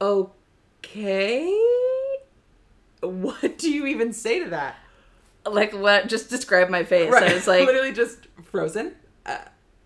Okay. 0.00 1.46
What 3.00 3.58
do 3.58 3.70
you 3.70 3.86
even 3.86 4.12
say 4.12 4.44
to 4.44 4.50
that? 4.50 4.76
like 5.44 5.72
what 5.72 6.06
just 6.08 6.30
describe 6.30 6.68
my 6.68 6.84
face 6.84 7.12
i 7.12 7.34
was 7.34 7.48
like 7.48 7.66
literally 7.66 7.92
just 7.92 8.28
frozen. 8.44 8.94
Uh, 9.26 9.38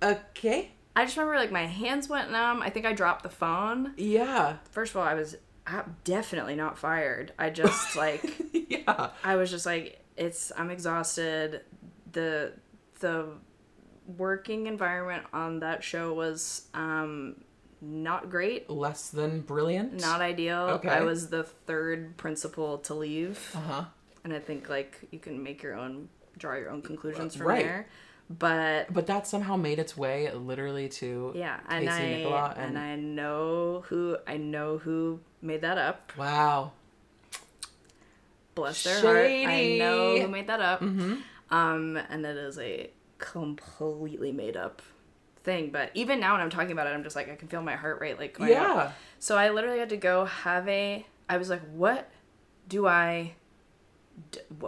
okay. 0.03 0.71
I 0.95 1.05
just 1.07 1.16
remember 1.16 1.38
like 1.38 1.51
my 1.53 1.64
hands 1.66 2.09
went 2.11 2.31
numb. 2.31 2.61
I 2.62 2.69
think 2.71 2.85
I 2.85 2.92
dropped 2.92 3.23
the 3.23 3.29
phone. 3.31 3.95
Yeah. 3.97 4.57
First 4.71 4.92
of 4.92 4.99
all, 4.99 5.03
I 5.07 5.14
was 5.14 5.37
uh, 5.66 5.83
definitely 6.05 6.55
not 6.55 6.79
fired. 6.79 7.33
I 7.38 7.50
just 7.50 7.96
like 8.05 8.24
Yeah. 8.68 9.11
I 9.24 9.37
was 9.37 9.50
just 9.50 9.66
like 9.66 10.02
it's 10.16 10.52
I'm 10.57 10.70
exhausted. 10.70 11.62
The 12.12 12.52
the 13.00 13.29
working 14.16 14.66
environment 14.66 15.24
on 15.33 15.61
that 15.61 15.83
show 15.83 16.12
was 16.14 16.66
um 16.74 17.37
not 17.83 18.31
great, 18.31 18.70
Less 18.70 19.11
than 19.11 19.40
brilliant. 19.42 20.00
not 20.00 20.20
ideal. 20.20 20.61
Okay. 20.79 20.88
I 20.88 21.02
was 21.02 21.29
the 21.29 21.42
third 21.44 22.16
principal 22.16 22.79
to 22.79 22.94
leave. 22.94 23.50
Uh 23.55 23.61
huh. 23.61 23.85
And 24.24 24.33
I 24.33 24.38
think 24.38 24.68
like 24.68 24.98
you 25.11 25.18
can 25.18 25.42
make 25.42 25.62
your 25.62 25.74
own 25.74 26.09
draw 26.38 26.55
your 26.55 26.70
own 26.70 26.83
conclusions 26.83 27.37
from 27.37 27.46
Right. 27.46 27.64
there. 27.64 27.88
But 28.29 28.93
But 28.93 29.07
that 29.07 29.27
somehow 29.27 29.57
made 29.57 29.79
its 29.79 29.97
way 29.97 30.31
literally 30.33 30.89
to 30.91 31.33
yeah, 31.35 31.61
and 31.69 31.87
Casey 31.87 31.99
I 31.99 32.25
Nicholaw 32.25 32.53
and 32.59 32.77
and, 32.77 32.79
I 32.79 32.97
know 32.97 33.85
who 33.87 34.17
I 34.27 34.37
know 34.37 34.79
who 34.79 35.21
made 35.41 35.61
that 35.61 35.79
up. 35.79 36.12
wow. 36.19 36.73
bless 38.55 38.83
their 38.83 39.01
heart. 39.01 39.27
I 39.27 39.77
know 39.79 40.19
who 40.19 40.29
made 40.29 40.49
that 40.49 40.61
up. 40.61 40.81
Mm-hmm. 40.81 41.17
Um, 41.51 41.97
and 42.11 42.25
that 42.25 42.37
is 42.37 42.59
a 42.59 42.91
completely 43.19 44.33
made 44.33 44.57
up 44.57 44.83
thing. 45.44 45.71
But 45.71 45.90
even 45.94 46.21
now, 46.21 46.33
when 46.33 46.40
I'm 46.40 46.50
talking 46.50 46.73
about 46.73 46.87
it, 46.88 46.90
I'm 46.90 47.05
just 47.05 47.17
like 47.17 47.31
I 47.31 47.37
can 47.37 47.48
feel 47.48 47.63
my 47.63 47.77
heart 47.77 48.00
rate 48.00 48.19
like 48.19 48.35
going 48.37 48.53
up. 48.55 48.77
Yeah. 48.77 48.92
So 49.19 49.38
I 49.38 49.50
literally 49.50 49.79
had 49.79 49.88
to 49.90 49.96
go 49.96 50.25
have 50.25 50.69
a. 50.69 51.07
I 51.29 51.37
was 51.38 51.48
like, 51.48 51.63
what 51.73 52.11
do 52.69 52.87
I? 52.87 53.35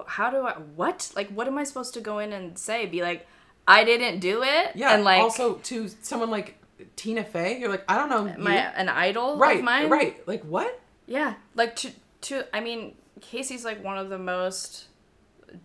How 0.06 0.30
do 0.30 0.46
I? 0.46 0.52
What? 0.54 1.10
Like, 1.16 1.28
what 1.30 1.46
am 1.46 1.58
I 1.58 1.64
supposed 1.64 1.92
to 1.94 2.00
go 2.00 2.18
in 2.18 2.32
and 2.32 2.56
say? 2.58 2.86
Be 2.86 3.02
like, 3.02 3.26
I 3.68 3.84
didn't 3.84 4.18
do 4.20 4.42
it. 4.42 4.72
Yeah. 4.74 4.94
And 4.94 5.04
like, 5.04 5.20
also 5.20 5.54
to 5.56 5.88
someone 6.02 6.30
like 6.30 6.56
Tina 6.96 7.22
Fey, 7.22 7.58
you're 7.60 7.68
like, 7.70 7.84
I 7.88 7.96
don't 7.96 8.08
know. 8.08 8.34
my 8.42 8.54
you. 8.54 8.68
an 8.74 8.88
idol 8.88 9.36
right. 9.36 9.58
of 9.58 9.64
mine. 9.64 9.90
Right. 9.90 10.26
Like 10.26 10.42
what? 10.42 10.80
Yeah, 11.06 11.34
like 11.54 11.76
to 11.76 11.90
to 12.22 12.44
I 12.56 12.60
mean, 12.60 12.94
Casey's 13.20 13.64
like 13.64 13.84
one 13.84 13.98
of 13.98 14.08
the 14.08 14.18
most 14.18 14.86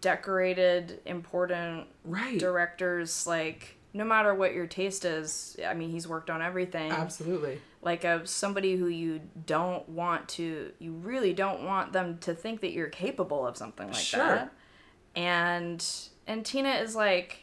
decorated, 0.01 0.99
important 1.06 1.88
Right. 2.04 2.39
directors. 2.39 3.26
Like, 3.28 3.78
no 3.93 4.04
matter 4.04 4.34
what 4.34 4.54
your 4.54 4.68
taste 4.68 5.06
is, 5.06 5.58
I 5.66 5.74
mean, 5.74 5.89
he's 5.89 6.08
worked 6.08 6.30
on 6.30 6.41
everything. 6.41 6.91
Absolutely. 6.91 7.62
Like, 7.82 8.06
a 8.06 8.26
somebody 8.26 8.76
who 8.78 8.88
you 8.88 9.22
don't 9.45 9.88
want 9.89 10.30
to, 10.30 10.72
you 10.80 10.93
really 10.93 11.34
don't 11.34 11.64
want 11.64 11.91
them 11.93 12.18
to 12.20 12.34
think 12.34 12.62
that 12.62 12.72
you're 12.72 12.88
capable 12.89 13.45
of 13.45 13.58
something 13.58 13.88
like 13.88 13.95
Sure. 13.95 14.20
that. 14.26 14.54
And 15.16 15.86
and 16.26 16.45
Tina 16.45 16.70
is 16.76 16.95
like, 16.95 17.42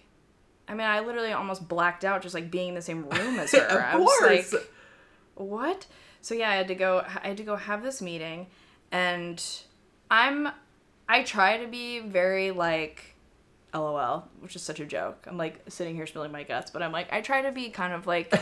I 0.71 0.75
mean, 0.75 0.87
I 0.87 1.01
literally 1.01 1.33
almost 1.33 1.67
blacked 1.67 2.05
out 2.05 2.23
just 2.23 2.33
like 2.33 2.49
being 2.49 2.69
in 2.69 2.75
the 2.77 2.83
same 2.83 3.03
room 3.09 3.41
as 3.41 3.51
her. 3.53 3.59
Of 3.61 3.83
I 3.83 3.97
was 3.97 4.19
course. 4.21 4.53
like, 4.53 4.71
what? 5.35 5.87
So 6.23 6.35
yeah, 6.35 6.49
I 6.51 6.55
had 6.55 6.69
to 6.69 6.77
go. 6.77 7.05
I 7.05 7.29
had 7.29 7.37
to 7.39 7.43
go 7.43 7.57
have 7.57 7.83
this 7.83 8.01
meeting, 8.01 8.47
and 8.93 9.43
I'm. 10.11 10.49
I 11.09 11.25
try 11.25 11.57
to 11.57 11.67
be 11.67 11.99
very 11.99 12.53
like, 12.53 13.17
lol, 13.75 14.29
which 14.39 14.55
is 14.55 14.63
such 14.63 14.79
a 14.79 14.87
joke. 14.87 15.27
I'm 15.27 15.37
like 15.37 15.61
sitting 15.69 15.97
here 15.97 16.07
spilling 16.07 16.31
my 16.31 16.45
guts, 16.45 16.71
but 16.71 16.85
I'm 16.85 16.93
like 16.93 17.13
I 17.13 17.21
try 17.21 17.43
to 17.43 17.51
be 17.51 17.71
kind 17.71 17.93
of 17.93 18.07
like, 18.07 18.33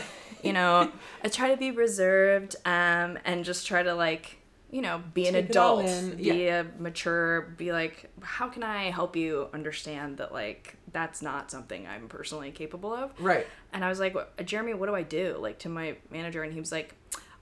you 0.43 0.53
know, 0.53 0.91
I 1.23 1.29
try 1.29 1.49
to 1.49 1.57
be 1.57 1.71
reserved, 1.71 2.57
um, 2.63 3.17
and 3.25 3.43
just 3.43 3.65
try 3.65 3.81
to 3.81 3.95
like. 3.95 4.35
You 4.71 4.83
know, 4.83 5.01
be 5.15 5.25
an 5.27 5.33
Take 5.33 5.55
all 5.57 5.79
adult, 5.79 6.17
be 6.17 6.23
yeah. 6.25 6.59
a 6.59 6.79
mature, 6.79 7.55
be 7.57 7.71
like, 7.71 8.07
how 8.21 8.49
can 8.49 8.61
I 8.61 8.91
help 8.91 9.15
you 9.15 9.47
understand 9.51 10.17
that 10.17 10.31
like 10.31 10.75
that's 10.91 11.21
not 11.21 11.51
something 11.51 11.87
I'm 11.87 12.07
personally 12.07 12.51
capable 12.51 12.93
of? 12.93 13.11
Right. 13.19 13.45
And 13.73 13.83
I 13.85 13.89
was 13.89 13.99
like, 13.99 14.15
Jeremy, 14.45 14.73
what 14.73 14.87
do 14.87 14.95
I 14.95 15.03
do? 15.03 15.37
Like 15.39 15.59
to 15.59 15.69
my 15.69 15.95
manager, 16.11 16.43
and 16.43 16.53
he 16.53 16.59
was 16.59 16.71
like, 16.71 16.95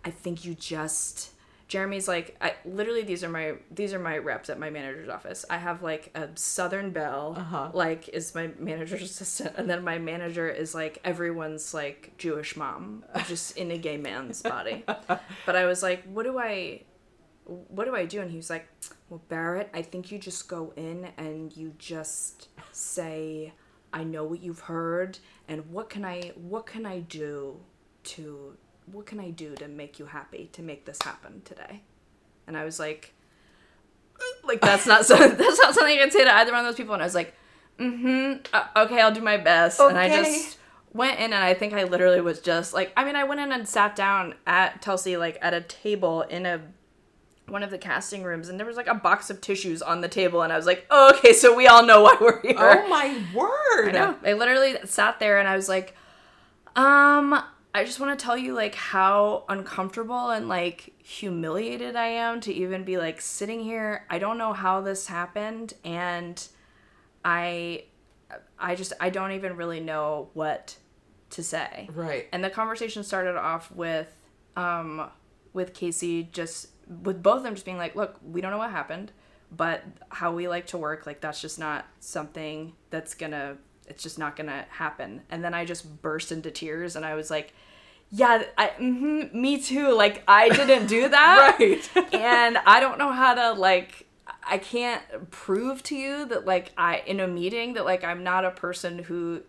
I 0.06 0.12
think 0.12 0.46
you 0.46 0.54
just. 0.56 1.32
Jeremy's 1.68 2.08
like, 2.08 2.38
I 2.40 2.54
literally 2.64 3.02
these 3.04 3.26
are 3.26 3.30
my 3.30 3.56
these 3.70 3.94
are 3.94 4.00
my 4.00 4.18
reps 4.18 4.50
at 4.50 4.58
my 4.58 4.70
manager's 4.70 5.10
office. 5.10 5.44
I 5.50 5.58
have 5.58 5.84
like 5.84 6.12
a 6.16 6.30
Southern 6.36 6.92
Belle, 6.92 7.36
Uh-huh. 7.38 7.72
like 7.74 8.08
is 8.08 8.34
my 8.34 8.48
manager's 8.60 9.02
assistant, 9.04 9.56
and 9.58 9.70
then 9.70 9.84
my 9.84 9.98
manager 9.98 10.48
is 10.48 10.74
like 10.74 11.00
everyone's 11.04 11.74
like 11.74 12.14
Jewish 12.18 12.56
mom, 12.56 13.04
just 13.28 13.58
in 13.58 13.70
a 13.72 13.78
gay 13.78 13.98
man's 13.98 14.42
body. 14.42 14.86
But 15.46 15.56
I 15.58 15.66
was 15.66 15.84
like, 15.84 16.04
what 16.06 16.24
do 16.24 16.40
I, 16.40 16.84
what 17.48 17.86
do 17.86 17.96
I 17.96 18.06
do? 18.06 18.22
And 18.22 18.30
he 18.30 18.38
was 18.38 18.50
like, 18.50 18.68
well, 19.10 19.22
Barrett, 19.30 19.70
I 19.74 19.82
think 19.82 20.12
you 20.12 20.20
just 20.20 20.48
go 20.48 20.74
in 20.76 21.10
and 21.18 21.56
you 21.56 21.74
just 21.78 22.50
say, 22.72 23.54
I 23.94 24.04
know 24.04 24.26
what 24.26 24.42
you've 24.42 24.60
heard, 24.60 25.18
and 25.48 25.70
what 25.72 25.90
can 25.90 26.04
I, 26.04 26.34
what 26.36 26.66
can 26.66 26.86
I 26.86 27.00
do 27.00 27.58
to, 28.04 28.58
what 28.92 29.06
can 29.06 29.20
I 29.20 29.30
do 29.30 29.56
to 29.56 29.68
make 29.68 29.98
you 29.98 30.06
happy, 30.06 30.50
to 30.54 30.62
make 30.62 30.86
this 30.86 31.02
happen 31.02 31.42
today? 31.46 31.84
And 32.48 32.58
I 32.58 32.66
was 32.66 32.80
like, 32.80 33.14
like 34.44 34.62
that's 34.62 34.86
not 34.86 35.06
so, 35.08 35.16
that's 35.16 35.60
not 35.60 35.74
something 35.74 35.98
I 35.98 36.02
can 36.02 36.12
say 36.12 36.26
to 36.26 36.36
either 36.36 36.52
one 36.52 36.62
of 36.62 36.66
those 36.66 36.76
people. 36.76 36.94
And 36.94 37.02
I 37.02 37.06
was 37.06 37.16
like, 37.16 37.34
mm-hmm, 37.80 38.42
uh, 38.54 38.84
okay, 38.86 39.02
I'll 39.02 39.14
do 39.14 39.22
my 39.22 39.38
best. 39.38 39.80
And 39.80 39.98
I 39.98 40.10
just 40.10 40.58
went 40.94 41.20
in 41.20 41.26
and 41.26 41.36
I 41.36 41.54
think 41.54 41.74
I 41.74 41.84
literally 41.84 42.22
was 42.22 42.42
just 42.42 42.74
like, 42.74 42.92
I 42.98 43.06
mean, 43.06 43.16
I 43.16 43.24
went 43.24 43.40
in 43.40 43.52
and 43.52 43.68
sat 43.68 43.96
down 43.96 44.36
at 44.46 44.82
Telsey, 44.82 45.18
like 45.18 45.38
at 45.42 45.54
a 45.54 45.62
table 45.62 46.24
in 46.24 46.46
a 46.46 46.62
one 47.48 47.64
of 47.64 47.70
the 47.70 47.78
casting 47.78 48.24
rooms 48.24 48.50
and 48.50 48.60
there 48.60 48.68
was 48.68 48.76
like 48.76 48.88
a 48.88 48.94
box 48.94 49.30
of 49.30 49.40
tissues 49.40 49.82
on 49.82 50.02
the 50.02 50.08
table 50.08 50.42
and 50.42 50.52
I 50.52 50.58
was 50.58 50.66
like, 50.66 50.86
oh, 50.90 51.14
okay, 51.16 51.34
so 51.34 51.56
we 51.56 51.68
all 51.68 51.86
know 51.86 52.02
why 52.02 52.18
we're 52.20 52.42
here. 52.42 52.56
Oh 52.58 52.88
my 52.88 53.22
word. 53.34 53.90
I 53.90 53.92
know. 53.92 54.16
I 54.26 54.34
literally 54.34 54.76
sat 54.86 55.20
there 55.20 55.40
and 55.40 55.48
I 55.48 55.56
was 55.56 55.70
like, 55.70 55.96
um, 56.76 57.42
I 57.74 57.86
just 57.86 58.00
want 58.00 58.18
to 58.18 58.24
tell 58.24 58.38
you 58.38 58.54
like 58.54 58.76
how 58.76 59.46
uncomfortable 59.48 60.30
and 60.30 60.50
like 60.50 60.94
humiliated 60.98 61.96
I 61.96 62.08
am 62.08 62.42
to 62.42 62.54
even 62.54 62.84
be 62.84 62.98
like 62.98 63.22
sitting 63.22 63.62
here. 63.62 64.06
I 64.10 64.20
don't 64.20 64.38
know 64.38 64.52
how 64.52 64.82
this 64.82 65.08
happened 65.08 65.74
and 65.86 66.46
I 67.24 67.86
I 68.60 68.76
just 68.76 68.94
I 69.00 69.10
don't 69.10 69.32
even 69.32 69.56
really 69.56 69.80
know 69.80 70.30
what 70.34 70.78
to 71.32 71.44
say. 71.44 71.90
Right. 71.94 72.28
And 72.32 72.44
the 72.44 72.50
conversation 72.50 73.04
started 73.04 73.38
off 73.38 73.72
with 73.72 74.14
um 74.56 75.10
with 75.54 75.74
Casey 75.74 76.24
just 76.32 76.68
with 77.04 77.22
both 77.22 77.38
of 77.38 77.44
them 77.44 77.54
just 77.56 77.66
being 77.66 77.78
like, 77.78 77.96
"Look, 77.96 78.20
we 78.24 78.42
don't 78.42 78.52
know 78.52 78.58
what 78.58 78.72
happened, 78.72 79.12
but 79.52 79.84
how 80.10 80.34
we 80.34 80.48
like 80.48 80.68
to 80.68 80.78
work, 80.78 81.06
like 81.06 81.22
that's 81.22 81.42
just 81.42 81.60
not 81.60 81.86
something 82.00 82.74
that's 82.90 83.14
to 83.32 83.58
it's 83.88 84.04
just 84.04 84.20
not 84.20 84.36
to 84.48 84.66
happen." 84.70 85.22
And 85.30 85.44
then 85.44 85.54
I 85.54 85.66
just 85.66 86.02
burst 86.02 86.32
into 86.32 86.52
tears 86.52 86.96
and 86.96 87.06
I 87.06 87.16
was 87.16 87.30
like, 87.32 87.54
"Yeah, 88.12 88.44
I 88.58 88.70
mhm, 88.80 89.34
me 89.34 89.62
too. 89.62 89.94
Like 89.94 90.24
I 90.28 90.50
didn't 90.50 90.88
do 90.88 91.10
that." 91.18 91.58
Right. 91.60 91.90
and 92.14 92.58
I 92.66 92.80
don't 92.80 92.98
know 92.98 93.12
how 93.12 93.34
to 93.34 93.54
like 93.60 94.06
I 94.50 94.58
can't 94.58 95.30
prove 95.30 95.84
to 95.84 95.96
you 95.96 96.26
that 96.26 96.46
like 96.46 96.72
I 96.78 97.04
in 97.06 97.20
a 97.20 97.28
meeting 97.28 97.74
that 97.74 97.86
like 97.86 98.04
I'm 98.04 98.24
not 98.24 98.46
a 98.46 98.52
person 98.52 99.00
who 99.00 99.42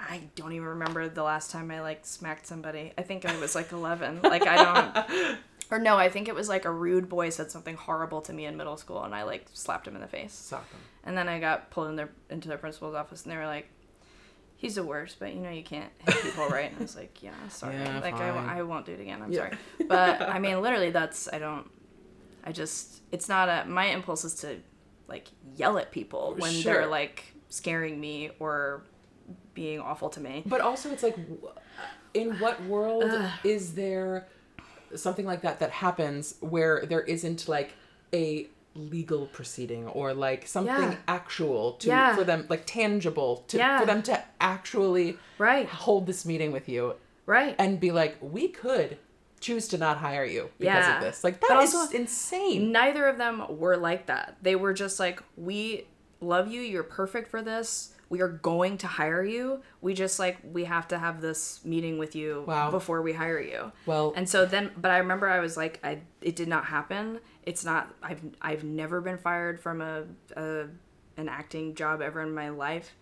I 0.00 0.22
don't 0.36 0.52
even 0.52 0.68
remember 0.68 1.08
the 1.08 1.24
last 1.24 1.50
time 1.50 1.70
I 1.72 1.80
like 1.80 2.06
smacked 2.06 2.46
somebody. 2.46 2.92
I 2.96 3.02
think 3.02 3.24
I 3.24 3.36
was 3.40 3.54
like 3.56 3.72
11. 3.72 4.20
Like 4.22 4.46
I 4.46 4.56
don't 4.94 5.38
or 5.70 5.78
no, 5.78 5.96
I 5.96 6.08
think 6.08 6.28
it 6.28 6.34
was 6.34 6.48
like 6.48 6.64
a 6.64 6.70
rude 6.70 7.08
boy 7.08 7.30
said 7.30 7.50
something 7.50 7.76
horrible 7.76 8.20
to 8.22 8.32
me 8.32 8.46
in 8.46 8.56
middle 8.56 8.76
school 8.76 9.02
and 9.02 9.14
I 9.14 9.22
like 9.24 9.46
slapped 9.52 9.86
him 9.86 9.94
in 9.94 10.00
the 10.00 10.08
face. 10.08 10.32
Stop 10.32 10.68
them. 10.70 10.80
And 11.04 11.16
then 11.16 11.28
I 11.28 11.38
got 11.40 11.70
pulled 11.70 11.88
in 11.88 11.96
their 11.96 12.10
into 12.30 12.48
their 12.48 12.58
principal's 12.58 12.94
office 12.94 13.22
and 13.24 13.32
they 13.32 13.36
were 13.36 13.46
like 13.46 13.68
He's 14.56 14.74
the 14.74 14.82
worst, 14.82 15.20
but 15.20 15.32
you 15.34 15.40
know 15.40 15.50
you 15.50 15.62
can't 15.62 15.92
hit 16.04 16.20
people, 16.20 16.48
right? 16.48 16.68
And 16.68 16.78
I 16.80 16.82
was 16.82 16.96
like, 16.96 17.22
yeah, 17.22 17.30
sorry. 17.48 17.76
Yeah, 17.76 18.00
like 18.00 18.14
I. 18.14 18.58
I 18.58 18.62
won't 18.62 18.86
do 18.86 18.92
it 18.92 18.98
again. 19.00 19.22
I'm 19.22 19.30
Yeah. 19.30 19.38
sorry. 19.50 19.52
But 19.86 20.20
I 20.20 20.38
mean, 20.44 20.60
literally, 20.60 20.90
that's 20.90 21.32
I 21.32 21.38
don't. 21.38 21.70
I 22.42 22.50
just 22.50 23.02
it's 23.12 23.28
not 23.28 23.48
a 23.48 23.68
my 23.68 23.84
impulse 23.86 24.24
is 24.24 24.34
to 24.36 24.56
like 25.06 25.28
yell 25.54 25.78
at 25.78 25.92
people 25.92 26.34
oh, 26.36 26.40
when 26.40 26.50
Sure. 26.50 26.74
they're 26.74 26.86
like 26.88 27.32
scaring 27.50 28.00
me 28.00 28.30
or 28.40 28.82
being 29.54 29.78
awful 29.78 30.08
to 30.10 30.20
me. 30.20 30.42
But 30.44 30.60
also, 30.60 30.90
it's 30.90 31.04
like, 31.04 31.16
in 32.14 32.38
what 32.40 32.60
world 32.64 33.12
is 33.44 33.74
there 33.74 34.26
something 34.96 35.26
like 35.26 35.42
that 35.42 35.58
that 35.60 35.70
happens 35.70 36.34
where 36.40 36.84
there 36.86 37.02
isn't 37.02 37.48
like 37.48 37.72
a 38.14 38.48
legal 38.74 39.26
proceeding 39.26 39.86
or 39.88 40.14
like 40.14 40.46
something 40.46 40.74
Yeah. 40.74 40.96
actual 41.08 41.72
to 41.74 41.88
Yeah. 41.88 42.14
for 42.14 42.22
them 42.24 42.46
like 42.48 42.62
tangible 42.66 43.44
to 43.48 43.56
Yeah. 43.56 43.80
for 43.80 43.86
them 43.86 44.02
to 44.04 44.22
actually 44.40 45.18
Right. 45.38 45.66
hold 45.68 46.06
this 46.06 46.24
meeting 46.24 46.52
with 46.52 46.68
you 46.68 46.94
Right. 47.26 47.56
and 47.58 47.80
be 47.80 47.90
like 47.90 48.16
we 48.20 48.48
could 48.48 48.98
choose 49.40 49.68
to 49.68 49.78
not 49.78 49.98
hire 49.98 50.24
you 50.24 50.50
because 50.58 50.94
of 50.96 51.00
this 51.00 51.24
like 51.24 51.40
But 51.40 51.48
that 51.48 51.62
is 51.64 51.74
also- 51.74 51.96
insane 51.96 52.70
Neither 52.72 53.06
of 53.06 53.18
them 53.18 53.58
were 53.58 53.76
like 53.76 54.06
that. 54.06 54.36
They 54.42 54.54
were 54.56 54.72
just 54.74 54.98
like, 55.00 55.22
we 55.36 55.86
love 56.20 56.48
you. 56.50 56.60
You're 56.60 56.82
perfect 56.82 57.30
for 57.30 57.40
this. 57.42 57.94
We 58.10 58.20
are 58.22 58.28
going 58.28 58.78
to 58.78 58.86
hire 58.86 59.22
you. 59.22 59.60
We 59.80 59.92
just 59.94 60.18
like 60.18 60.38
we 60.42 60.64
have 60.64 60.88
to 60.88 60.98
have 60.98 61.20
this 61.20 61.64
meeting 61.64 61.98
with 61.98 62.16
you 62.16 62.44
Wow. 62.46 62.70
before 62.70 63.02
we 63.02 63.12
hire 63.12 63.40
you. 63.40 63.70
Well- 63.86 64.12
and 64.16 64.28
so 64.28 64.46
then, 64.46 64.70
but 64.76 64.90
I 64.90 64.98
remember 64.98 65.28
I 65.28 65.40
was 65.40 65.56
like, 65.56 65.78
I 65.84 66.00
it 66.20 66.34
did 66.36 66.48
not 66.48 66.64
happen. 66.64 67.20
It's 67.44 67.64
not. 67.64 67.94
I've 68.02 68.20
I've 68.40 68.64
never 68.64 69.00
been 69.00 69.18
fired 69.18 69.60
from 69.60 69.80
a, 69.80 70.04
a 70.36 70.66
an 71.16 71.28
acting 71.28 71.74
job 71.74 72.00
ever 72.00 72.22
in 72.22 72.34
my 72.34 72.48
life. 72.48 72.94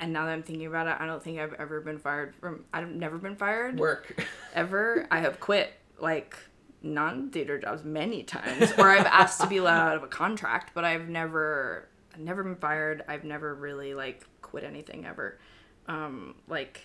And 0.00 0.12
now 0.14 0.24
that 0.24 0.32
I'm 0.32 0.42
thinking 0.42 0.66
about 0.66 0.86
it, 0.86 0.96
I 0.98 1.04
don't 1.06 1.22
think 1.22 1.38
I've 1.38 1.52
ever 1.54 1.80
been 1.82 1.98
fired 1.98 2.34
from. 2.34 2.64
I've 2.72 2.88
never 2.88 3.18
been 3.18 3.36
fired 3.36 3.78
work 3.78 4.24
ever. 4.54 5.06
I 5.10 5.20
have 5.20 5.38
quit 5.40 5.74
like 5.98 6.36
non-theater 6.82 7.58
jobs 7.58 7.84
many 7.84 8.22
times, 8.22 8.72
or 8.78 8.88
I've 8.88 9.04
asked 9.06 9.40
to 9.42 9.46
be 9.46 9.60
let 9.60 9.74
out 9.74 9.96
of 9.96 10.02
a 10.02 10.06
contract, 10.08 10.70
but 10.74 10.84
I've 10.84 11.08
never, 11.10 11.86
I've 12.14 12.20
never 12.20 12.42
been 12.42 12.56
fired. 12.56 13.04
I've 13.08 13.24
never 13.24 13.54
really 13.54 13.92
like 13.92 14.24
quit 14.50 14.64
anything 14.64 15.06
ever. 15.06 15.38
Um, 15.86 16.34
like, 16.48 16.80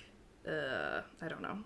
uh, 0.48 1.02
I 1.22 1.28
don't 1.28 1.42
know. 1.42 1.58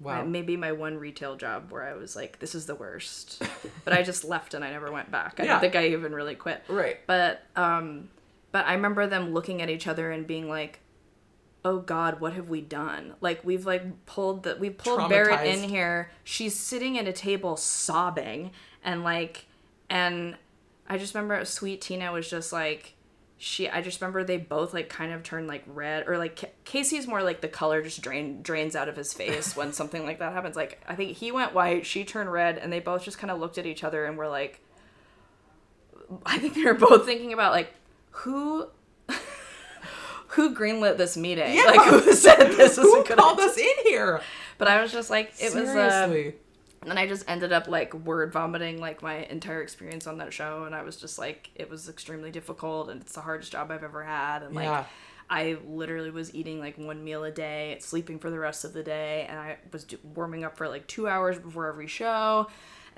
wow 0.00 0.24
Maybe 0.24 0.56
my 0.56 0.72
one 0.72 0.98
retail 0.98 1.36
job 1.36 1.70
where 1.70 1.82
I 1.84 1.94
was 1.94 2.16
like, 2.16 2.38
this 2.38 2.54
is 2.54 2.66
the 2.66 2.74
worst, 2.74 3.42
but 3.84 3.92
I 3.92 4.02
just 4.02 4.24
left 4.24 4.54
and 4.54 4.64
I 4.64 4.70
never 4.70 4.90
went 4.90 5.10
back. 5.10 5.36
I 5.38 5.44
Yeah. 5.44 5.52
don't 5.52 5.60
think 5.60 5.76
I 5.76 5.86
even 5.88 6.14
really 6.14 6.34
quit. 6.34 6.62
right 6.68 6.98
But 7.06 7.42
um 7.56 8.08
but 8.50 8.66
I 8.66 8.74
remember 8.74 9.06
them 9.06 9.32
looking 9.32 9.62
at 9.62 9.70
each 9.70 9.86
other 9.86 10.10
and 10.10 10.26
being 10.26 10.46
like, 10.48 10.80
"Oh 11.64 11.78
god, 11.78 12.20
what 12.20 12.34
have 12.34 12.48
we 12.50 12.60
done?" 12.60 13.14
Like 13.22 13.42
we've 13.44 13.64
like 13.64 14.04
pulled 14.04 14.42
the 14.42 14.56
we 14.56 14.68
pulled 14.70 15.08
Barrett 15.08 15.46
in 15.46 15.68
here. 15.68 16.10
She's 16.24 16.54
sitting 16.54 16.98
at 16.98 17.06
a 17.08 17.12
table 17.14 17.56
sobbing 17.56 18.50
and 18.84 19.04
like 19.04 19.46
and 19.88 20.36
I 20.88 20.98
just 20.98 21.14
remember 21.14 21.42
sweet 21.46 21.80
Tina 21.80 22.12
was 22.12 22.28
just 22.28 22.52
like 22.52 22.94
she 23.44 23.68
I 23.68 23.82
just 23.82 24.00
remember 24.00 24.22
they 24.22 24.36
both 24.36 24.72
like 24.72 24.88
kind 24.88 25.12
of 25.12 25.24
turned 25.24 25.48
like 25.48 25.64
red 25.66 26.06
or 26.08 26.16
like 26.16 26.36
Ca- 26.40 26.50
Casey's 26.64 27.08
more 27.08 27.24
like 27.24 27.40
the 27.40 27.48
color 27.48 27.82
just 27.82 28.00
drain 28.00 28.40
drains 28.40 28.76
out 28.76 28.88
of 28.88 28.94
his 28.94 29.12
face 29.12 29.56
when 29.56 29.72
something 29.80 30.04
like 30.04 30.20
that 30.20 30.32
happens. 30.32 30.54
Like 30.54 30.80
I 30.86 30.94
think 30.94 31.16
he 31.16 31.32
went 31.32 31.52
white, 31.52 31.84
she 31.84 32.04
turned 32.04 32.30
red 32.32 32.56
and 32.56 32.72
they 32.72 32.78
both 32.78 33.02
just 33.04 33.18
kind 33.18 33.32
of 33.32 33.40
looked 33.40 33.58
at 33.58 33.66
each 33.66 33.82
other 33.82 34.04
and 34.04 34.16
were 34.16 34.28
like 34.28 34.60
I 36.24 36.38
think 36.38 36.54
they 36.54 36.62
were 36.64 36.74
both 36.74 37.04
thinking 37.04 37.32
about 37.32 37.50
like 37.50 37.74
who 38.12 38.68
who 40.28 40.54
greenlit 40.54 40.96
this 40.96 41.16
meeting? 41.16 41.52
Yeah. 41.54 41.64
Like 41.64 41.82
who 41.88 42.12
said 42.12 42.52
this 42.52 42.76
was 42.78 42.86
who 42.86 43.00
a 43.00 43.04
good 43.04 43.18
called 43.18 43.38
idea? 43.40 43.50
us 43.50 43.56
in 43.58 43.72
here 43.84 44.20
But 44.58 44.68
I 44.68 44.80
was 44.80 44.92
just 44.92 45.10
like 45.10 45.32
it 45.40 45.52
was 45.52 45.68
uh, 45.68 46.06
seriously 46.06 46.34
And 46.82 46.90
then 46.90 46.98
I 46.98 47.06
just 47.06 47.24
ended 47.28 47.52
up 47.52 47.68
like 47.68 47.94
word 47.94 48.32
vomiting 48.32 48.80
like 48.80 49.02
my 49.02 49.18
entire 49.24 49.62
experience 49.62 50.06
on 50.06 50.18
that 50.18 50.32
show, 50.32 50.64
and 50.64 50.74
I 50.74 50.82
was 50.82 50.96
just 50.96 51.18
like, 51.18 51.50
it 51.54 51.70
was 51.70 51.88
extremely 51.88 52.30
difficult, 52.30 52.90
and 52.90 53.00
it's 53.00 53.14
the 53.14 53.20
hardest 53.20 53.52
job 53.52 53.70
I've 53.70 53.84
ever 53.84 54.04
had, 54.04 54.42
and 54.42 54.54
like. 54.54 54.64
Yeah. 54.64 54.84
I 55.30 55.56
literally 55.66 56.10
was 56.10 56.34
eating 56.34 56.60
like 56.60 56.76
one 56.76 57.02
meal 57.02 57.24
a 57.24 57.30
day, 57.30 57.78
sleeping 57.80 58.18
for 58.18 58.28
the 58.28 58.38
rest 58.38 58.66
of 58.66 58.74
the 58.74 58.82
day, 58.82 59.24
and 59.30 59.38
I 59.38 59.56
was 59.72 59.84
do- 59.84 59.98
warming 60.02 60.44
up 60.44 60.58
for 60.58 60.68
like 60.68 60.86
two 60.86 61.08
hours 61.08 61.38
before 61.38 61.68
every 61.68 61.86
show. 61.86 62.48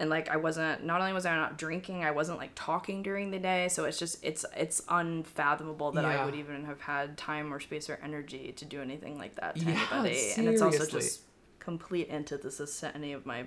And 0.00 0.10
like 0.10 0.28
I 0.28 0.36
wasn't 0.38 0.84
not 0.84 1.00
only 1.00 1.12
was 1.12 1.26
I 1.26 1.36
not 1.36 1.58
drinking, 1.58 2.02
I 2.02 2.10
wasn't 2.10 2.38
like 2.38 2.50
talking 2.56 3.04
during 3.04 3.30
the 3.30 3.38
day. 3.38 3.68
So 3.68 3.84
it's 3.84 4.00
just 4.00 4.24
it's 4.24 4.44
it's 4.56 4.82
unfathomable 4.88 5.92
that 5.92 6.02
Yeah. 6.02 6.22
I 6.22 6.24
would 6.24 6.34
even 6.34 6.64
have 6.64 6.80
had 6.80 7.16
time 7.16 7.54
or 7.54 7.60
space 7.60 7.88
or 7.88 8.00
energy 8.02 8.50
to 8.56 8.64
do 8.64 8.80
anything 8.80 9.16
like 9.16 9.36
that 9.36 9.54
to 9.56 9.64
Yeah, 9.64 9.86
anybody. 9.92 10.32
And 10.36 10.48
it's 10.48 10.62
also 10.62 10.86
just 10.86 11.20
complete 11.60 12.08
antithesis 12.10 12.80
to 12.80 12.92
any 12.96 13.12
of 13.12 13.26
my 13.26 13.44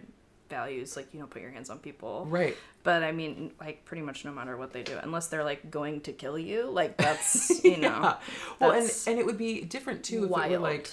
values. 0.49 0.95
Like 0.95 1.13
you 1.13 1.19
don't 1.19 1.29
put 1.29 1.41
your 1.41 1.51
hands 1.51 1.69
on 1.69 1.79
people, 1.79 2.25
Right. 2.27 2.55
But 2.83 3.03
I 3.03 3.11
mean, 3.11 3.51
like 3.59 3.83
pretty 3.85 4.03
much 4.03 4.23
no 4.25 4.31
matter 4.31 4.55
what 4.57 4.73
they 4.73 4.83
do, 4.83 4.97
unless 5.01 5.27
they're 5.27 5.43
like 5.43 5.69
going 5.69 6.01
to 6.01 6.13
kill 6.13 6.37
you, 6.37 6.69
like 6.69 6.97
that's 6.97 7.63
you 7.63 7.77
know. 7.85 7.87
Yeah. 8.01 8.15
Well, 8.59 8.71
and 8.71 8.91
and 9.07 9.19
it 9.19 9.25
would 9.25 9.37
be 9.37 9.61
different 9.61 10.03
too 10.03 10.25
if 10.25 10.31
it 10.31 10.51
were 10.51 10.57
like, 10.59 10.89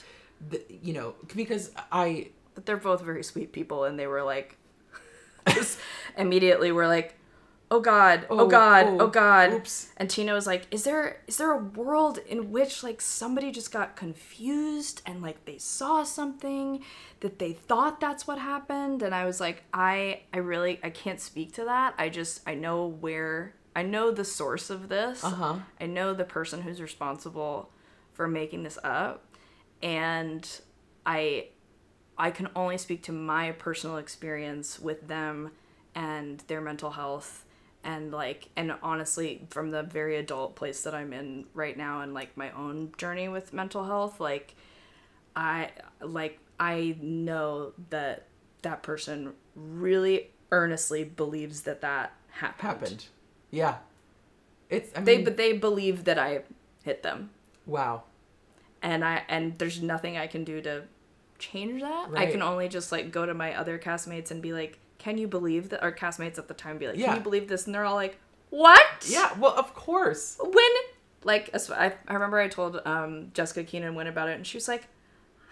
the, 0.51 0.63
you 0.83 0.93
know, 0.93 1.15
because 1.35 1.71
I 1.93 2.29
but 2.55 2.67
they're 2.67 2.77
both 2.77 3.03
very 3.03 3.23
sweet 3.23 3.53
people 3.53 3.85
and 3.85 3.99
they 3.99 4.07
were 4.07 4.23
like 4.23 4.57
immediately 6.17 6.73
were 6.73 6.87
like 6.87 7.15
oh 7.75 7.81
god 7.81 8.27
oh, 8.31 8.41
Oh, 8.41 8.47
god 8.49 8.87
oh, 8.87 8.99
oh, 9.01 9.07
god. 9.09 9.53
oops. 9.53 9.89
and 9.97 10.09
tina 10.09 10.33
was 10.33 10.47
like 10.47 10.67
is 10.71 10.85
there 10.85 11.21
is 11.27 11.37
there 11.39 11.53
a 11.53 11.59
world 11.59 12.19
in 12.27 12.51
which 12.51 12.83
like 12.83 13.01
somebody 13.01 13.51
just 13.51 13.73
got 13.73 13.97
confused 13.97 15.03
and 15.07 15.21
like 15.23 15.45
they 15.45 15.59
saw 15.59 16.03
something 16.05 16.83
that 17.21 17.39
they 17.39 17.53
thought 17.53 18.01
that's 18.01 18.27
what 18.27 18.39
happened? 18.39 19.03
And 19.03 19.15
i 19.15 19.25
was 19.25 19.41
like 19.41 19.65
i 19.73 20.21
i 20.33 20.39
really 20.39 20.79
i 20.83 20.91
can't 20.91 21.21
speak 21.21 21.53
to 21.55 21.65
that. 21.65 21.95
I 21.99 22.09
just 22.09 22.41
i 22.47 22.55
know 22.55 22.87
where 22.87 23.55
i 23.75 23.83
know 23.83 24.11
the 24.11 24.25
source 24.25 24.71
of 24.71 24.89
this. 24.89 25.25
Uh-huh. 25.25 25.57
i 25.81 25.87
know 25.87 26.15
the 26.15 26.25
person 26.25 26.63
who's 26.63 26.81
responsible 26.81 27.71
for 28.13 28.29
making 28.29 28.63
this 28.63 28.79
up. 28.85 29.25
And 29.83 30.49
i 31.05 31.49
I 32.17 32.31
can 32.31 32.49
only 32.55 32.79
speak 32.79 33.03
to 33.05 33.13
my 33.13 33.51
personal 33.53 33.97
experience 33.97 34.79
with 34.79 35.09
them 35.09 35.51
and 35.97 36.43
their 36.47 36.61
mental 36.61 36.91
health 36.91 37.44
and 37.85 38.11
like 38.13 38.49
and 38.57 38.75
honestly 38.83 39.47
from 39.51 39.71
the 39.71 39.83
very 39.83 40.17
adult 40.17 40.57
place 40.57 40.83
that 40.83 40.95
I'm 40.95 41.13
in 41.13 41.45
right 41.55 41.77
now 41.77 42.01
and 42.01 42.15
like 42.15 42.37
my 42.37 42.51
own 42.53 42.93
journey 42.97 43.29
with 43.29 43.53
mental 43.53 43.85
health 43.85 44.19
like 44.21 44.55
I 45.37 45.71
like 46.01 46.39
I 46.59 46.97
know 47.01 47.73
that 47.91 48.27
that 48.63 48.83
person 48.83 49.35
really 49.55 50.31
earnestly 50.51 51.05
believes 51.05 51.63
that 51.63 51.81
that 51.83 52.13
happened. 52.31 52.63
happened. 52.63 53.07
Yeah. 53.51 53.77
It's 54.71 54.91
I 54.97 55.01
mean, 55.01 55.05
They 55.05 55.23
but 55.23 55.37
they 55.37 55.53
believe 55.53 56.05
that 56.05 56.19
I 56.19 56.43
hit 56.83 57.03
them 57.03 57.31
wow. 57.67 58.03
and 58.83 59.05
I 59.05 59.23
and 59.29 59.59
there's 59.59 59.83
nothing 59.83 60.17
I 60.17 60.27
can 60.27 60.45
do 60.45 60.61
to 60.63 60.85
change 61.39 61.83
that. 61.83 62.09
I 62.15 62.27
can 62.27 62.43
only 62.43 62.69
just 62.69 62.91
like 62.93 63.11
go 63.11 63.27
to 63.27 63.35
my 63.35 63.55
other 63.55 63.79
castmates 63.79 64.31
and 64.31 64.41
be 64.41 64.53
like, 64.53 64.79
"Can 65.05 65.19
you 65.19 65.29
believe 65.29 65.69
that?" 65.69 65.83
Our 65.83 65.93
castmates 65.93 66.39
at 66.39 66.49
the 66.49 66.55
time 66.55 66.79
be 66.79 66.87
like, 66.89 66.97
Yeah. 66.97 67.09
"Can 67.09 67.17
you 67.17 67.23
believe 67.23 67.49
this?" 67.49 67.67
And 67.67 67.75
they're 67.75 67.85
all 67.85 67.95
like, 67.95 68.19
"What?" 68.51 69.07
Yeah. 69.07 69.39
Well, 69.39 69.53
of 69.53 69.75
course. 69.75 70.39
When 70.41 70.73
like 71.25 71.51
I, 71.55 71.93
I 72.09 72.15
remember 72.15 72.39
I 72.39 72.49
told 72.49 72.81
um, 72.85 73.31
Jessica 73.35 73.65
Keenan 73.65 73.95
Wynn 73.95 74.07
about 74.07 74.29
it, 74.29 74.37
and 74.37 74.47
she 74.47 74.57
was 74.57 74.69
like, 74.69 74.89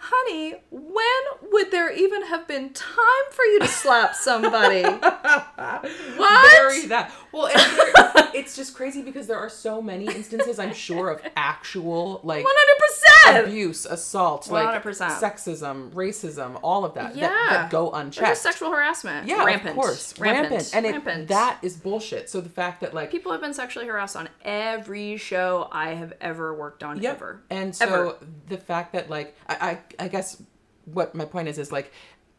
"Honey, 0.05 0.55
when 0.71 1.51
would 1.51 1.71
there 1.71 1.91
even 1.91 2.25
have 2.27 2.47
been 2.47 2.73
time 2.73 3.25
for 3.31 3.43
you 3.45 3.59
to 3.59 3.67
slap 3.67 4.15
somebody?" 4.15 4.83
what? 6.17 6.57
Bury 6.57 6.85
that. 6.87 7.11
Well, 7.31 7.47
there, 7.47 8.29
it's 8.35 8.55
just 8.55 8.75
crazy 8.75 9.01
because 9.01 9.27
there 9.27 9.37
are 9.39 9.49
so 9.49 9.81
many 9.81 10.05
instances, 10.05 10.59
I'm 10.59 10.73
sure, 10.73 11.09
of 11.09 11.21
actual 11.35 12.19
like 12.23 12.43
One 12.43 12.53
hundred 12.55 12.79
percent. 12.79 13.47
abuse, 13.47 13.85
assault, 13.85 14.49
like 14.51 14.83
100%. 14.83 15.09
sexism, 15.19 15.91
racism, 15.91 16.59
all 16.61 16.85
of 16.85 16.93
that, 16.95 17.13
that, 17.13 17.19
Yeah. 17.19 17.29
that 17.49 17.69
go 17.71 17.87
Or 17.87 17.99
unchecked. 18.01 18.27
just 18.27 18.43
sexual 18.43 18.71
harassment. 18.71 19.27
yeah, 19.27 19.43
rampant. 19.43 19.69
of 19.71 19.75
course, 19.75 20.17
rampant, 20.19 20.51
rampant, 20.51 20.71
and 20.75 20.85
it, 20.85 20.91
rampant. 20.91 21.27
that 21.29 21.57
is 21.63 21.75
bullshit. 21.77 22.29
So 22.29 22.41
the 22.41 22.49
fact 22.49 22.81
that 22.81 22.93
like 22.93 23.09
People 23.11 23.31
have 23.31 23.41
been 23.41 23.53
sexually 23.53 23.87
harassed 23.87 24.15
on 24.15 24.29
every 24.43 25.17
show 25.17 25.67
I 25.71 25.91
have 25.95 26.13
ever 26.21 26.53
worked 26.53 26.83
on 26.83 27.01
Yep. 27.01 27.15
ever. 27.15 27.41
And 27.49 27.75
so 27.75 27.85
Ever. 27.85 28.15
the 28.49 28.57
fact 28.57 28.93
that 28.93 29.09
like 29.09 29.35
I, 29.49 29.55
I 29.71 29.79
I 29.99 30.07
guess 30.07 30.41
what 30.85 31.15
my 31.15 31.25
point 31.25 31.47
is 31.47 31.57
is 31.57 31.71
like 31.71 31.91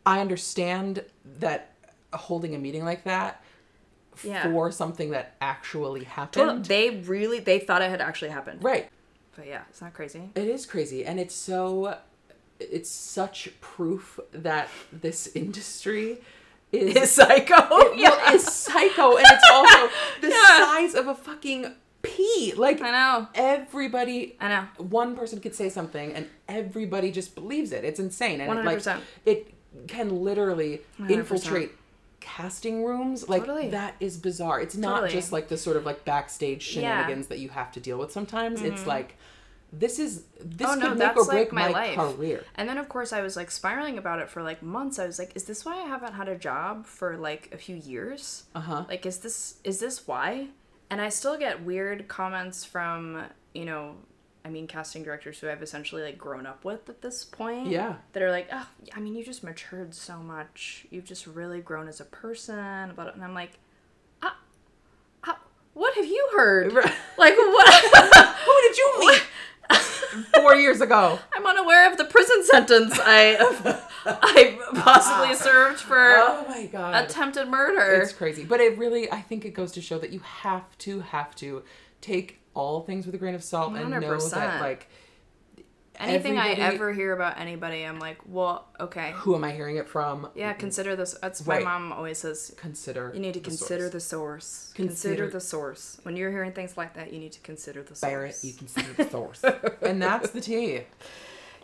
I 0.07 0.21
understand 0.21 1.03
that 1.39 1.73
holding 2.13 2.55
a 2.55 2.59
meeting 2.59 2.85
like 2.85 3.05
that 3.05 3.43
Yeah. 4.23 4.45
for 4.53 4.71
something 4.71 5.11
that 5.11 5.35
actually 5.41 6.05
happened. 6.05 6.67
They 6.67 6.91
really 6.91 7.41
they 7.41 7.59
thought 7.59 7.83
it 7.83 7.91
had 7.91 8.01
actually 8.01 8.31
happened. 8.31 8.63
right. 8.63 8.89
But 9.37 9.47
yeah, 9.49 9.63
it's 9.69 9.81
not 9.81 9.95
crazy. 9.95 10.31
It 10.37 10.47
is 10.47 10.65
crazy 10.67 11.05
and 11.05 11.19
it's 11.19 11.35
so 11.35 11.99
it's 12.61 12.89
such 12.91 13.49
proof 13.61 14.21
that 14.33 14.69
this 14.93 15.27
industry 15.35 16.19
is 16.71 16.95
Is 16.97 17.11
psycho. 17.11 17.55
well, 17.71 17.95
is 18.35 18.45
psycho 18.45 19.17
and 19.17 19.27
it's 19.29 19.51
also 19.51 19.89
the 20.21 20.29
Yeah. 20.29 20.59
size 20.67 20.95
of 20.95 21.09
a 21.09 21.15
fucking 21.15 21.75
pea. 22.05 22.55
Like 22.57 22.81
I 22.81 22.91
know. 22.91 23.29
everybody 23.35 24.37
I 24.41 24.49
know. 24.49 24.65
one 24.79 25.17
person 25.17 25.41
could 25.41 25.55
say 25.55 25.69
something 25.69 26.13
and 26.13 26.29
everybody 26.49 27.11
just 27.11 27.35
believes 27.35 27.73
it 27.73 27.85
it's 27.85 27.99
insane 28.01 28.41
and 28.41 28.59
it, 28.59 28.65
like 28.65 28.79
100%. 28.79 29.01
it 29.27 29.53
can 29.89 30.23
literally 30.23 30.81
infiltrate 31.09 31.73
casting 32.21 32.85
rooms 32.85 33.29
like 33.29 33.43
Totally. 33.43 33.69
that 33.71 33.97
is 34.01 34.17
bizarre 34.17 34.61
it's 34.61 34.77
not 34.77 35.01
Totally. 35.01 35.11
just 35.13 35.33
like 35.33 35.49
the 35.49 35.57
sort 35.59 35.77
of 35.77 35.85
like 35.85 36.05
backstage 36.05 36.75
Yeah. 36.77 36.83
Mm-hmm. 36.83 36.91
shenanigans 37.01 37.27
that 37.29 37.39
you 37.39 37.49
have 37.51 37.73
to 37.73 37.81
deal 37.81 37.99
with 37.99 38.13
sometimes 38.13 38.63
it's 38.63 38.87
like 38.87 39.17
this 39.73 39.99
is 39.99 40.23
this 40.41 40.69
oh 40.69 40.75
could 40.75 40.83
no, 40.83 40.89
make 40.91 40.99
that's 40.99 41.19
or 41.19 41.25
break 41.25 41.53
like 41.53 41.53
my, 41.53 41.69
my, 41.69 41.95
life. 41.95 41.97
career 42.17 42.45
And 42.55 42.69
then 42.69 42.79
of 42.79 42.89
course 42.89 43.13
I 43.13 43.21
was 43.23 43.35
like 43.37 43.51
spiraling 43.51 43.99
about 43.99 44.21
it 44.21 44.29
for 44.31 44.41
like 44.43 44.63
months. 44.63 44.99
I 45.01 45.07
was 45.07 45.19
like, 45.19 45.33
is 45.35 45.45
this 45.45 45.65
why 45.65 45.75
I 45.75 45.87
haven't 45.89 46.13
had 46.13 46.29
a 46.29 46.37
job 46.37 46.87
for 46.87 47.17
like 47.17 47.51
a 47.53 47.59
few 47.59 47.75
years? 47.75 48.45
uh-huh 48.55 48.85
Like 48.89 49.05
is 49.05 49.19
this 49.19 49.57
is 49.65 49.81
this 49.81 50.07
why? 50.07 50.49
And 50.95 51.01
I 51.01 51.09
still 51.09 51.37
get 51.37 51.65
weird 51.65 52.07
comments 52.07 52.65
from, 52.65 53.25
you 53.53 53.65
know, 53.65 53.97
I 54.45 54.49
mean 54.49 54.69
casting 54.69 55.03
directors 55.03 55.41
who 55.41 55.51
I've 55.51 55.61
essentially 55.61 56.05
like 56.05 56.17
grown 56.17 56.47
up 56.47 56.65
with 56.65 56.89
at 56.89 57.03
this 57.03 57.25
point. 57.25 57.67
Yeah. 57.67 57.97
That 58.13 58.23
are 58.23 58.31
like, 58.31 58.47
"Oh, 58.53 58.69
I 58.95 59.01
mean, 59.01 59.17
you 59.17 59.25
just 59.25 59.43
matured 59.43 59.93
so 59.93 60.19
much. 60.19 60.87
You've 60.91 61.05
just 61.05 61.27
really 61.27 61.61
grown 61.61 61.89
as 61.89 61.99
a 61.99 62.05
person." 62.05 62.91
About 62.91 63.09
it. 63.09 63.17
And 63.17 63.25
I'm 63.25 63.35
like, 63.35 63.59
ah, 64.23 64.37
ah, 65.25 65.41
what 65.73 65.97
have 65.97 66.07
you 66.07 66.29
heard? 66.33 66.73
Right. 66.73 66.95
Like 67.19 67.35
what? 67.39 68.37
who 68.37 68.61
did 68.63 68.79
you 68.79 68.95
meet 69.01 69.23
four 70.35 70.55
years 70.55 70.81
ago 70.81 71.19
I'm 71.35 71.47
unaware 71.47 71.91
of 71.91 71.99
the 71.99 72.05
prison 72.05 72.45
sentence 72.45 72.99
I 73.03 73.37
I 74.07 74.59
possibly 74.77 75.35
served 75.49 75.81
for 75.81 75.97
oh 75.99 76.45
my 76.49 76.67
god 76.67 77.05
attempted 77.05 77.49
murder. 77.49 78.03
It's 78.03 78.12
crazy. 78.12 78.45
But 78.45 78.61
it 78.61 78.79
really, 78.79 79.11
I 79.11 79.21
think 79.21 79.45
it 79.45 79.55
goes 79.55 79.73
to 79.73 79.81
show 79.81 79.99
that 79.99 80.11
you 80.11 80.21
have 80.21 80.77
to, 80.79 81.01
have 81.01 81.35
to 81.37 81.62
take 82.01 82.41
all 82.55 82.83
things 82.83 83.07
with 83.07 83.15
a 83.15 83.19
grain 83.19 83.35
of 83.35 83.43
salt 83.43 83.75
and 83.75 83.91
know 83.91 84.19
that, 84.19 84.61
like, 84.61 84.89
Anything 85.99 86.39
I 86.39 86.53
ever 86.55 86.93
hear 86.93 87.13
about 87.13 87.39
anybody, 87.39 87.83
I'm 87.85 87.99
like, 87.99 88.19
well, 88.27 88.67
okay. 88.81 89.13
who 89.15 89.35
am 89.35 89.45
I 89.45 89.53
hearing 89.53 89.77
it 89.77 89.89
from? 89.89 90.29
Yeah, 90.35 90.53
consider 90.53 90.97
this. 90.97 91.17
That's 91.23 91.47
my 91.47 91.57
Right. 91.57 91.65
mom 91.65 91.93
always 91.93 92.19
says. 92.19 92.53
Consider. 92.57 93.13
You 93.15 93.21
need 93.21 93.35
to 93.35 93.41
the 93.41 93.45
consider 93.49 93.83
source. 93.85 93.93
the 93.93 94.01
source. 94.01 94.73
Consider- 94.75 95.15
Consider 95.15 95.31
the 95.31 95.41
source. 95.41 96.01
When 96.03 96.17
you're 96.17 96.31
hearing 96.31 96.53
things 96.53 96.77
like 96.77 96.95
that, 96.95 97.13
you 97.13 97.21
need 97.21 97.33
to 97.33 97.41
consider 97.41 97.83
the 97.83 97.95
source. 97.95 98.01
Barrett, 98.01 98.39
you 98.43 98.53
consider 98.55 98.93
the 98.93 99.09
source. 99.09 99.43
and 99.83 100.03
that's 100.03 100.31
the 100.31 100.41
tea. 100.41 100.83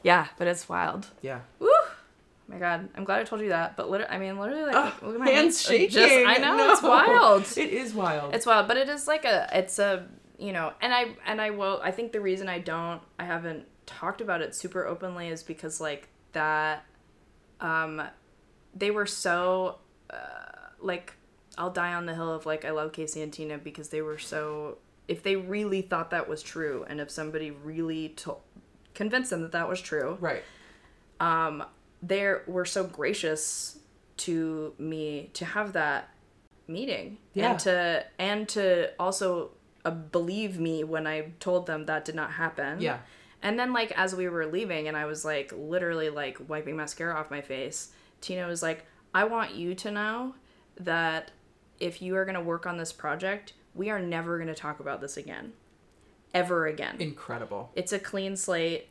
Yeah, 0.03 0.29
but 0.39 0.47
it's 0.47 0.69
wild. 0.69 1.09
Yeah. 1.23 1.41
Woo! 1.59 1.69
My 2.49 2.59
God, 2.59 2.89
I'm 2.97 3.05
glad 3.05 3.21
I 3.21 3.25
told 3.25 3.43
you 3.43 3.51
that. 3.51 3.77
But 3.77 3.91
literally, 3.91 4.13
I 4.13 4.19
mean, 4.19 4.39
literally, 4.39 4.73
like, 4.73 5.03
look 5.03 5.15
at 5.15 5.21
my 5.21 5.27
hands 5.29 5.37
hands. 5.37 5.63
shaking. 5.63 5.91
Just, 5.91 6.13
I 6.13 6.35
know 6.39 6.57
No. 6.57 6.73
it's 6.73 6.83
wild. 6.83 7.45
It 7.57 7.71
is 7.73 7.95
wild. 7.95 8.35
It's 8.35 8.47
wild, 8.47 8.67
but 8.69 8.77
it 8.77 8.89
is 8.89 9.07
like 9.07 9.25
a 9.25 9.49
it's 9.53 9.79
a 9.79 10.07
you 10.39 10.53
know, 10.53 10.73
and 10.81 10.93
I 10.95 11.15
and 11.27 11.41
I 11.41 11.51
will 11.51 11.81
I 11.85 11.91
think 11.91 12.13
the 12.13 12.21
reason 12.21 12.49
I 12.49 12.59
don't 12.59 13.03
I 13.21 13.25
haven't 13.25 13.67
talked 13.99 14.21
about 14.21 14.41
it 14.41 14.55
super 14.55 14.87
openly 14.87 15.29
is 15.29 15.43
because 15.43 15.81
like 15.81 16.09
that 16.33 16.85
um 17.61 18.03
they 18.75 18.91
were 18.91 19.07
so 19.07 19.79
uh, 20.11 20.17
like 20.81 21.15
I'll 21.59 21.71
die 21.71 21.93
on 21.95 22.07
the 22.07 22.15
hill 22.15 22.33
of 22.33 22.47
like 22.47 22.65
I 22.65 22.71
love 22.71 22.93
Casey 22.93 23.21
and 23.23 23.33
Tina 23.33 23.59
because 23.59 23.89
they 23.89 24.01
were 24.03 24.19
so 24.19 24.79
if 25.09 25.23
they 25.23 25.37
really 25.37 25.83
thought 25.83 26.11
that 26.11 26.29
was 26.29 26.43
true 26.43 26.85
and 26.89 27.01
if 27.01 27.11
somebody 27.11 27.51
really 27.51 28.11
to- 28.11 28.37
convinced 28.95 29.31
them 29.31 29.43
that 29.43 29.53
that 29.53 29.69
was 29.69 29.81
true 29.81 30.17
right. 30.21 30.43
um, 31.19 31.65
they 32.03 32.33
were 32.47 32.65
so 32.65 32.85
gracious 32.85 33.79
to 34.19 34.73
me 34.79 35.31
to 35.35 35.45
have 35.45 35.73
that 35.73 36.11
meeting 36.69 37.19
Yeah. 37.35 37.51
and 37.51 37.61
to 37.61 38.05
and 38.19 38.49
to 38.51 38.91
also 38.99 39.51
uh, 39.85 39.91
believe 39.91 40.61
me 40.61 40.85
when 40.85 41.07
I 41.07 41.33
told 41.41 41.67
them 41.67 41.87
that 41.87 42.05
did 42.05 42.15
not 42.15 42.33
happen. 42.33 42.81
Yeah. 42.81 42.99
And 43.43 43.59
then 43.59 43.73
like 43.73 43.93
as 43.93 44.15
we 44.15 44.29
were 44.29 44.47
leaving 44.47 44.89
and 44.89 44.97
I 44.97 45.07
was 45.07 45.25
like 45.25 45.53
literally 45.57 46.11
like 46.11 46.39
wiping 46.49 46.77
mascara 46.77 47.15
off 47.15 47.31
my 47.31 47.41
face, 47.41 47.93
Tina 48.21 48.47
was 48.47 48.63
like, 48.63 48.87
I 49.15 49.25
want 49.25 49.55
you 49.55 49.75
to 49.77 49.91
know 49.91 50.35
that 50.79 51.31
if 51.79 52.03
you 52.03 52.17
are 52.17 52.25
going 52.25 52.35
to 52.35 52.41
work 52.41 52.67
on 52.67 52.77
this 52.77 52.93
project, 52.93 53.55
we 53.75 53.91
are 53.91 53.99
never 53.99 54.37
going 54.37 54.49
to 54.49 54.55
talk 54.55 54.81
about 54.81 55.01
this 55.01 55.17
again. 55.17 55.53
Ever 56.35 56.67
again. 56.67 56.97
Incredible. 56.99 57.71
it's 57.75 57.93
a 57.93 57.99
clean 57.99 58.37
slate. 58.37 58.89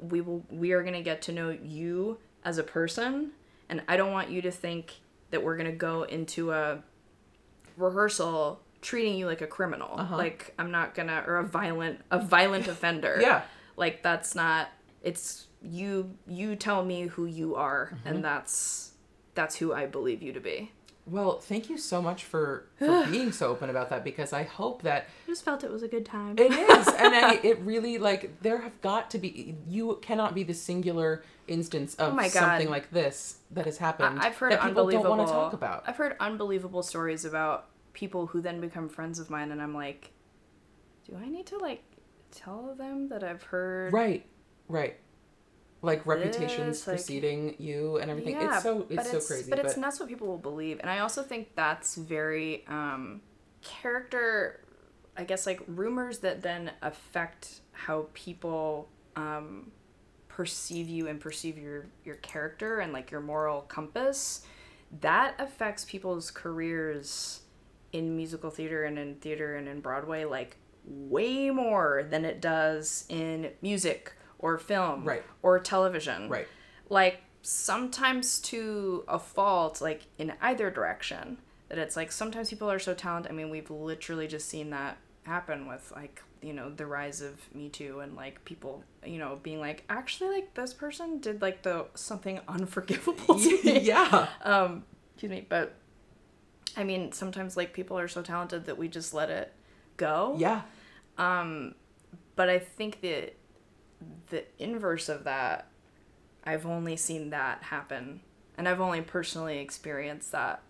We 0.00 0.20
will 0.20 0.44
we 0.50 0.72
are 0.72 0.82
going 0.82 0.94
to 0.94 1.02
get 1.02 1.22
to 1.22 1.32
know 1.32 1.50
you 1.50 2.18
as 2.44 2.58
a 2.58 2.62
person 2.62 3.32
and 3.68 3.82
I 3.88 3.96
don't 3.96 4.12
want 4.12 4.30
you 4.30 4.42
to 4.42 4.50
think 4.50 4.94
that 5.30 5.42
we're 5.42 5.56
going 5.56 5.70
to 5.70 5.76
go 5.76 6.04
into 6.04 6.52
a 6.52 6.82
rehearsal 7.76 8.60
treating 8.80 9.16
you 9.16 9.26
like 9.26 9.40
a 9.40 9.46
criminal. 9.46 9.90
Uh-huh. 9.98 10.16
Like 10.16 10.54
I'm 10.58 10.70
not 10.70 10.94
going 10.94 11.08
to 11.08 11.24
or 11.26 11.38
a 11.38 11.44
violent 11.44 12.00
a 12.10 12.18
violent 12.18 12.68
offender. 12.74 13.18
Yeah. 13.20 13.42
Like 13.78 14.02
that's 14.02 14.34
not 14.34 14.68
it's 15.02 15.46
you 15.62 16.16
you 16.26 16.56
tell 16.56 16.84
me 16.84 17.06
who 17.06 17.26
you 17.26 17.54
are 17.54 17.96
and 18.04 18.16
mm-hmm. 18.16 18.22
that's 18.22 18.92
that's 19.34 19.56
who 19.56 19.72
I 19.72 19.86
believe 19.86 20.22
you 20.22 20.32
to 20.32 20.40
be. 20.40 20.72
Well, 21.10 21.38
thank 21.38 21.70
you 21.70 21.78
so 21.78 22.02
much 22.02 22.24
for, 22.24 22.66
for 22.78 23.06
being 23.06 23.32
so 23.32 23.48
open 23.48 23.70
about 23.70 23.88
that 23.90 24.04
because 24.04 24.32
I 24.32 24.42
hope 24.42 24.82
that 24.82 25.08
I 25.26 25.30
just 25.30 25.44
felt 25.44 25.64
it 25.64 25.70
was 25.70 25.82
a 25.82 25.88
good 25.88 26.04
time. 26.04 26.36
It 26.38 26.52
is, 26.52 26.86
and 26.98 27.14
I, 27.14 27.40
it 27.42 27.58
really 27.60 27.98
like 27.98 28.42
there 28.42 28.60
have 28.60 28.80
got 28.80 29.10
to 29.12 29.18
be. 29.18 29.56
You 29.66 29.98
cannot 30.02 30.34
be 30.34 30.42
the 30.42 30.54
singular 30.54 31.22
instance 31.46 31.96
oh 31.98 32.06
of 32.06 32.12
Oh 32.12 32.16
my 32.16 32.24
God. 32.24 32.32
something 32.32 32.68
like 32.68 32.90
this 32.90 33.38
that 33.52 33.64
has 33.64 33.78
happened. 33.78 34.20
I- 34.20 34.26
I've 34.26 34.36
heard 34.36 34.52
that 34.52 34.62
people 34.62 34.82
unbelievable. 34.82 35.08
don't 35.08 35.18
want 35.18 35.28
to 35.28 35.34
talk 35.34 35.52
about. 35.54 35.84
I've 35.86 35.96
heard 35.96 36.16
unbelievable 36.20 36.82
stories 36.82 37.24
about 37.24 37.68
people 37.94 38.26
who 38.26 38.40
then 38.40 38.60
become 38.60 38.88
friends 38.88 39.18
of 39.18 39.30
mine, 39.30 39.50
and 39.50 39.62
I'm 39.62 39.74
like, 39.74 40.12
do 41.08 41.16
I 41.16 41.28
need 41.28 41.46
to 41.46 41.58
like 41.58 41.82
tell 42.30 42.74
them 42.74 43.08
that 43.08 43.22
I've 43.22 43.42
heard? 43.42 43.92
Right, 43.92 44.26
right. 44.68 44.96
Like 45.80 46.06
reputations 46.06 46.78
This, 46.78 46.86
like- 46.86 46.96
preceding 46.96 47.54
you 47.58 47.98
and 47.98 48.10
everything. 48.10 48.34
Yeah, 48.34 48.54
it's 48.54 48.62
so 48.62 48.80
but 48.80 48.98
it's 48.98 49.10
so 49.10 49.20
crazy. 49.20 49.50
But, 49.50 49.60
it's 49.60 49.74
and 49.74 49.84
that's 49.84 50.00
what 50.00 50.08
people 50.08 50.26
will 50.26 50.38
believe, 50.38 50.80
and 50.80 50.90
I 50.90 50.98
also 51.00 51.22
think 51.22 51.54
that's 51.54 51.94
very 51.94 52.64
um, 52.66 53.20
character. 53.62 54.60
I 55.16 55.24
guess 55.24 55.46
like 55.46 55.60
rumors 55.66 56.18
that 56.20 56.42
then 56.42 56.72
affect 56.82 57.60
how 57.72 58.06
people 58.12 58.88
um, 59.14 59.70
perceive 60.28 60.88
you 60.88 61.06
and 61.06 61.20
perceive 61.20 61.58
your 61.58 61.86
your 62.04 62.16
character 62.16 62.80
and 62.80 62.92
like 62.92 63.10
your 63.10 63.20
moral 63.20 63.62
compass. 63.62 64.42
That 65.00 65.34
affects 65.38 65.84
people's 65.84 66.30
careers 66.30 67.42
in 67.92 68.16
musical 68.16 68.50
theater 68.50 68.84
and 68.84 68.98
in 68.98 69.14
theater 69.16 69.56
and 69.56 69.68
in 69.68 69.80
Broadway 69.80 70.24
like 70.24 70.56
way 70.90 71.50
more 71.50 72.06
than 72.10 72.24
it 72.24 72.40
does 72.40 73.04
in 73.08 73.50
music 73.62 74.12
or 74.38 74.56
film 74.58 75.04
Right. 75.04 75.22
or 75.42 75.58
television 75.58 76.28
Right. 76.28 76.48
like 76.88 77.20
sometimes 77.42 78.38
to 78.40 79.04
a 79.08 79.18
fault 79.18 79.80
like 79.80 80.02
in 80.18 80.32
either 80.40 80.70
direction 80.70 81.38
that 81.68 81.78
it's 81.78 81.96
like 81.96 82.10
sometimes 82.10 82.50
people 82.50 82.70
are 82.70 82.78
so 82.78 82.94
talented 82.94 83.30
i 83.30 83.34
mean 83.34 83.50
we've 83.50 83.70
literally 83.70 84.26
just 84.26 84.48
seen 84.48 84.70
that 84.70 84.96
happen 85.24 85.66
with 85.66 85.92
like 85.94 86.22
you 86.42 86.52
know 86.52 86.70
the 86.70 86.86
rise 86.86 87.20
of 87.20 87.34
me 87.54 87.68
too 87.68 88.00
and 88.00 88.14
like 88.16 88.44
people 88.44 88.82
you 89.04 89.18
know 89.18 89.38
being 89.42 89.60
like 89.60 89.84
actually 89.90 90.30
like 90.30 90.54
this 90.54 90.72
person 90.72 91.18
did 91.20 91.42
like 91.42 91.62
the 91.62 91.84
something 91.94 92.40
unforgivable 92.48 93.38
to 93.38 93.62
me 93.62 93.80
yeah. 93.82 94.28
um 94.42 94.84
excuse 95.14 95.30
me 95.30 95.44
but 95.48 95.74
i 96.76 96.84
mean 96.84 97.12
sometimes 97.12 97.56
like 97.56 97.72
people 97.72 97.98
are 97.98 98.08
so 98.08 98.22
talented 98.22 98.64
that 98.66 98.78
we 98.78 98.88
just 98.88 99.12
let 99.12 99.30
it 99.30 99.52
go 99.96 100.34
Yeah. 100.38 100.62
Um, 101.18 101.74
but 102.36 102.48
I 102.48 102.58
think 102.58 103.00
that 103.02 103.34
the 104.30 104.44
inverse 104.58 105.08
of 105.08 105.24
that, 105.24 105.68
I've 106.44 106.64
only 106.64 106.96
seen 106.96 107.30
that 107.30 107.62
happen, 107.64 108.20
and 108.56 108.68
I've 108.68 108.80
only 108.80 109.00
personally 109.02 109.58
experienced 109.58 110.32
that 110.32 110.62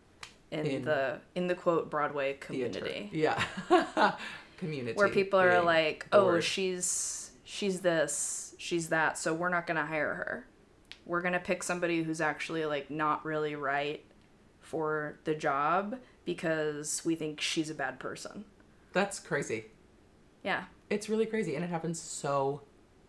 in, 0.51 0.67
In 0.67 0.85
the 0.85 1.21
in 1.35 1.47
the 1.47 1.55
quote 1.55 1.91
Broadway 1.91 2.39
Theater. 2.41 2.81
community, 2.81 3.11
Yeah. 3.13 3.43
Community. 4.57 4.95
where 4.97 5.09
people 5.09 5.39
are 5.39 5.63
like, 5.63 6.07
"Oh, 6.11 6.41
she's 6.41 7.31
she's 7.45 7.81
this, 7.81 8.55
she's 8.59 8.89
that, 8.89 9.19
so 9.19 9.35
we're 9.35 9.51
not 9.51 9.67
gonna 9.67 9.85
hire 9.87 10.15
her. 10.15 10.47
We're 11.05 11.21
gonna 11.23 11.39
pick 11.39 11.63
somebody 11.63 12.03
who's 12.03 12.21
actually 12.21 12.65
like 12.65 12.91
not 12.91 13.25
really 13.25 13.55
right 13.57 14.03
for 14.61 15.19
the 15.25 15.35
job 15.35 15.99
because 16.25 17.03
we 17.05 17.15
think 17.15 17.41
she's 17.43 17.69
a 17.71 17.75
bad 17.75 18.01
person." 18.01 18.45
That's 18.95 19.21
crazy. 19.21 19.67
Yeah, 20.49 20.65
It's 20.91 21.09
really 21.09 21.27
crazy, 21.27 21.55
and 21.57 21.65
it 21.65 21.69
happens 21.71 22.01
so. 22.01 22.63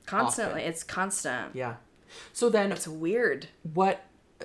constantly. 0.05 0.61
It's 0.63 0.83
constant. 0.83 1.55
Yeah. 1.55 1.75
So 2.33 2.49
then, 2.49 2.71
It's 2.71 2.87
weird. 2.87 3.47
what? 3.73 4.03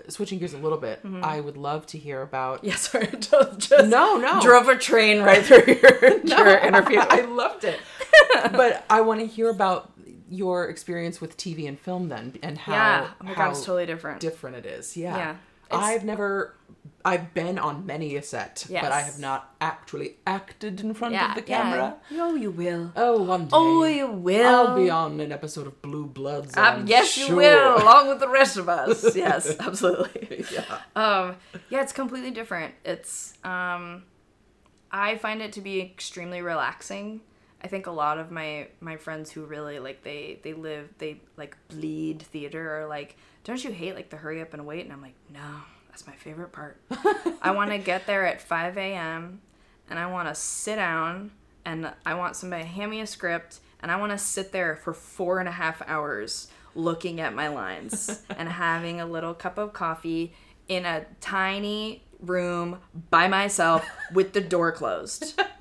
Switching 0.09 0.39
gears 0.41 0.53
a 0.55 0.59
little 0.59 0.79
bit, 0.79 1.03
Mm-hmm. 1.05 1.25
I 1.25 1.41
would 1.41 1.57
love 1.57 1.87
to 1.87 1.99
hear 1.99 2.21
about. 2.23 2.63
Yeah, 2.65 2.75
sorry, 2.87 3.07
just, 3.19 3.71
just 3.71 3.89
No, 3.89 4.17
no. 4.19 4.41
drove 4.41 4.69
a 4.69 4.77
train 4.77 5.23
right 5.23 5.43
through 5.45 5.65
your, 5.83 6.21
your 6.25 6.59
interview. 6.59 6.99
I 7.19 7.21
loved 7.23 7.65
it. 7.65 7.79
but 8.53 8.85
I 8.91 9.01
want 9.03 9.21
to 9.21 9.27
hear 9.27 9.49
about 9.51 9.93
your 10.29 10.69
experience 10.69 11.21
with 11.21 11.37
TV 11.37 11.67
and 11.69 11.79
film 11.79 12.09
then, 12.09 12.35
and 12.43 12.59
how 12.59 12.73
yeah, 12.73 13.09
oh 13.21 13.25
my 13.25 13.31
how 13.35 13.45
god, 13.45 13.51
it's 13.53 13.61
totally 13.65 13.87
different. 13.87 14.21
different 14.21 14.57
it 14.57 14.67
is. 14.67 14.97
Yeah. 14.97 15.17
Yeah. 15.17 15.37
It's- 15.67 15.83
I've 15.83 16.05
never. 16.05 16.55
I've 17.07 17.35
been 17.35 17.59
on 17.59 17.85
many 17.85 18.17
a 18.17 18.23
set, 18.23 18.65
but 18.71 18.91
I 18.91 19.03
have 19.03 19.19
not 19.19 19.55
actually 19.61 20.17
acted 20.27 20.81
in 20.81 20.95
front 20.95 21.13
yeah, 21.13 21.29
of 21.31 21.35
the 21.35 21.43
camera. 21.43 21.97
Yeah. 22.11 22.23
Oh, 22.23 22.35
you 22.35 22.51
will. 22.51 22.93
Oh, 22.97 23.23
one 23.23 23.43
day. 23.45 23.51
Oh, 23.53 23.85
you 23.85 24.07
will. 24.11 24.49
I'll 24.71 24.75
be 24.77 24.89
on 24.89 25.21
an 25.21 25.31
episode 25.31 25.67
of 25.67 25.83
Blue 25.83 26.07
Bloods. 26.07 26.57
Um, 26.57 26.65
I'm 26.65 26.87
yes, 26.87 27.19
you 27.19 27.37
will, 27.37 27.77
along 27.83 28.09
with 28.09 28.21
the 28.21 28.29
rest 28.29 28.57
of 28.57 28.71
us. 28.71 29.15
yes, 29.15 29.55
absolutely. 29.61 30.47
yeah. 30.51 30.79
Um, 30.97 31.37
yeah, 31.69 31.83
it's 31.83 31.93
completely 31.93 32.31
different. 32.31 32.73
It's 32.87 33.35
um, 33.45 34.05
I 34.91 35.19
find 35.19 35.43
it 35.43 35.53
to 35.55 35.61
be 35.61 35.83
extremely 35.83 36.41
relaxing. 36.41 37.21
I 37.65 37.67
think 37.67 37.87
a 37.87 37.91
lot 37.91 38.19
of 38.19 38.31
my 38.31 38.69
my 38.81 38.99
friends 38.99 39.31
who 39.31 39.47
really 39.47 39.79
like 39.79 40.05
they 40.05 40.39
they 40.43 40.53
live 40.53 40.91
they 40.99 41.23
like 41.39 41.57
bleed 41.69 42.21
theater 42.21 42.83
are 42.83 42.87
like, 42.87 43.17
don't 43.43 43.65
you 43.65 43.71
hate 43.71 43.95
like 43.95 44.11
the 44.11 44.19
hurry 44.19 44.43
up 44.43 44.53
and 44.53 44.67
wait? 44.67 44.85
And 44.85 44.93
I'm 44.93 45.01
like, 45.01 45.15
no, 45.33 45.41
that's 45.89 46.07
my 46.07 46.13
favorite 46.13 46.53
part. 46.53 46.79
I 47.41 47.53
want 47.53 47.71
to 47.71 47.79
get 47.79 48.07
there 48.07 48.27
at 48.27 48.43
5 48.43 48.77
a.m. 48.77 49.41
and 49.89 49.99
I 49.99 50.07
want 50.07 50.29
to 50.29 50.35
sit 50.35 50.77
down 50.77 51.31
and 51.65 51.91
I 52.05 52.15
want 52.15 52.37
somebody 52.37 52.65
to 52.65 52.69
hand 52.69 52.91
me 52.91 53.01
a 53.01 53.07
script 53.07 53.61
and 53.81 53.91
I 53.91 53.97
want 53.97 54.13
to 54.13 54.19
sit 54.19 54.53
there 54.53 54.77
for 54.77 54.93
four 54.93 55.41
and 55.41 55.49
a 55.49 55.53
half 55.53 55.81
hours 55.87 56.49
looking 56.75 57.19
at 57.19 57.35
my 57.35 57.49
lines 57.49 58.23
and 58.37 58.49
having 58.49 59.01
a 59.01 59.07
little 59.07 59.33
cup 59.33 59.57
of 59.57 59.73
coffee 59.73 60.35
in 60.69 60.85
a 60.85 61.07
tiny 61.23 62.03
room 62.21 62.79
by 63.11 63.29
myself 63.29 63.87
with 64.13 64.35
the 64.35 64.41
door 64.41 64.73
closed. 64.73 65.41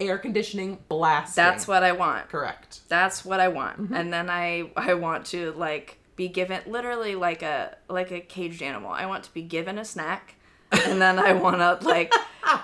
Air 0.00 0.18
conditioning 0.18 0.78
blast. 0.88 1.36
That's 1.36 1.66
what 1.66 1.82
I 1.82 1.92
want. 1.92 2.28
correct. 2.28 2.80
That's 2.88 3.24
what 3.24 3.40
I 3.40 3.48
want. 3.48 3.80
Mm-hmm. 3.80 3.94
And 3.94 4.12
then 4.12 4.30
I 4.30 4.70
I 4.76 4.94
want 4.94 5.26
to 5.26 5.52
like 5.52 5.98
be 6.16 6.28
given 6.28 6.60
literally 6.66 7.14
like 7.14 7.42
a 7.42 7.76
like 7.88 8.10
a 8.10 8.20
caged 8.20 8.62
animal. 8.62 8.90
I 8.90 9.06
want 9.06 9.24
to 9.24 9.32
be 9.32 9.42
given 9.42 9.78
a 9.78 9.84
snack 9.84 10.34
and 10.72 11.00
then 11.00 11.18
I 11.18 11.32
want 11.44 11.56
to 11.58 11.86
like 11.86 12.12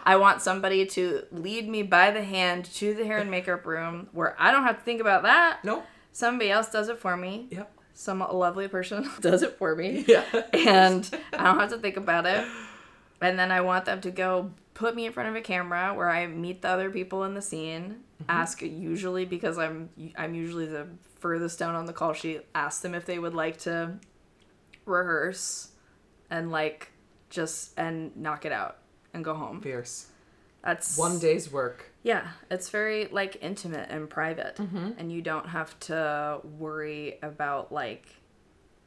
I 0.05 0.17
want 0.17 0.43
somebody 0.43 0.87
to 0.87 1.25
lead 1.33 1.69
me 1.69 1.83
by 1.83 2.11
the 2.11 2.23
hand 2.23 2.67
to 2.77 2.95
the 2.95 3.05
hair 3.05 3.19
and 3.19 3.31
makeup 3.31 3.67
room 3.67 4.09
where 4.13 4.37
I 4.39 4.51
don't 4.51 4.65
have 4.65 4.79
to 4.79 4.85
think 4.85 5.01
about 5.01 5.23
that. 5.23 5.61
Nope. 5.65 5.85
Somebody 6.13 6.51
else 6.51 6.69
does 6.69 6.89
it 6.89 6.99
for 6.99 7.17
me. 7.17 7.49
Yep. 7.51 7.71
Some 7.95 8.21
lovely 8.21 8.69
person 8.69 9.09
does 9.21 9.43
it 9.43 9.57
for 9.57 9.75
me. 9.75 10.05
Yeah. 10.07 10.25
and 10.53 11.09
I 11.33 11.45
don't 11.45 11.61
have 11.61 11.71
to 11.71 11.79
think 11.79 11.97
about 11.97 12.27
it. 12.27 12.47
And 13.21 13.39
then 13.39 13.51
I 13.51 13.61
want 13.61 13.85
them 13.85 14.01
to 14.03 14.11
go 14.11 14.51
put 14.75 14.95
me 14.95 15.07
in 15.07 15.13
front 15.13 15.29
of 15.29 15.37
a 15.37 15.41
camera 15.41 15.95
where 15.95 16.11
I 16.11 16.27
meet 16.27 16.63
the 16.63 16.69
other 16.69 16.91
people 16.91 17.25
in 17.25 17.35
the 17.35 17.43
scene. 17.43 18.03
Mm-hmm. 18.23 18.31
Ask 18.31 18.63
usually 18.63 19.25
because 19.25 19.59
I'm 19.59 19.89
I'm 20.17 20.35
usually 20.35 20.67
the 20.67 20.87
furthest 21.21 21.59
down 21.59 21.75
on 21.75 21.87
the 21.87 21.93
call 21.93 22.13
sheet. 22.13 22.43
Ask 22.55 22.83
them 22.83 22.95
if 22.95 23.07
they 23.07 23.19
would 23.19 23.35
like 23.35 23.59
to 23.59 23.95
rehearse 24.85 25.71
and 26.31 26.51
like 26.51 26.93
just 27.31 27.73
and 27.79 28.15
knock 28.17 28.45
it 28.45 28.53
out 28.53 28.79
and 29.13 29.25
go 29.25 29.35
home. 29.35 29.61
Fierce. 29.61 30.09
That's 30.63 30.97
One 30.97 31.19
day's 31.19 31.53
work. 31.53 31.93
yeah, 32.03 32.29
it's 32.51 32.71
very 32.71 33.07
like 33.07 33.37
intimate 33.43 33.91
and 33.91 34.09
private, 34.09 34.57
mm-hmm. 34.57 34.93
and 34.97 35.13
you 35.13 35.21
don't 35.21 35.47
have 35.47 35.79
to 35.81 36.41
worry 36.59 37.19
about 37.23 37.71
like, 37.71 38.07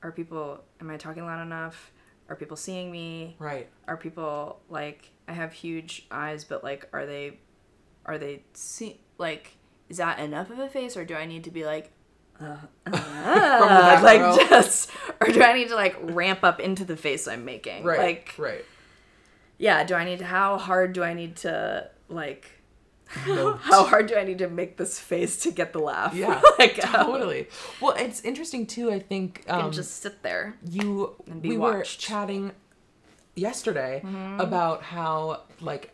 are 0.01 0.11
people? 0.11 0.59
Am 0.81 0.89
I 0.89 0.97
talking 0.97 1.23
loud 1.23 1.43
enough? 1.43 1.91
Are 2.29 2.35
people 2.35 2.57
seeing 2.57 2.91
me? 2.91 3.35
Right. 3.39 3.69
Are 3.87 3.97
people 3.97 4.59
like? 4.69 5.11
I 5.27 5.33
have 5.33 5.53
huge 5.53 6.05
eyes, 6.11 6.43
but 6.43 6.63
like, 6.63 6.87
are 6.93 7.05
they? 7.05 7.39
Are 8.05 8.17
they 8.17 8.43
see 8.53 8.99
like? 9.17 9.57
Is 9.89 9.97
that 9.97 10.19
enough 10.19 10.49
of 10.49 10.59
a 10.59 10.67
face, 10.69 10.97
or 10.97 11.05
do 11.05 11.15
I 11.15 11.25
need 11.25 11.43
to 11.45 11.51
be 11.51 11.65
like? 11.65 11.91
Uh, 12.39 12.57
uh, 12.85 13.99
like 14.03 14.21
row. 14.21 14.37
just, 14.37 14.91
or 15.19 15.27
do 15.27 15.41
I 15.41 15.53
need 15.53 15.69
to 15.69 15.75
like 15.75 15.97
ramp 16.01 16.39
up 16.43 16.59
into 16.59 16.85
the 16.85 16.95
face 16.95 17.27
I'm 17.27 17.45
making? 17.45 17.83
Right. 17.83 17.99
Like, 17.99 18.35
right. 18.37 18.63
yeah 19.57 19.83
do 19.83 19.95
i 19.95 20.03
need 20.05 20.19
to 20.19 20.25
how 20.25 20.57
hard 20.57 20.93
do 20.93 21.03
i 21.03 21.15
need 21.15 21.35
to 21.35 21.89
like 22.09 22.56
how 23.07 23.83
hard 23.85 24.07
do 24.07 24.15
i 24.15 24.23
need 24.23 24.37
to 24.37 24.49
make 24.49 24.77
this 24.77 24.99
face 24.99 25.37
to 25.43 25.51
get 25.51 25.73
the 25.73 25.79
laugh 25.79 26.13
Yeah. 26.13 26.41
like 26.59 26.75
totally. 26.81 27.47
Well, 27.81 27.93
it's 27.97 28.21
interesting 28.21 28.65
too. 28.67 28.91
I 28.91 28.99
think 28.99 29.43
um, 29.47 29.65
and 29.65 29.73
just 29.73 30.01
sit 30.01 30.23
there 30.23 30.55
you 30.69 31.15
and 31.27 31.41
be 31.41 31.49
we 31.49 31.57
watched. 31.57 31.97
were 31.97 32.01
chatting 32.01 32.51
yesterday 33.35 34.01
Mm-hmm. 34.03 34.39
about 34.39 34.83
how 34.83 35.41
like 35.61 35.93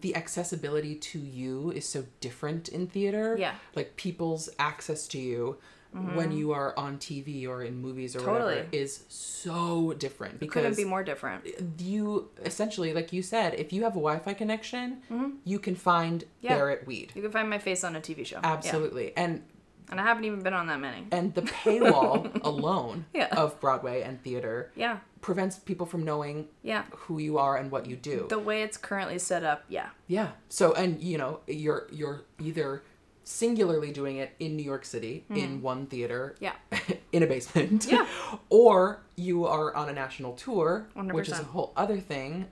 the 0.00 0.16
accessibility 0.16 0.96
to 0.96 1.18
you 1.18 1.70
is 1.70 1.86
so 1.88 2.04
different 2.20 2.68
in 2.68 2.86
theater. 2.88 3.36
Yeah. 3.38 3.54
Like 3.76 3.96
people's 3.96 4.48
access 4.58 5.06
to 5.08 5.18
you 5.20 5.58
when 5.94 6.32
you 6.32 6.50
are 6.52 6.76
on 6.76 6.98
TV 6.98 7.46
or 7.46 7.62
in 7.62 7.80
movies 7.80 8.16
or 8.16 8.18
Mm-hmm. 8.20 8.28
Totally. 8.28 8.54
whatever 8.56 8.68
is 8.72 9.04
so 9.08 9.92
different 9.92 10.40
because 10.40 10.62
Couldn't 10.62 10.76
be 10.76 10.84
more 10.84 11.04
different. 11.04 11.44
you 11.78 12.30
essentially 12.44 12.92
like 12.92 13.12
you 13.12 13.22
said 13.22 13.54
if 13.54 13.72
you 13.72 13.82
have 13.84 13.92
a 13.92 14.02
Wi-Fi 14.02 14.34
connection, 14.34 14.98
you 15.44 15.58
can 15.58 15.76
find 15.76 16.20
Mm-hmm. 16.24 16.46
Yeah. 16.46 16.56
Barrett 16.56 16.86
Weed. 16.86 17.12
You 17.14 17.22
can 17.22 17.30
find 17.30 17.48
my 17.48 17.58
face 17.58 17.84
on 17.84 17.94
a 17.96 18.00
TV 18.00 18.26
show. 18.26 18.40
Yeah. 18.42 18.52
Absolutely. 18.52 19.16
And 19.16 19.42
And 19.90 20.00
I 20.00 20.02
haven't 20.04 20.24
even 20.24 20.40
been 20.42 20.54
on 20.54 20.66
that 20.66 20.80
many. 20.80 21.06
and 21.12 21.32
the 21.34 21.42
paywall 21.62 22.40
alone 22.44 23.06
Yeah. 23.14 23.28
of 23.36 23.60
Broadway 23.60 24.02
and 24.02 24.20
theater 24.22 24.72
Yeah. 24.74 24.98
prevents 25.20 25.58
people 25.58 25.86
from 25.86 26.02
knowing 26.04 26.48
Yeah. 26.62 26.84
who 27.06 27.18
you 27.18 27.38
are 27.38 27.56
and 27.56 27.70
what 27.70 27.86
you 27.86 27.96
do. 27.96 28.26
The 28.28 28.38
way 28.38 28.62
it's 28.62 28.76
currently 28.76 29.18
set 29.18 29.44
up, 29.44 29.64
yeah. 29.68 29.90
yeah. 30.06 30.30
So 30.48 30.72
and 30.74 31.00
you 31.02 31.18
know, 31.18 31.40
you're 31.46 31.86
you're 31.92 32.22
either 32.40 32.82
singularly 33.24 33.90
doing 33.92 34.16
it 34.18 34.32
in 34.38 34.56
New 34.56 34.62
York 34.62 34.84
City 34.84 35.24
in 35.30 35.62
one 35.62 35.86
theater. 35.86 36.36
Yeah. 36.40 36.52
in 37.12 37.22
a 37.22 37.26
basement 37.26 37.86
Yeah. 37.90 38.06
or 38.50 39.00
you 39.16 39.46
are 39.46 39.74
on 39.74 39.88
a 39.88 39.92
national 39.92 40.32
tour 40.34 40.86
which 40.94 41.28
is 41.28 41.38
a 41.38 41.44
whole 41.44 41.72
other 41.76 41.98
thing 41.98 42.46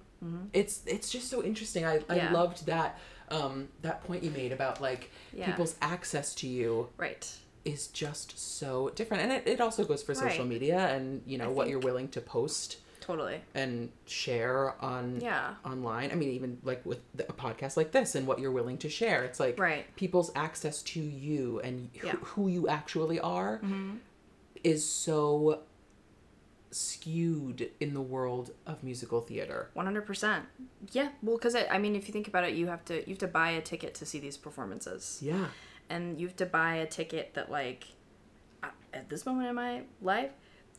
it's 0.53 0.83
it's 0.87 1.11
just 1.11 1.29
so 1.29 1.43
interesting 1.43 1.85
i, 1.85 1.95
I 1.97 1.99
Mm-hmm. 1.99 2.35
Loved 2.35 2.67
that 2.67 2.99
um 3.29 3.69
that 3.83 4.05
point 4.05 4.23
you 4.23 4.31
made 4.31 4.53
about 4.53 4.81
like 4.81 5.11
Yeah. 5.33 5.47
people's 5.47 5.75
access 5.83 6.33
to 6.37 6.47
you 6.47 6.89
Right. 6.97 7.29
is 7.65 7.89
just 7.89 8.39
so 8.59 8.91
different 8.95 9.25
and 9.25 9.33
it, 9.33 9.43
it 9.49 9.61
also 9.61 9.85
goes 9.85 10.03
for 10.03 10.15
social 10.15 10.45
Right. 10.45 10.49
media 10.49 10.79
and 10.95 11.23
you 11.27 11.39
know 11.39 11.47
I 11.47 11.49
what 11.57 11.69
you're 11.69 11.81
willing 11.81 12.09
to 12.11 12.21
post 12.21 12.77
Totally. 13.03 13.41
and 13.55 13.91
share 14.07 14.75
on 14.83 15.21
Yeah. 15.21 15.55
online 15.65 16.11
i 16.11 16.15
mean 16.15 16.31
even 16.31 16.59
like 16.65 16.85
with 16.87 17.01
the, 17.15 17.29
a 17.29 17.33
podcast 17.35 17.77
like 17.77 17.93
this 17.93 18.15
and 18.15 18.27
what 18.27 18.39
you're 18.39 18.51
willing 18.53 18.79
to 18.79 18.89
share 18.89 19.25
it's 19.25 19.39
like 19.41 19.59
Right. 19.59 19.85
people's 19.97 20.31
access 20.35 20.81
to 20.95 21.01
you 21.01 21.61
and 21.61 21.91
who, 21.99 22.07
Yeah. 22.07 22.13
Mm-hmm. 22.15 22.25
who 22.27 22.49
you 22.49 22.69
actually 22.69 23.21
are 23.21 23.61
is 24.65 24.87
so 24.89 25.61
skewed 26.71 27.71
in 27.81 27.93
the 27.93 28.01
world 28.01 28.51
of 28.67 28.83
musical 28.83 29.21
theater 29.21 29.69
One 29.75 29.85
hundred 29.87 30.07
percent. 30.07 30.47
Yeah. 30.93 31.11
Well, 31.23 31.37
because 31.37 31.55
I, 31.55 31.67
I 31.67 31.79
mean, 31.79 31.95
if 31.95 32.09
you 32.09 32.13
think 32.13 32.29
about 32.29 32.45
it, 32.45 32.55
you 32.55 32.67
have 32.69 32.85
to 32.87 33.01
you 33.01 33.09
have 33.11 33.19
to 33.19 33.27
buy 33.29 33.51
a 33.51 33.61
ticket 33.61 33.95
to 33.97 34.07
see 34.07 34.19
these 34.21 34.37
performances, 34.37 35.19
yeah 35.21 35.47
and 35.91 36.19
you 36.19 36.27
have 36.29 36.37
to 36.37 36.47
buy 36.47 36.77
a 36.77 36.87
ticket 36.87 37.35
that 37.35 37.51
like, 37.51 37.89
at 38.95 39.11
this 39.11 39.27
moment 39.27 39.49
in 39.49 39.55
my 39.55 39.83
life, 40.01 40.31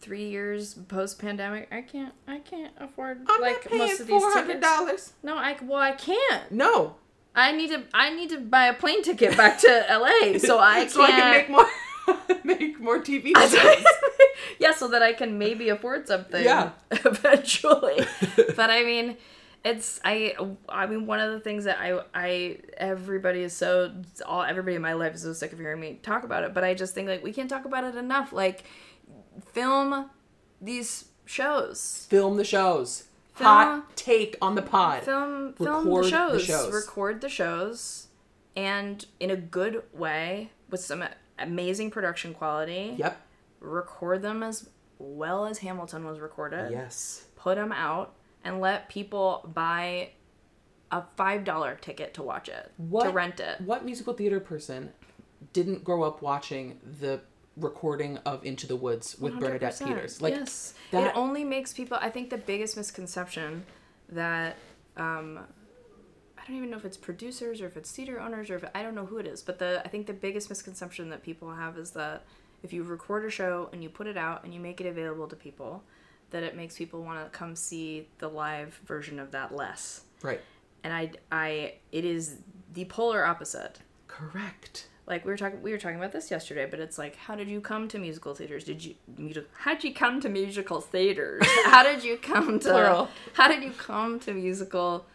three 0.03 0.29
years 0.29 0.73
post 0.73 1.17
pandemic, 1.19 1.67
I 1.71 1.81
can't 1.81 2.13
I 2.27 2.39
can't 2.39 2.73
afford 2.79 3.25
like 3.41 3.71
most 3.71 3.99
of 4.01 4.07
these 4.07 4.23
tickets. 4.33 4.59
dollars 4.61 5.13
No, 5.23 5.35
I 5.37 5.55
well 5.63 5.79
I 5.79 5.93
can't. 5.93 6.51
no 6.51 6.95
I 7.35 7.51
need 7.51 7.69
to 7.71 7.83
I 7.93 8.13
need 8.13 8.29
to 8.31 8.39
buy 8.39 8.65
a 8.67 8.73
plane 8.73 9.01
ticket 9.01 9.35
back 9.35 9.57
to 9.59 9.67
LA 9.89 10.37
so 10.37 10.59
I 10.59 10.79
can't. 10.81 10.91
so 10.91 11.01
i 11.03 11.09
can 11.11 11.31
make 11.31 11.49
more 11.49 11.67
make 12.43 12.79
more 12.79 12.99
tv 12.99 13.31
shows 13.35 13.85
yeah, 14.59 14.73
so 14.73 14.87
that 14.89 15.01
I 15.01 15.13
can 15.13 15.37
maybe 15.37 15.69
afford 15.69 16.07
something. 16.07 16.43
Yeah. 16.43 16.71
eventually. 16.91 18.05
but 18.55 18.69
I 18.69 18.83
mean, 18.83 19.17
it's 19.63 19.99
I 20.03 20.35
I 20.67 20.85
mean 20.85 21.05
one 21.05 21.19
of 21.19 21.31
the 21.31 21.39
things 21.39 21.63
that 21.63 21.77
I 21.79 22.01
I 22.13 22.57
everybody 22.77 23.41
is 23.41 23.53
so 23.53 23.91
all 24.25 24.43
everybody 24.43 24.75
in 24.75 24.81
my 24.81 24.93
life 24.93 25.15
is 25.15 25.21
so 25.21 25.33
sick 25.33 25.53
of 25.53 25.59
hearing 25.59 25.79
me 25.79 25.99
talk 26.03 26.23
about 26.23 26.43
it. 26.43 26.53
But 26.53 26.63
I 26.63 26.73
just 26.73 26.93
think 26.93 27.07
like 27.07 27.23
we 27.23 27.31
can't 27.31 27.49
talk 27.49 27.65
about 27.65 27.83
it 27.85 27.95
enough. 27.95 28.33
Like 28.33 28.63
film 29.53 30.09
these 30.61 31.05
shows. 31.25 32.05
film 32.09 32.35
the 32.37 32.43
shows 32.43 33.03
Film- 33.33 33.47
hot 33.47 33.95
take 33.95 34.37
on 34.41 34.55
the 34.55 34.61
pod 34.61 35.03
Film 35.03 35.53
film 35.53 35.87
Record 35.87 36.03
the 36.05 36.09
the 36.09 36.09
shows. 36.09 36.43
shows. 36.45 36.73
Record 36.73 37.21
the 37.21 37.29
shows 37.29 38.07
and 38.55 39.05
in 39.19 39.31
a 39.31 39.35
good 39.35 39.81
way 39.93 40.51
with 40.69 40.79
some 40.81 41.03
amazing 41.39 41.89
production 41.91 42.33
quality. 42.33 42.95
yep 42.97 43.19
record 43.59 44.21
them 44.21 44.43
as 44.43 44.69
well 44.99 45.45
as 45.45 45.59
Hamilton 45.59 46.05
was 46.05 46.19
recorded. 46.19 46.71
yes 46.71 47.25
Put 47.35 47.55
them 47.55 47.71
out 47.71 48.13
and 48.43 48.59
let 48.61 48.87
people 48.89 49.49
buy 49.53 50.09
a 50.91 51.03
five 51.17 51.43
dollar 51.43 51.75
ticket 51.81 52.13
to 52.13 52.21
watch 52.23 52.47
it 52.49 52.71
what 52.77 53.03
to 53.05 53.09
rent 53.09 53.39
it. 53.39 53.59
what 53.61 53.83
musical 53.83 54.13
theater 54.13 54.39
person 54.39 54.91
didn't 55.53 55.83
grow 55.83 56.03
up 56.03 56.21
watching 56.21 56.79
the 57.01 57.19
recording 57.57 58.17
of 58.25 58.43
Into 58.45 58.67
the 58.67 58.75
Woods 58.75 59.17
with 59.19 59.39
Bernadette 59.39 59.73
100%. 59.73 59.87
Peters? 59.87 60.21
Like 60.21 60.33
yes, 60.33 60.73
that. 60.91 61.07
it 61.07 61.15
only 61.15 61.43
makes 61.43 61.73
people. 61.73 61.97
I 62.01 62.09
think 62.09 62.29
the 62.29 62.37
biggest 62.37 62.75
misconception 62.77 63.65
that 64.09 64.57
um, 64.97 65.39
I 66.37 66.47
don't 66.47 66.57
even 66.57 66.69
know 66.69 66.77
if 66.77 66.85
it's 66.85 66.97
producers 66.97 67.61
or 67.61 67.67
if 67.67 67.77
it's 67.77 67.91
theater 67.91 68.19
owners 68.19 68.49
or 68.49 68.55
if 68.55 68.65
I 68.73 68.81
don't 68.81 68.95
know 68.95 69.05
who 69.05 69.17
it 69.17 69.27
is, 69.27 69.41
but 69.41 69.59
the 69.59 69.81
I 69.85 69.87
think 69.87 70.07
the 70.07 70.13
biggest 70.13 70.49
misconception 70.49 71.09
that 71.09 71.23
people 71.23 71.53
have 71.53 71.77
is 71.77 71.91
that 71.91 72.25
if 72.63 72.73
you 72.73 72.83
record 72.83 73.25
a 73.25 73.29
show 73.29 73.69
and 73.71 73.83
you 73.83 73.89
put 73.89 74.07
it 74.07 74.17
out 74.17 74.43
and 74.43 74.53
you 74.53 74.59
make 74.59 74.81
it 74.81 74.87
available 74.87 75.27
to 75.27 75.35
people, 75.35 75.83
that 76.31 76.43
it 76.43 76.55
makes 76.55 76.77
people 76.77 77.03
want 77.03 77.23
to 77.23 77.37
come 77.37 77.55
see 77.55 78.07
the 78.17 78.27
live 78.27 78.79
version 78.85 79.19
of 79.19 79.31
that 79.31 79.55
less. 79.55 80.01
right. 80.21 80.41
And 80.85 80.93
I, 80.93 81.11
I, 81.31 81.75
it 81.93 82.03
is 82.03 82.39
the 82.73 82.83
polar 82.85 83.23
opposite. 83.23 83.79
Correct. 84.09 84.89
Like 85.05 85.25
we 85.25 85.31
were 85.31 85.37
talking, 85.37 85.61
we 85.61 85.71
were 85.71 85.77
talking 85.77 85.97
about 85.97 86.13
this 86.13 86.31
yesterday, 86.31 86.65
but 86.69 86.79
it's 86.79 86.97
like, 86.97 87.15
how 87.17 87.35
did 87.35 87.49
you 87.49 87.59
come 87.59 87.87
to 87.89 87.99
musical 87.99 88.33
theaters? 88.33 88.63
Did 88.63 88.83
you, 88.85 88.95
music, 89.17 89.47
how 89.53 89.73
did 89.75 89.83
you 89.83 89.93
come 89.93 90.21
to 90.21 90.29
musical 90.29 90.79
theaters? 90.79 91.43
how 91.65 91.83
did 91.83 92.03
you 92.03 92.17
come 92.17 92.59
to, 92.61 92.69
Plural. 92.69 93.09
how 93.33 93.47
did 93.49 93.63
you 93.63 93.71
come 93.71 94.19
to 94.21 94.33
musical 94.33 95.05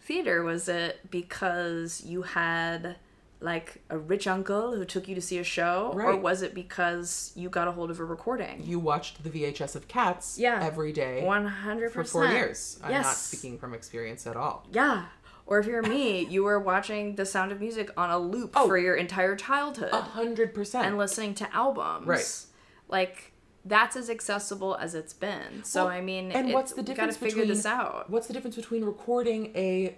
theater? 0.00 0.42
Was 0.42 0.68
it 0.68 1.08
because 1.10 2.02
you 2.04 2.22
had 2.22 2.96
like 3.40 3.80
a 3.88 3.96
rich 3.96 4.26
uncle 4.26 4.74
who 4.74 4.84
took 4.84 5.06
you 5.06 5.14
to 5.14 5.20
see 5.20 5.38
a 5.38 5.44
show, 5.44 5.92
or 5.94 6.16
was 6.16 6.42
it 6.42 6.52
because 6.54 7.30
you 7.36 7.48
got 7.48 7.68
a 7.68 7.70
hold 7.70 7.88
of 7.88 8.00
a 8.00 8.04
recording? 8.04 8.60
You 8.64 8.80
watched 8.80 9.22
the 9.22 9.30
VHS 9.30 9.76
of 9.76 9.86
Cats 9.86 10.36
Yeah. 10.40 10.58
every 10.60 10.90
day 10.92 11.22
One 11.24 11.46
hundred 11.46 11.92
for 11.92 12.02
four 12.02 12.26
years. 12.26 12.80
I'm 12.82 12.90
not 12.90 12.98
Yes. 13.02 13.18
speaking 13.22 13.56
from 13.56 13.74
experience 13.74 14.26
at 14.26 14.36
all. 14.36 14.66
Yeah. 14.72 15.04
Or 15.48 15.58
if 15.58 15.66
you're 15.66 15.82
me, 15.82 16.26
you 16.26 16.44
were 16.44 16.60
watching 16.60 17.16
The 17.16 17.24
Sound 17.24 17.52
of 17.52 17.58
Music 17.60 17.90
on 17.96 18.10
a 18.10 18.18
loop 18.18 18.52
Oh. 18.54 18.68
for 18.68 18.76
your 18.76 18.94
entire 18.94 19.34
childhood. 19.34 19.88
A 19.92 20.02
hundred 20.02 20.52
percent. 20.54 20.86
and 20.86 20.98
listening 20.98 21.32
to 21.36 21.52
albums. 21.54 22.06
Right. 22.06 22.44
Like 22.88 23.32
that's 23.64 23.96
as 23.96 24.08
accessible 24.10 24.76
as 24.76 24.94
it's 24.94 25.12
been. 25.14 25.64
So 25.64 25.84
Well, 25.86 25.92
I 25.92 26.00
mean, 26.02 26.30
and 26.32 26.52
what's 26.52 26.72
the 26.74 26.82
difference 26.82 27.16
gotta 27.16 27.24
figure 27.26 27.42
between 27.42 27.48
this 27.56 27.66
out? 27.66 28.08
What's 28.10 28.26
the 28.26 28.32
difference 28.34 28.56
between 28.56 28.84
recording 28.84 29.52
a 29.56 29.96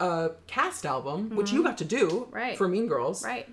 a 0.00 0.32
cast 0.46 0.84
album, 0.84 1.36
which 1.36 1.52
you 1.52 1.62
got 1.62 1.78
to 1.78 1.84
do 1.84 2.08
Mm-hmm. 2.08 2.34
Right. 2.34 2.58
for 2.58 2.68
Mean 2.68 2.86
Girls? 2.88 3.24
Right. 3.24 3.48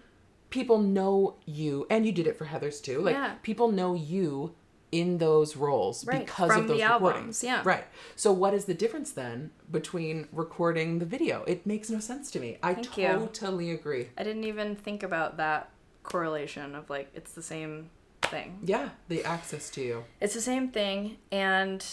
People 0.50 0.80
know 0.80 1.36
you, 1.46 1.86
and 1.90 2.06
you 2.06 2.12
did 2.12 2.26
it 2.26 2.38
for 2.38 2.46
Heathers 2.46 2.82
too. 2.82 3.00
Like 3.02 3.14
Yeah. 3.16 3.36
people 3.44 3.72
know 3.72 3.94
you 3.94 4.56
in 5.02 5.18
those 5.18 5.56
roles 5.56 6.06
Right, 6.06 6.26
because 6.26 6.52
from 6.52 6.62
of 6.64 6.68
those 6.68 6.80
the 6.80 6.84
recordings. 6.86 7.44
albums, 7.44 7.44
yeah. 7.44 7.62
Right. 7.64 7.86
So 8.16 8.32
what 8.32 8.54
is 8.54 8.66
the 8.66 8.74
difference 8.74 9.12
then 9.12 9.52
between 9.72 10.28
recording 10.32 11.00
the 11.00 11.06
video? 11.06 11.44
It 11.48 11.66
makes 11.66 11.90
no 11.90 12.00
sense 12.00 12.32
to 12.32 12.40
me. 12.40 12.58
I 12.64 12.74
Thank 12.74 12.98
you. 12.98 13.30
totally 13.34 13.72
agree. 13.72 14.10
I 14.18 14.24
didn't 14.24 14.44
even 14.46 14.76
think 14.76 15.04
about 15.04 15.38
that 15.38 15.70
correlation 16.04 16.74
of 16.76 16.90
like 16.90 17.10
it's 17.14 17.34
the 17.34 17.44
same 17.44 17.90
thing. 18.24 18.60
Yeah, 18.64 18.90
the 19.08 19.24
access 19.24 19.70
to 19.72 19.82
you. 19.82 20.04
It's 20.22 20.34
the 20.34 20.42
same 20.42 20.70
thing, 20.70 21.18
and 21.32 21.86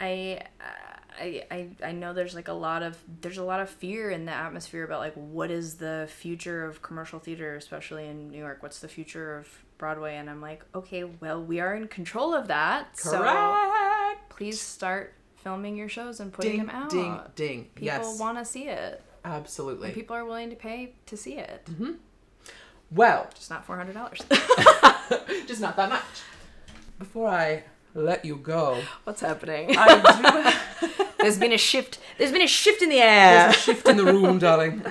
I. 0.00 0.42
I, 1.20 1.44
I, 1.50 1.68
I 1.84 1.92
know 1.92 2.14
there's 2.14 2.34
like 2.34 2.48
a 2.48 2.52
lot 2.54 2.82
of 2.82 2.96
there's 3.20 3.36
a 3.36 3.42
lot 3.44 3.60
of 3.60 3.68
fear 3.68 4.10
in 4.10 4.24
the 4.24 4.32
atmosphere 4.32 4.84
about 4.84 5.00
like 5.00 5.12
what 5.14 5.50
is 5.50 5.74
the 5.74 6.08
future 6.10 6.64
of 6.64 6.80
commercial 6.82 7.18
theater 7.18 7.56
especially 7.56 8.06
in 8.06 8.30
New 8.30 8.38
York 8.38 8.62
what's 8.62 8.78
the 8.78 8.88
future 8.88 9.36
of 9.36 9.46
Broadway 9.80 10.16
and 10.16 10.30
I'm 10.30 10.40
like 10.40 10.64
okay 10.74 11.02
well 11.04 11.42
we 11.42 11.58
are 11.58 11.74
in 11.74 11.88
control 11.88 12.34
of 12.34 12.46
that 12.48 12.96
so 12.98 13.18
Correct. 13.18 14.28
please 14.28 14.60
start 14.60 15.14
filming 15.42 15.76
your 15.76 15.88
shows 15.88 16.20
and 16.20 16.32
putting 16.32 16.52
Ding, 16.52 16.66
them 16.66 16.70
out. 16.70 16.90
ding, 16.90 17.18
ding. 17.34 17.64
People 17.74 17.86
yes, 17.86 18.18
want 18.20 18.38
to 18.38 18.44
see 18.44 18.68
it. 18.68 19.02
absolutely. 19.24 19.86
And 19.86 19.94
people 19.94 20.14
are 20.14 20.24
willing 20.24 20.50
to 20.50 20.56
pay 20.56 20.92
to 21.06 21.16
see 21.16 21.34
it. 21.38 21.64
Mm-hmm. 21.70 21.92
well, 22.92 23.28
Just 23.34 23.50
not 23.50 23.64
four 23.64 23.76
hundred 23.76 23.94
dollars. 23.94 24.20
just 25.46 25.60
not 25.60 25.76
that 25.76 25.88
much. 25.88 26.02
Before 26.98 27.28
I 27.28 27.64
let 27.94 28.24
you 28.24 28.36
go, 28.36 28.80
What's 29.04 29.22
happening? 29.22 29.74
I 29.78 30.52
do 30.80 31.06
There's 31.20 31.38
been 31.38 31.52
a 31.52 31.58
shift. 31.58 31.98
There's 32.18 32.32
been 32.32 32.42
a 32.42 32.46
shift 32.46 32.82
in 32.82 32.88
the 32.90 33.00
air. 33.00 33.44
There's 33.46 33.56
a 33.56 33.58
shift 33.60 33.88
in 33.88 33.96
the 33.96 34.04
room, 34.04 34.38
darling. 34.38 34.82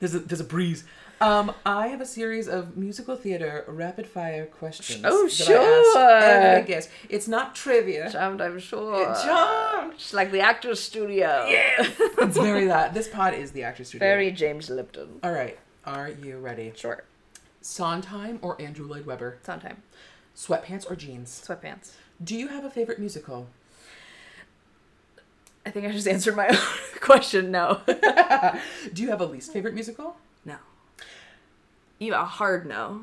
There's 0.00 0.14
a, 0.14 0.18
there's 0.20 0.40
a 0.40 0.44
breeze. 0.44 0.84
Um, 1.20 1.52
I 1.66 1.88
have 1.88 2.00
a 2.00 2.06
series 2.06 2.46
of 2.46 2.76
musical 2.76 3.16
theater 3.16 3.64
rapid 3.66 4.06
fire 4.06 4.46
questions. 4.46 5.02
Oh, 5.04 5.24
that 5.24 5.32
sure. 5.32 5.58
I 5.60 6.02
ask 6.02 6.44
every 6.44 6.66
guest. 6.68 6.90
It's 7.08 7.26
not 7.26 7.54
trivia. 7.56 8.10
Charmed, 8.12 8.40
I'm 8.40 8.58
sure. 8.60 9.04
Charmed. 9.24 9.94
It's 9.94 10.14
like 10.14 10.30
the 10.30 10.40
actor's 10.40 10.80
studio. 10.80 11.46
Yeah. 11.48 11.88
It's 12.20 12.36
very 12.36 12.66
that. 12.66 12.94
This 12.94 13.08
pod 13.08 13.34
is 13.34 13.52
the 13.52 13.62
Actors 13.62 13.88
studio. 13.88 14.06
Very 14.06 14.30
James 14.32 14.68
Lipton. 14.70 15.20
All 15.22 15.32
right. 15.32 15.58
Are 15.84 16.08
you 16.10 16.38
ready? 16.38 16.72
Sure. 16.76 17.04
Sondheim 17.60 18.38
or 18.42 18.60
Andrew 18.60 18.86
Lloyd 18.86 19.06
Webber? 19.06 19.38
Sondheim. 19.44 19.82
Sweatpants 20.36 20.88
or 20.90 20.94
jeans? 20.96 21.42
Sweatpants. 21.46 21.92
Do 22.22 22.36
you 22.36 22.48
have 22.48 22.64
a 22.64 22.70
favorite 22.70 22.98
musical? 22.98 23.48
I 25.64 25.70
think 25.70 25.86
I 25.86 25.92
just 25.92 26.08
answered 26.14 26.36
my 26.36 26.48
own 26.50 26.56
question. 27.00 27.50
No. 27.50 27.80
Do 28.92 29.02
you 29.02 29.10
have 29.10 29.20
a 29.20 29.26
least 29.26 29.52
favorite 29.52 29.74
musical? 29.74 30.16
You 31.98 32.14
a 32.14 32.24
hard 32.24 32.66
no. 32.66 33.02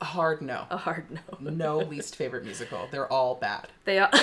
A 0.00 0.04
hard 0.04 0.42
no. 0.42 0.66
A 0.70 0.76
hard 0.76 1.06
no. 1.10 1.20
No 1.50 1.78
least 1.78 2.14
favorite 2.16 2.44
musical. 2.44 2.86
They're 2.90 3.12
all 3.12 3.34
bad. 3.34 3.68
They 3.84 3.98
all 3.98 4.10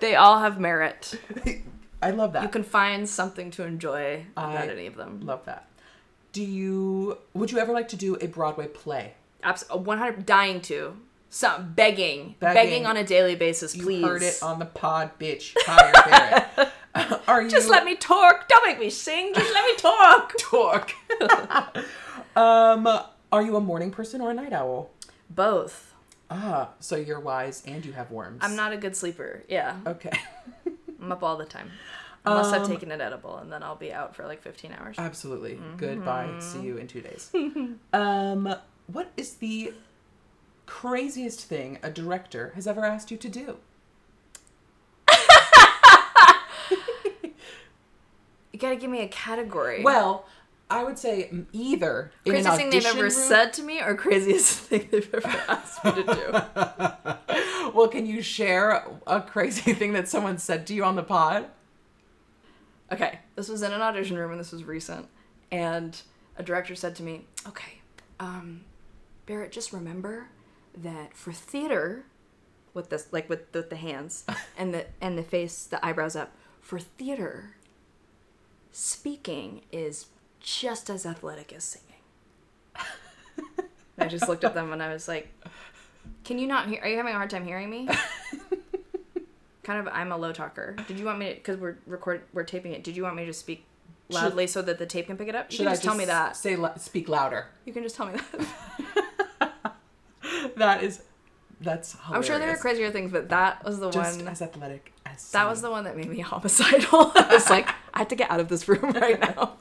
They 0.00 0.14
all 0.16 0.38
have 0.40 0.58
merit. 0.58 1.14
I 2.02 2.10
love 2.10 2.32
that. 2.32 2.42
You 2.42 2.48
can 2.48 2.62
find 2.64 3.06
something 3.08 3.50
to 3.52 3.64
enjoy 3.64 4.24
about 4.36 4.56
I 4.68 4.72
any 4.72 4.86
of 4.86 4.96
them. 4.96 5.20
Love 5.20 5.44
that. 5.44 5.66
Do 6.32 6.42
you 6.42 7.18
would 7.34 7.52
you 7.52 7.58
ever 7.58 7.72
like 7.72 7.88
to 7.88 7.96
do 7.96 8.16
a 8.16 8.26
Broadway 8.26 8.66
play? 8.66 9.14
Absolutely, 9.42 9.86
100 9.86 10.26
dying 10.26 10.60
to. 10.62 10.96
Some 11.32 11.74
begging, 11.74 12.34
Begging. 12.40 12.54
begging, 12.54 12.86
on 12.86 12.96
a 12.96 13.04
daily 13.04 13.36
basis, 13.36 13.76
You 13.76 13.84
please. 13.84 14.04
heard 14.04 14.22
it 14.22 14.42
on 14.42 14.58
the 14.58 14.64
pod, 14.64 15.12
bitch. 15.20 15.54
Barrett. 15.64 16.72
Are 17.28 17.42
you 17.42 17.48
Just 17.50 17.68
let 17.68 17.84
me 17.84 17.94
talk. 17.96 18.48
Don't 18.48 18.66
make 18.66 18.78
me 18.80 18.90
sing. 18.90 19.32
Just 19.34 19.52
let 19.54 19.64
me 19.64 19.76
talk. 19.76 20.34
talk? 20.38 20.92
um, 22.36 22.86
are 23.32 23.42
you 23.42 23.56
a 23.56 23.60
morning 23.60 23.90
person 23.90 24.20
or 24.20 24.30
a 24.30 24.34
night 24.34 24.52
owl? 24.52 24.90
Both. 25.28 25.94
Ah, 26.30 26.70
so 26.80 26.96
you're 26.96 27.20
wise 27.20 27.62
and 27.66 27.84
you 27.84 27.92
have 27.92 28.10
worms. 28.10 28.38
I'm 28.42 28.56
not 28.56 28.72
a 28.72 28.76
good 28.76 28.96
sleeper. 28.96 29.42
Yeah, 29.48 29.76
Okay. 29.86 30.10
I'm 31.00 31.10
up 31.12 31.22
all 31.22 31.36
the 31.36 31.44
time. 31.44 31.70
Unless 32.26 32.46
Um, 32.52 32.54
I've 32.62 32.68
taken 32.68 32.90
an 32.92 33.00
edible, 33.00 33.38
and 33.38 33.50
then 33.50 33.62
I'll 33.62 33.76
be 33.76 33.92
out 33.92 34.14
for 34.14 34.26
like 34.26 34.42
15 34.42 34.72
hours. 34.78 34.96
Absolutely. 34.98 35.54
Mm-hmm. 35.54 35.76
Goodbye. 35.76 36.38
See 36.40 36.60
you 36.60 36.76
in 36.76 36.86
two 36.86 37.00
days. 37.00 37.30
um, 37.94 38.54
what 38.86 39.10
is 39.16 39.34
the 39.36 39.72
craziest 40.66 41.40
thing 41.46 41.78
a 41.82 41.90
director 41.90 42.52
has 42.54 42.66
ever 42.66 42.84
asked 42.84 43.10
you 43.10 43.16
to 43.16 43.28
do? 43.28 43.56
You 48.52 48.58
gotta 48.58 48.76
give 48.76 48.90
me 48.90 49.02
a 49.02 49.08
category. 49.08 49.82
Well, 49.82 50.26
I 50.68 50.84
would 50.84 50.98
say 50.98 51.30
either 51.52 52.12
in 52.24 52.34
an 52.36 52.44
craziest 52.44 52.56
thing 52.58 52.70
they've 52.70 52.86
ever 52.86 53.02
room- 53.02 53.10
said 53.10 53.52
to 53.54 53.62
me, 53.62 53.80
or 53.80 53.94
craziest 53.94 54.58
thing 54.68 54.88
they've 54.90 55.14
ever 55.14 55.28
asked 55.48 55.84
me 55.84 55.92
to 55.92 56.02
do. 56.04 57.36
Well, 57.72 57.86
can 57.86 58.04
you 58.04 58.20
share 58.20 58.84
a 59.06 59.20
crazy 59.20 59.72
thing 59.74 59.92
that 59.92 60.08
someone 60.08 60.38
said 60.38 60.66
to 60.66 60.74
you 60.74 60.82
on 60.82 60.96
the 60.96 61.04
pod? 61.04 61.46
Okay, 62.90 63.20
this 63.36 63.48
was 63.48 63.62
in 63.62 63.72
an 63.72 63.80
audition 63.80 64.16
room, 64.16 64.32
and 64.32 64.40
this 64.40 64.50
was 64.50 64.64
recent. 64.64 65.06
And 65.52 66.00
a 66.36 66.42
director 66.42 66.74
said 66.74 66.96
to 66.96 67.04
me, 67.04 67.26
"Okay, 67.46 67.80
um, 68.18 68.62
Barrett, 69.26 69.52
just 69.52 69.72
remember 69.72 70.28
that 70.76 71.14
for 71.14 71.32
theater, 71.32 72.06
with 72.74 72.90
this, 72.90 73.06
like 73.12 73.28
with 73.28 73.52
the, 73.52 73.62
the 73.62 73.76
hands 73.76 74.24
and 74.58 74.74
the 74.74 74.86
and 75.00 75.16
the 75.16 75.22
face, 75.22 75.64
the 75.64 75.84
eyebrows 75.84 76.16
up, 76.16 76.32
for 76.60 76.80
theater, 76.80 77.54
speaking 78.72 79.62
is 79.72 80.06
just 80.40 80.90
as 80.90 81.06
athletic 81.06 81.52
as 81.52 81.64
singing." 81.64 81.86
I 83.98 84.06
just 84.06 84.28
looked 84.28 84.44
at 84.44 84.54
them 84.54 84.72
and 84.72 84.82
I 84.82 84.92
was 84.92 85.08
like, 85.08 85.28
"Can 86.24 86.38
you 86.38 86.46
not 86.46 86.68
hear? 86.68 86.80
Are 86.82 86.88
you 86.88 86.96
having 86.96 87.14
a 87.14 87.16
hard 87.16 87.30
time 87.30 87.44
hearing 87.44 87.70
me?" 87.70 87.88
kind 89.62 89.86
of 89.86 89.92
I'm 89.92 90.12
a 90.12 90.16
low 90.16 90.32
talker. 90.32 90.76
Did 90.88 90.98
you 90.98 91.04
want 91.04 91.18
me 91.18 91.28
to 91.28 91.34
because 91.34 91.58
we're 91.58 91.76
record 91.86 92.22
we're 92.32 92.44
taping 92.44 92.72
it. 92.72 92.82
Did 92.82 92.96
you 92.96 93.02
want 93.02 93.16
me 93.16 93.26
to 93.26 93.32
speak 93.32 93.64
loudly 94.08 94.46
so 94.46 94.62
that 94.62 94.78
the 94.78 94.86
tape 94.86 95.06
can 95.06 95.16
pick 95.16 95.28
it 95.28 95.34
up? 95.34 95.50
You 95.50 95.58
Should 95.58 95.64
can 95.64 95.68
I 95.68 95.72
just 95.72 95.84
tell 95.84 95.94
me 95.94 96.06
that. 96.06 96.36
Say 96.36 96.56
speak 96.76 97.08
louder. 97.08 97.46
You 97.64 97.72
can 97.72 97.82
just 97.82 97.96
tell 97.96 98.06
me 98.06 98.14
that. 98.14 98.46
That 100.56 100.82
is 100.82 101.02
that's 101.60 101.92
hilarious. 101.92 102.16
I'm 102.16 102.22
sure 102.22 102.38
there 102.38 102.50
are 102.50 102.56
crazier 102.56 102.90
things, 102.90 103.12
but 103.12 103.30
that 103.30 103.64
was 103.64 103.78
the 103.78 103.90
just 103.90 104.18
one 104.18 104.28
as 104.28 104.42
athletic 104.42 104.92
as 105.06 105.30
that 105.32 105.48
was 105.48 105.62
the 105.62 105.70
one 105.70 105.84
that 105.84 105.96
made 105.96 106.08
me 106.08 106.20
homicidal. 106.20 107.12
I 107.14 107.28
was 107.32 107.48
like, 107.48 107.68
have 108.00 108.08
to 108.08 108.16
get 108.16 108.30
out 108.30 108.40
of 108.40 108.48
this 108.48 108.68
room 108.68 108.90
right 108.94 109.20
now. 109.20 109.54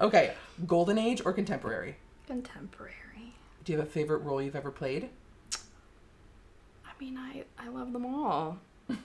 Okay, 0.00 0.34
golden 0.66 0.98
age 0.98 1.22
or 1.24 1.32
contemporary? 1.32 1.96
Contemporary. 2.26 2.92
Do 3.64 3.72
you 3.72 3.78
have 3.78 3.86
a 3.86 3.90
favorite 3.90 4.18
role 4.18 4.40
you've 4.40 4.56
ever 4.56 4.70
played? 4.70 5.08
I 6.84 6.90
mean, 7.00 7.18
I 7.18 7.44
I 7.58 7.68
love 7.68 7.92
them 7.92 8.06
all. 8.06 8.58
I 8.90 8.96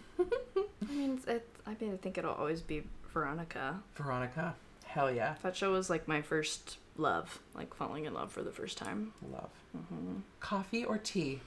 mean, 0.89 1.15
it's, 1.15 1.25
it, 1.27 1.47
I 1.65 1.75
mean, 1.79 1.93
I 1.93 1.97
think 1.97 2.17
it'll 2.17 2.33
always 2.33 2.61
be 2.61 2.83
Veronica. 3.13 3.79
Veronica. 3.95 4.55
Hell 4.85 5.11
yeah. 5.11 5.35
That 5.43 5.55
show 5.55 5.71
was 5.71 5.89
like 5.89 6.07
my 6.07 6.21
first 6.21 6.77
love, 6.97 7.39
like 7.53 7.73
falling 7.73 8.05
in 8.05 8.13
love 8.13 8.31
for 8.31 8.41
the 8.41 8.51
first 8.51 8.77
time. 8.77 9.13
Love. 9.31 9.49
Mm-hmm. 9.77 10.19
Coffee 10.39 10.85
or 10.85 10.97
tea? 10.97 11.39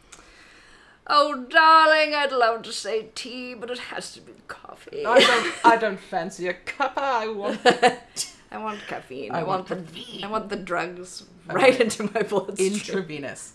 Oh, 1.07 1.44
darling, 1.48 2.14
I'd 2.14 2.30
love 2.32 2.62
to 2.62 2.72
say 2.72 3.09
tea, 3.14 3.55
but 3.55 3.70
it 3.70 3.78
has 3.78 4.12
to 4.12 4.20
be 4.20 4.32
coffee. 4.48 5.05
I 5.05 5.18
don't 5.18 5.55
I 5.64 5.76
don't 5.76 5.98
fancy 6.01 6.46
a 6.48 6.55
cuppa. 6.55 6.98
I 6.98 7.28
want 7.28 7.61
I 8.53 8.59
want 8.59 8.80
caffeine. 8.86 9.32
I 9.32 9.40
I, 9.40 9.42
want 9.42 9.68
want, 9.70 9.92
the 9.92 10.20
I 10.22 10.26
want 10.28 10.48
the 10.51 10.57
drugs 10.57 11.24
right 11.46 11.80
into 11.80 12.05
my 12.14 12.22
bloodstream. 12.22 12.72
intravenous. 12.74 13.55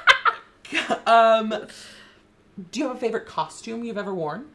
um 1.06 1.66
do 2.70 2.80
you 2.80 2.88
have 2.88 2.96
a 2.96 3.00
favorite 3.00 3.26
costume 3.26 3.82
you've 3.84 3.98
ever 3.98 4.14
worn? 4.14 4.46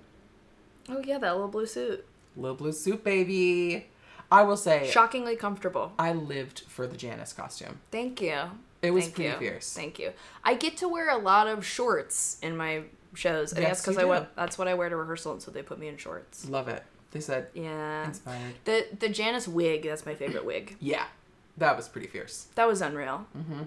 oh 0.89 1.01
yeah, 1.03 1.17
that 1.17 1.33
little 1.33 1.49
blue 1.49 1.65
suit. 1.65 2.05
Little 2.35 2.55
blue 2.55 2.71
suit 2.71 3.03
baby. 3.03 3.87
I 4.31 4.43
will 4.43 4.57
say 4.57 4.89
Shockingly 4.89 5.35
comfortable. 5.35 5.93
I 5.97 6.13
lived 6.13 6.61
for 6.67 6.85
the 6.85 6.95
Janis 6.97 7.33
costume. 7.33 7.79
Thank 7.91 8.21
you. 8.21 8.51
It 8.81 8.91
was 8.91 9.05
Thank 9.05 9.15
pretty 9.15 9.29
you. 9.31 9.37
fierce. 9.37 9.73
Thank 9.73 9.99
you. 9.99 10.13
I 10.43 10.53
get 10.53 10.77
to 10.77 10.87
wear 10.87 11.09
a 11.09 11.17
lot 11.17 11.47
of 11.47 11.65
shorts 11.65 12.37
in 12.41 12.55
my 12.55 12.83
shows. 13.15 13.53
I 13.53 13.59
Yes, 13.61 13.69
guess 13.69 13.81
because 13.81 13.97
I 13.97 14.05
went. 14.05 14.35
That's 14.35 14.57
what 14.57 14.67
I 14.67 14.73
wear 14.75 14.89
to 14.89 14.95
rehearsal, 14.95 15.33
and 15.33 15.41
so 15.41 15.49
they 15.51 15.63
put 15.63 15.79
me 15.79 15.87
in 15.87 15.97
shorts. 15.97 16.47
Love 16.47 16.67
it. 16.67 16.83
They 17.11 17.19
said 17.19 17.47
Yeah. 17.53 18.05
inspired. 18.07 18.53
The 18.65 18.85
the 18.99 19.09
Janis 19.09 19.47
wig. 19.47 19.83
That's 19.83 20.05
my 20.05 20.13
favorite 20.15 20.45
wig. 20.45 20.75
Yeah. 20.81 21.05
That 21.57 21.75
was 21.75 21.87
pretty 21.87 22.05
fierce. 22.07 22.47
That 22.53 22.67
was 22.67 22.81
unreal. 22.81 23.25
Mm-hmm. 23.35 23.63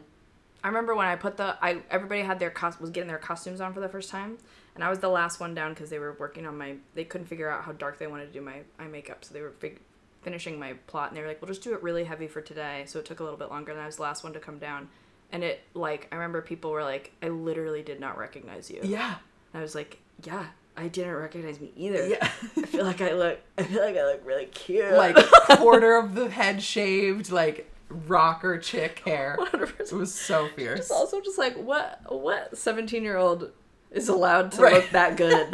I 0.62 0.68
remember 0.68 0.94
when 0.94 1.06
I 1.08 1.16
put 1.16 1.36
the 1.38 1.56
I 1.60 1.80
everybody 1.90 2.20
had 2.20 2.38
their 2.38 2.50
cos 2.50 2.78
was 2.78 2.90
getting 2.90 3.08
their 3.08 3.18
costumes 3.18 3.60
on 3.60 3.72
for 3.74 3.80
the 3.80 3.88
first 3.88 4.10
time, 4.10 4.38
and 4.76 4.84
I 4.84 4.90
was 4.90 5.00
the 5.00 5.08
last 5.08 5.40
one 5.40 5.54
down 5.54 5.72
because 5.74 5.90
they 5.90 5.98
were 5.98 6.12
working 6.20 6.46
on 6.46 6.56
my. 6.56 6.76
They 6.94 7.02
couldn't 7.04 7.26
figure 7.26 7.50
out 7.50 7.64
how 7.64 7.72
dark 7.72 7.98
they 7.98 8.06
wanted 8.06 8.26
to 8.26 8.32
do 8.32 8.40
my 8.42 8.60
eye 8.78 8.86
makeup, 8.86 9.24
so 9.24 9.34
they 9.34 9.40
were 9.40 9.50
fig- 9.58 9.80
finishing 10.22 10.58
my 10.58 10.74
plot, 10.86 11.08
and 11.08 11.16
they 11.16 11.22
were 11.22 11.28
like, 11.28 11.40
"We'll 11.40 11.48
just 11.48 11.62
do 11.62 11.72
it 11.74 11.82
really 11.82 12.04
heavy 12.04 12.28
for 12.28 12.40
today." 12.40 12.84
So 12.86 12.98
it 12.98 13.04
took 13.04 13.20
a 13.20 13.22
little 13.22 13.38
bit 13.38 13.50
longer, 13.50 13.72
and 13.72 13.80
I 13.80 13.86
was 13.86 13.96
the 13.96 14.02
last 14.02 14.24
one 14.24 14.32
to 14.34 14.40
come 14.40 14.58
down, 14.58 14.88
and 15.32 15.42
it 15.42 15.62
like 15.74 16.08
I 16.12 16.16
remember 16.16 16.42
people 16.42 16.70
were 16.70 16.84
like, 16.84 17.12
"I 17.22 17.28
literally 17.28 17.82
did 17.82 18.00
not 18.00 18.18
recognize 18.18 18.70
you." 18.70 18.80
Yeah. 18.82 19.16
And 19.52 19.60
I 19.60 19.62
was 19.62 19.74
like, 19.74 19.98
"Yeah." 20.22 20.46
I 20.76 20.88
didn't 20.88 21.14
recognize 21.16 21.60
me 21.60 21.72
either. 21.76 22.06
Yeah. 22.06 22.30
I 22.56 22.62
feel 22.62 22.84
like 22.84 23.00
I 23.02 23.12
look. 23.12 23.40
I 23.58 23.64
feel 23.64 23.82
like 23.82 23.96
I 23.96 24.04
look 24.04 24.24
really 24.24 24.46
cute. 24.46 24.92
Like 24.92 25.16
quarter 25.58 25.96
of 25.96 26.14
the 26.14 26.30
head 26.30 26.62
shaved, 26.62 27.30
like 27.30 27.70
rocker 27.90 28.56
chick 28.56 29.00
hair. 29.04 29.36
100%. 29.40 29.80
It 29.80 29.92
was 29.92 30.14
so 30.14 30.48
fierce. 30.56 30.80
It's 30.80 30.90
also 30.90 31.20
just 31.20 31.38
like 31.38 31.56
what 31.56 32.00
what 32.08 32.56
seventeen 32.56 33.02
year 33.02 33.16
old 33.18 33.50
is 33.92 34.08
allowed 34.08 34.52
to 34.52 34.62
Right. 34.62 34.74
look 34.74 34.90
that 34.90 35.16
good. 35.16 35.50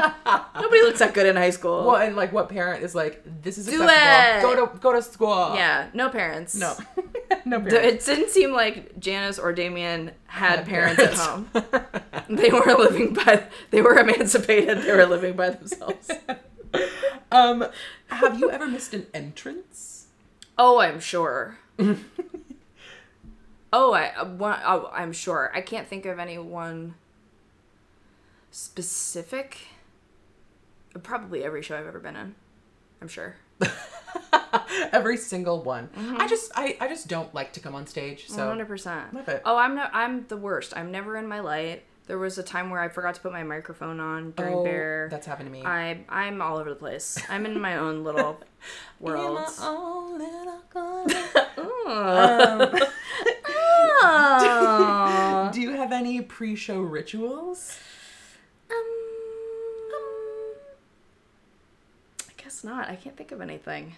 Nobody 0.54 0.82
looks 0.82 0.98
that 0.98 1.14
good 1.14 1.26
in 1.26 1.36
high 1.36 1.50
school. 1.50 1.86
Well, 1.86 1.96
and 1.96 2.16
like 2.16 2.32
what 2.32 2.48
parent 2.48 2.82
is 2.84 2.94
like, 2.94 3.22
this 3.42 3.56
is 3.58 3.66
Do 3.66 3.82
acceptable. 3.82 4.50
it! 4.52 4.56
Go 4.56 4.66
to 4.66 4.78
go 4.78 4.92
to 4.92 5.02
school. 5.02 5.54
Yeah, 5.54 5.86
no 5.94 6.08
parents. 6.10 6.54
No. 6.54 6.74
no 7.44 7.60
parents. 7.60 8.06
It 8.08 8.14
didn't 8.14 8.30
seem 8.30 8.52
like 8.52 8.98
Janis 9.00 9.38
or 9.38 9.52
Damian 9.52 10.10
had, 10.26 10.58
Had 10.60 10.66
parents, 10.66 10.96
parents. 10.96 11.20
at 11.20 11.26
home. 11.26 11.48
they 12.36 12.50
were 12.50 12.74
living 12.74 13.14
by. 13.14 13.44
They 13.70 13.80
were 13.82 13.98
emancipated. 13.98 14.82
They 14.82 14.92
were 14.94 15.06
living 15.06 15.34
by 15.34 15.50
themselves. 15.50 16.10
Um, 17.32 17.66
have 18.08 18.38
you 18.38 18.50
ever 18.50 18.66
missed 18.68 18.92
an 18.94 19.06
entrance? 19.14 20.06
Oh, 20.58 20.78
I'm 20.78 21.00
sure. 21.00 21.58
oh, 23.72 23.92
I 23.92 24.08
uh, 24.16 24.24
one, 24.26 24.58
oh, 24.64 24.90
I'm 24.92 25.12
sure. 25.12 25.50
I 25.54 25.60
can't 25.60 25.86
think 25.88 26.06
of 26.06 26.18
anyone 26.18 26.94
specific. 28.56 29.58
Probably 31.02 31.44
every 31.44 31.60
show 31.62 31.76
I've 31.78 31.86
ever 31.86 31.98
been 32.00 32.16
in. 32.16 32.34
I'm 33.02 33.08
sure. 33.08 33.36
Every 34.92 35.16
single 35.18 35.62
one. 35.62 35.88
Mm-hmm. 35.88 36.16
I 36.20 36.26
just 36.26 36.50
I, 36.54 36.76
I 36.80 36.88
just 36.88 37.06
don't 37.08 37.34
like 37.34 37.52
to 37.54 37.60
come 37.60 37.74
on 37.74 37.86
stage. 37.86 38.28
So 38.28 38.38
One 38.38 38.48
hundred 38.48 38.68
percent. 38.68 39.12
Love 39.12 39.28
it. 39.28 39.42
Oh, 39.44 39.56
I'm 39.58 39.74
not 39.74 39.90
I'm 39.92 40.26
the 40.28 40.36
worst. 40.38 40.72
I'm 40.74 40.90
never 40.90 41.16
in 41.18 41.26
my 41.28 41.40
light. 41.40 41.84
There 42.06 42.18
was 42.18 42.38
a 42.38 42.42
time 42.42 42.70
where 42.70 42.80
I 42.80 42.88
forgot 42.88 43.14
to 43.16 43.20
put 43.20 43.32
my 43.32 43.42
microphone 43.42 44.00
on 44.00 44.30
during 44.32 44.54
Oh, 44.54 44.64
Bear. 44.64 45.08
that's 45.10 45.26
happened 45.26 45.48
to 45.48 45.52
me. 45.52 45.62
I 45.64 45.98
I'm 46.08 46.40
all 46.40 46.56
over 46.56 46.70
the 46.70 46.76
place. 46.76 47.18
I'm 47.28 47.44
in 47.44 47.60
my 47.60 47.76
own 47.76 48.04
little 48.04 48.40
world. 49.00 49.40
Own 49.60 50.18
little 50.18 50.62
um, 51.86 52.70
Oh. 54.08 55.50
Do 55.52 55.60
you 55.60 55.72
have 55.72 55.92
any 55.92 56.22
pre-show 56.22 56.80
rituals? 56.80 57.78
Um, 58.70 58.76
I 62.28 62.32
guess 62.56 62.64
not. 62.64 62.88
I 62.88 62.96
can't 62.96 63.16
think 63.16 63.32
of 63.32 63.40
anything. 63.40 63.94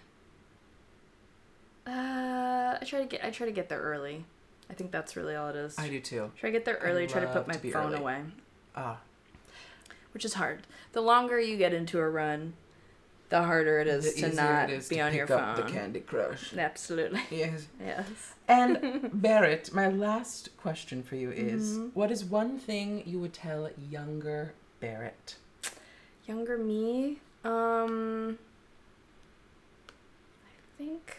Uh, 1.87 2.77
I 2.81 2.83
try 2.85 3.01
to 3.01 3.07
get 3.07 3.25
I 3.25 3.31
try 3.31 3.47
to 3.47 3.53
get 3.53 3.69
there 3.69 3.81
early. 3.81 4.25
I 4.71 4.75
think 4.75 4.91
that's 4.91 5.17
really 5.17 5.35
all 5.35 5.49
it 5.49 5.57
is. 5.57 5.79
I 5.79 5.89
do 5.89 6.01
too. 6.01 6.31
Try 6.39 6.51
to 6.51 6.53
get 6.53 6.65
there 6.65 6.79
early. 6.83 7.07
Try 7.07 7.23
to 7.23 7.29
put 7.29 7.49
my 7.49 7.55
to 7.55 7.71
phone 7.71 7.93
early. 7.93 7.97
away. 8.01 8.21
Ah, 8.77 8.99
which 10.13 10.25
is 10.25 10.35
hard. 10.35 10.67
The 10.93 11.01
longer 11.01 11.41
you 11.41 11.57
get 11.57 11.73
into 11.73 11.99
a 11.99 12.09
run, 12.09 12.53
the 13.31 13.43
harder 13.43 13.81
it 13.81 13.87
is 13.89 14.15
The 14.15 14.29
to 14.31 14.35
not 14.37 14.71
it 14.71 14.75
is 14.75 14.89
be 14.89 14.97
to 14.97 15.01
on 15.03 15.15
your 15.15 15.27
phone. 15.27 15.57
the 15.57 15.63
Candy 15.63 16.01
Crush. 16.01 16.55
Absolutely. 16.57 17.23
Yes. 17.31 17.69
Yes. 17.81 18.35
And 18.47 19.11
Barrett, 19.23 19.73
my 19.73 19.89
last 19.89 20.51
question 20.59 21.03
for 21.03 21.17
you 21.17 21.31
is: 21.31 21.79
Mm-hmm. 21.79 21.89
What 21.95 22.11
is 22.11 22.25
one 22.25 22.59
thing 22.59 23.03
you 23.07 23.19
would 23.21 23.33
tell 23.33 23.71
younger 23.91 24.53
Barrett? 24.81 25.37
Younger 26.27 26.59
me, 26.59 27.21
um, 27.43 28.39
I 28.39 28.48
think 30.79 31.19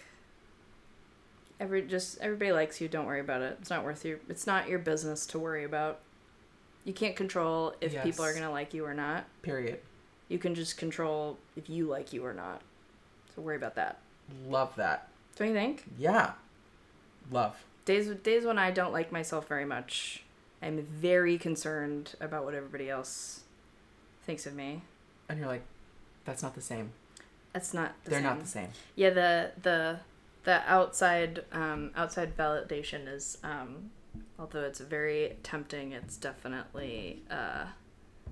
every 1.59 1.81
just 1.81 2.19
everybody 2.19 2.51
likes 2.51 2.79
you. 2.81 2.87
Don't 2.87 3.05
worry 3.05 3.19
about 3.19 3.41
it. 3.41 3.57
It's 3.61 3.69
not 3.69 3.83
worth 3.83 4.05
your. 4.05 4.19
It's 4.29 4.47
not 4.47 4.67
your 4.67 4.79
business 4.79 5.25
to 5.27 5.39
worry 5.39 5.63
about. 5.63 5.99
You 6.85 6.93
can't 6.93 7.15
control 7.15 7.75
if 7.81 8.01
people 8.01 8.23
are 8.25 8.33
gonna 8.33 8.51
like 8.51 8.73
you 8.73 8.85
or 8.85 8.93
not. 8.93 9.25
Period. 9.41 9.79
You 10.29 10.39
can 10.39 10.55
just 10.55 10.77
control 10.77 11.37
if 11.55 11.69
you 11.69 11.85
like 11.87 12.13
you 12.13 12.25
or 12.25 12.33
not. 12.33 12.61
So 13.35 13.41
worry 13.41 13.57
about 13.57 13.75
that. 13.75 13.99
Love 14.47 14.75
that. 14.77 15.09
Don't 15.35 15.49
you 15.49 15.53
think? 15.53 15.83
Yeah. 15.97 16.33
Love. 17.31 17.55
Days 17.85 18.07
days 18.07 18.45
when 18.45 18.57
I 18.57 18.71
don't 18.71 18.93
like 18.93 19.11
myself 19.11 19.47
very 19.47 19.65
much, 19.65 20.23
I'm 20.61 20.81
very 20.83 21.37
concerned 21.37 22.15
about 22.19 22.45
what 22.45 22.53
everybody 22.53 22.89
else 22.89 23.41
thinks 24.23 24.45
of 24.45 24.55
me. 24.55 24.81
And 25.27 25.39
you're 25.39 25.47
like, 25.47 25.63
that's 26.25 26.41
not 26.41 26.55
the 26.55 26.61
same. 26.61 26.91
That's 27.53 27.73
not. 27.73 27.93
The 28.03 28.11
They're 28.11 28.19
same. 28.19 28.29
not 28.29 28.39
the 28.41 28.47
same. 28.47 28.67
Yeah, 28.95 29.09
the 29.11 29.51
the 29.61 29.99
the 30.43 30.61
outside 30.71 31.43
um, 31.51 31.91
outside 31.95 32.35
validation 32.37 33.07
is 33.13 33.37
um, 33.43 33.89
although 34.37 34.61
it's 34.63 34.79
very 34.79 35.37
tempting, 35.43 35.91
it's 35.93 36.17
definitely 36.17 37.23
uh, 37.29 37.65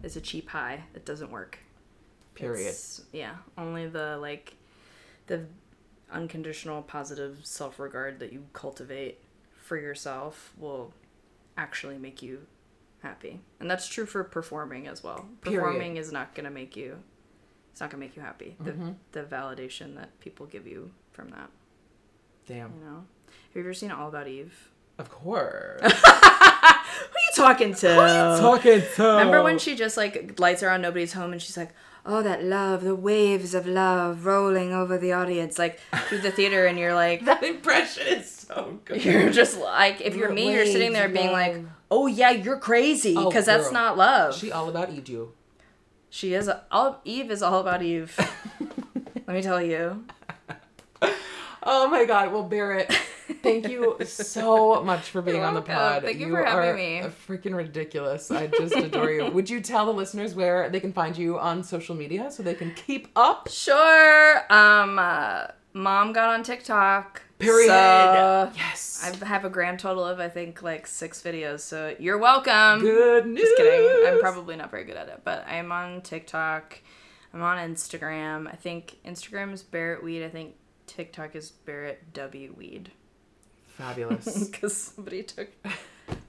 it's 0.03 0.15
a 0.15 0.21
cheap 0.21 0.49
high. 0.49 0.83
It 0.93 1.05
doesn't 1.05 1.31
work. 1.31 1.59
Period. 2.35 2.61
It's- 2.61 3.01
yeah, 3.11 3.35
only 3.57 3.87
the 3.87 4.17
like 4.17 4.55
the 5.27 5.45
unconditional 6.11 6.81
positive 6.83 7.39
self 7.43 7.79
regard 7.79 8.19
that 8.19 8.31
you 8.31 8.45
cultivate 8.53 9.19
for 9.55 9.77
yourself 9.77 10.53
will 10.57 10.93
actually 11.57 11.97
make 11.97 12.21
you 12.21 12.45
happy, 13.01 13.39
and 13.59 13.69
that's 13.69 13.87
true 13.87 14.05
for 14.05 14.23
performing 14.23 14.87
as 14.87 15.03
well. 15.03 15.25
Period. 15.41 15.59
Performing 15.63 15.97
is 15.97 16.11
not 16.11 16.35
gonna 16.35 16.51
make 16.51 16.75
you. 16.77 16.99
It's 17.77 17.81
not 17.83 17.91
gonna 17.91 17.99
make 18.01 18.15
you 18.15 18.23
happy. 18.23 18.55
The 18.59 18.71
Mm-hmm. 18.71 18.89
the 19.11 19.21
validation 19.21 19.93
that 19.97 20.19
people 20.19 20.47
give 20.47 20.65
you 20.65 20.89
from 21.11 21.29
that, 21.29 21.51
Damn. 22.47 22.73
you 22.73 22.83
know. 22.83 23.03
Have 23.27 23.53
you 23.53 23.61
ever 23.61 23.71
seen 23.75 23.91
All 23.91 24.07
About 24.07 24.27
Eve? 24.27 24.71
Of 24.97 25.11
course. 25.11 25.79
Who 25.83 25.87
are 25.87 26.81
you 27.05 27.31
talking 27.35 27.75
to? 27.75 27.87
Talking 28.41 28.81
to. 28.95 29.03
Remember 29.03 29.43
when 29.43 29.59
she 29.59 29.75
just 29.75 29.95
like 29.95 30.39
lights 30.39 30.63
are 30.63 30.71
on 30.71 30.81
nobody's 30.81 31.13
home 31.13 31.33
and 31.33 31.39
she's 31.39 31.55
like, 31.55 31.69
"Oh, 32.03 32.23
that 32.23 32.43
love, 32.43 32.83
the 32.83 32.95
waves 32.95 33.53
of 33.53 33.67
love 33.67 34.25
rolling 34.25 34.73
over 34.73 34.97
the 34.97 35.11
audience, 35.13 35.59
like 35.59 35.79
through 36.07 36.21
the 36.21 36.31
theater," 36.31 36.65
and 36.65 36.79
you're 36.79 36.95
like, 36.95 37.25
that 37.29 37.43
impression 37.43 38.07
is 38.07 38.27
so 38.27 38.79
good. 38.85 39.05
you're 39.05 39.29
just 39.29 39.59
like, 39.59 40.01
if 40.01 40.15
you're 40.15 40.31
me, 40.33 40.51
you're 40.51 40.65
sitting 40.65 40.93
there 40.93 41.09
being 41.09 41.31
like, 41.31 41.61
"Oh 41.91 42.07
yeah, 42.07 42.31
you're 42.31 42.57
crazy," 42.57 43.13
Oh, 43.15 43.29
because 43.29 43.45
that's 43.45 43.71
not 43.71 43.99
love. 43.99 44.35
She 44.35 44.51
all 44.51 44.67
about 44.67 44.89
Eve 44.89 45.07
you. 45.09 45.33
She 46.09 46.33
is 46.33 46.49
all 46.71 47.01
Eve 47.03 47.31
is 47.31 47.41
all 47.41 47.59
about 47.59 47.81
Eve. 47.81 48.17
Let 49.27 49.35
me 49.35 49.41
tell 49.41 49.61
you. 49.61 50.05
Oh 51.69 51.89
my 51.89 52.05
god. 52.05 52.31
Well, 52.31 52.43
Barrett, 52.43 52.93
thank 53.43 53.67
you 53.67 53.97
so 54.05 54.81
much 54.83 55.09
for 55.09 55.21
being 55.21 55.43
on 55.43 55.53
the 55.53 55.59
welcome. 55.59 55.75
pod. 55.75 56.03
Thank 56.03 56.19
you 56.19 56.29
for 56.29 56.43
having 56.45 56.69
are 56.69 56.75
me. 56.75 57.01
Freaking 57.27 57.55
ridiculous. 57.55 58.31
I 58.31 58.47
just 58.47 58.73
adore 58.73 59.11
you. 59.11 59.29
Would 59.29 59.49
you 59.49 59.59
tell 59.59 59.85
the 59.85 59.91
listeners 59.91 60.33
where 60.33 60.69
they 60.69 60.79
can 60.79 60.93
find 60.93 61.17
you 61.17 61.37
on 61.37 61.63
social 61.63 61.93
media 61.93 62.31
so 62.31 62.41
they 62.41 62.53
can 62.55 62.73
keep 62.73 63.09
up? 63.17 63.49
Sure. 63.49 64.51
Um, 64.51 64.97
uh, 64.97 65.47
mom 65.73 66.13
got 66.13 66.29
on 66.29 66.43
TikTok. 66.43 67.21
Period. 67.39 67.67
So 67.67 68.51
yes. 68.55 69.11
I 69.21 69.25
have 69.25 69.45
a 69.45 69.49
grand 69.49 69.79
total 69.79 70.03
of 70.03 70.19
I 70.19 70.29
think 70.29 70.63
like 70.63 70.87
six 70.87 71.21
videos. 71.21 71.59
So 71.59 71.95
you're 71.99 72.17
welcome. 72.17 72.81
Good 72.81 73.27
news. 73.27 73.41
Just 73.41 73.57
kidding. 73.57 74.07
I'm 74.07 74.19
probably 74.19 74.55
not 74.55 74.71
very 74.71 74.85
good 74.85 74.97
at 74.97 75.07
it, 75.07 75.21
but 75.23 75.45
I'm 75.47 75.71
on 75.71 76.01
TikTok. 76.01 76.79
I'm 77.33 77.41
on 77.43 77.57
Instagram. 77.57 78.47
I 78.47 78.55
think 78.55 78.97
Instagram 79.05 79.53
is 79.53 79.61
Barrett 79.61 80.03
Weed. 80.03 80.25
I 80.25 80.29
think 80.29 80.55
TikTok 80.87 81.35
is 81.35 81.51
Barrett 81.51 82.13
W 82.13 82.55
Weed. 82.57 82.91
Fabulous. 83.67 84.49
Because 84.51 84.75
somebody 84.75 85.21
took 85.23 85.49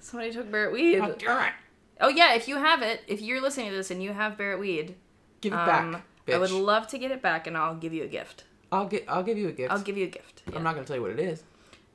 somebody 0.00 0.32
took 0.32 0.50
Barrett 0.50 0.72
Weed. 0.72 1.00
Give 1.18 1.52
Oh 2.00 2.08
yeah, 2.08 2.34
if 2.34 2.46
you 2.46 2.56
have 2.56 2.82
it, 2.82 3.02
if 3.08 3.20
you're 3.20 3.40
listening 3.40 3.70
to 3.70 3.76
this 3.76 3.90
and 3.90 4.02
you 4.02 4.12
have 4.12 4.36
Barrett 4.36 4.60
Weed, 4.60 4.94
give 5.40 5.52
it 5.52 5.56
um, 5.56 5.92
back. 5.92 6.02
Bitch. 6.26 6.34
I 6.34 6.38
would 6.38 6.50
love 6.50 6.86
to 6.88 6.98
get 6.98 7.10
it 7.10 7.22
back, 7.22 7.46
and 7.46 7.56
I'll 7.56 7.74
give 7.74 7.92
you 7.94 8.04
a 8.04 8.08
gift. 8.08 8.44
I'll 8.70 8.86
get. 8.86 9.04
I'll 9.08 9.22
give 9.22 9.38
you 9.38 9.48
a 9.48 9.52
gift. 9.52 9.72
I'll 9.72 9.80
give 9.80 9.96
you 9.96 10.04
a 10.04 10.10
gift. 10.10 10.42
Yeah. 10.48 10.56
I'm 10.56 10.62
not 10.62 10.74
gonna 10.74 10.86
tell 10.86 10.96
you 10.96 11.02
what 11.02 11.12
it 11.12 11.20
is. 11.20 11.42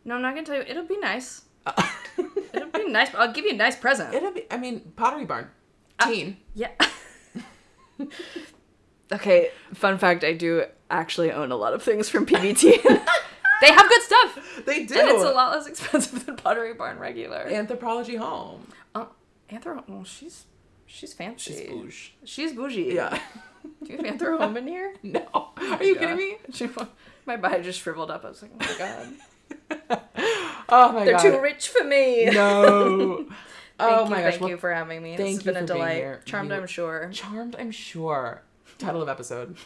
No, 0.06 0.16
I'm 0.16 0.22
not 0.22 0.36
gonna 0.36 0.46
tell 0.46 0.56
you. 0.56 0.64
It'll 0.64 0.86
be 0.86 0.98
nice. 0.98 1.44
It'll 2.18 2.70
be 2.70 2.90
nice. 2.90 3.14
I'll 3.16 3.32
give 3.32 3.46
you 3.46 3.52
a 3.52 3.56
nice 3.56 3.76
present. 3.76 4.14
It'll 4.14 4.32
be. 4.32 4.46
I 4.52 4.58
mean, 4.58 4.94
Pottery 4.96 5.26
Barn. 5.26 5.50
Uh, 6.00 6.10
Teen. 6.10 6.38
Yeah. 6.56 6.72
okay, 9.12 9.52
fun 9.74 9.98
fact 9.98 10.24
I 10.24 10.34
do 10.34 10.66
actually 10.90 11.32
own 11.32 11.52
a 11.52 11.56
lot 11.56 11.74
of 11.74 11.84
things 11.84 12.10
from 12.10 12.26
PBT. 12.26 12.82
they 13.62 13.72
have 13.72 13.88
good 13.88 14.02
stuff. 14.02 14.62
They 14.66 14.86
do. 14.86 15.00
And 15.00 15.10
it's 15.10 15.24
a 15.24 15.32
lot 15.32 15.56
less 15.56 15.68
expensive 15.68 16.26
than 16.26 16.36
Pottery 16.36 16.74
Barn 16.74 17.00
regular. 17.00 17.46
Anthropologie 17.50 18.18
Home. 18.18 18.68
Uh, 18.94 19.06
Anthro, 19.50 19.84
well, 19.88 20.04
she's 20.04 20.46
she's 20.94 21.14
fancy. 21.14 21.54
She's 21.54 21.68
bouge. 21.70 22.14
She's 22.24 22.54
bougie. 22.54 22.94
Yeah. 22.94 23.20
Do 23.84 23.92
you 23.94 23.98
have 23.98 24.06
Anthro 24.06 24.38
Home 24.38 24.58
in 24.58 24.68
here? 24.68 24.94
No. 25.04 25.26
Are 25.58 25.84
you 25.84 25.96
kidding 25.96 26.18
me? 26.18 26.38
She, 26.54 26.70
my 27.26 27.38
body 27.38 27.64
just 27.64 27.80
shriveled 27.82 28.12
up. 28.12 28.24
I 28.26 28.30
was 28.30 28.42
like, 28.42 28.52
oh 28.54 28.66
my 28.70 28.78
god. 28.78 30.02
Oh 30.70 30.92
my 30.92 31.06
god. 31.06 31.20
They're 31.20 31.32
too 31.32 31.40
rich 31.42 31.68
for 31.70 31.84
me. 31.84 32.26
No. 32.26 33.26
Oh 33.80 33.88
thank 33.88 33.92
oh 34.02 34.04
you, 34.06 34.10
my 34.12 34.22
gosh. 34.22 34.32
thank 34.32 34.42
well, 34.42 34.50
you 34.52 34.58
for 34.58 34.72
having 34.74 35.02
me. 35.04 35.18
thank 35.18 35.18
This 35.18 35.38
has 35.38 35.46
you 35.46 35.52
been 35.54 35.64
a 35.64 35.68
delight. 35.68 36.26
Charmed, 36.26 36.52
You- 36.52 36.56
I'm 36.58 36.68
sure. 36.68 37.10
Charmed, 37.12 37.56
I'm 37.60 37.72
sure. 37.72 38.44
Title 38.78 39.02
of 39.02 39.10
episode. 39.10 39.58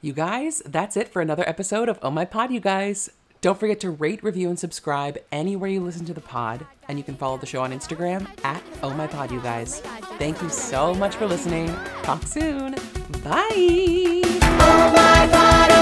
you 0.00 0.12
guys, 0.12 0.62
that's 0.66 0.96
it 0.96 1.08
for 1.08 1.22
another 1.22 1.48
episode 1.48 1.88
of 1.88 1.98
Oh 2.02 2.10
My 2.10 2.24
Pod, 2.24 2.50
you 2.50 2.60
guys. 2.60 3.08
Don't 3.42 3.58
forget 3.58 3.80
to 3.80 3.90
rate, 3.90 4.22
review, 4.22 4.48
and 4.50 4.58
subscribe 4.58 5.18
anywhere 5.32 5.68
you 5.68 5.80
listen 5.80 6.06
to 6.06 6.14
the 6.14 6.20
pod. 6.20 6.64
And 6.88 6.96
you 6.96 7.02
can 7.02 7.16
follow 7.16 7.38
the 7.38 7.46
show 7.46 7.60
on 7.60 7.72
Instagram 7.72 8.28
at 8.44 8.62
Oh 8.84 8.94
My 8.94 9.08
Pod, 9.08 9.32
you 9.32 9.40
guys. 9.40 9.80
Thank 10.16 10.40
you 10.40 10.48
so 10.48 10.94
much 10.94 11.16
for 11.16 11.26
listening. 11.26 11.66
Talk 12.04 12.22
soon. 12.22 12.76
Bye. 13.24 14.22
Oh 14.64 14.92
oh 14.94 15.81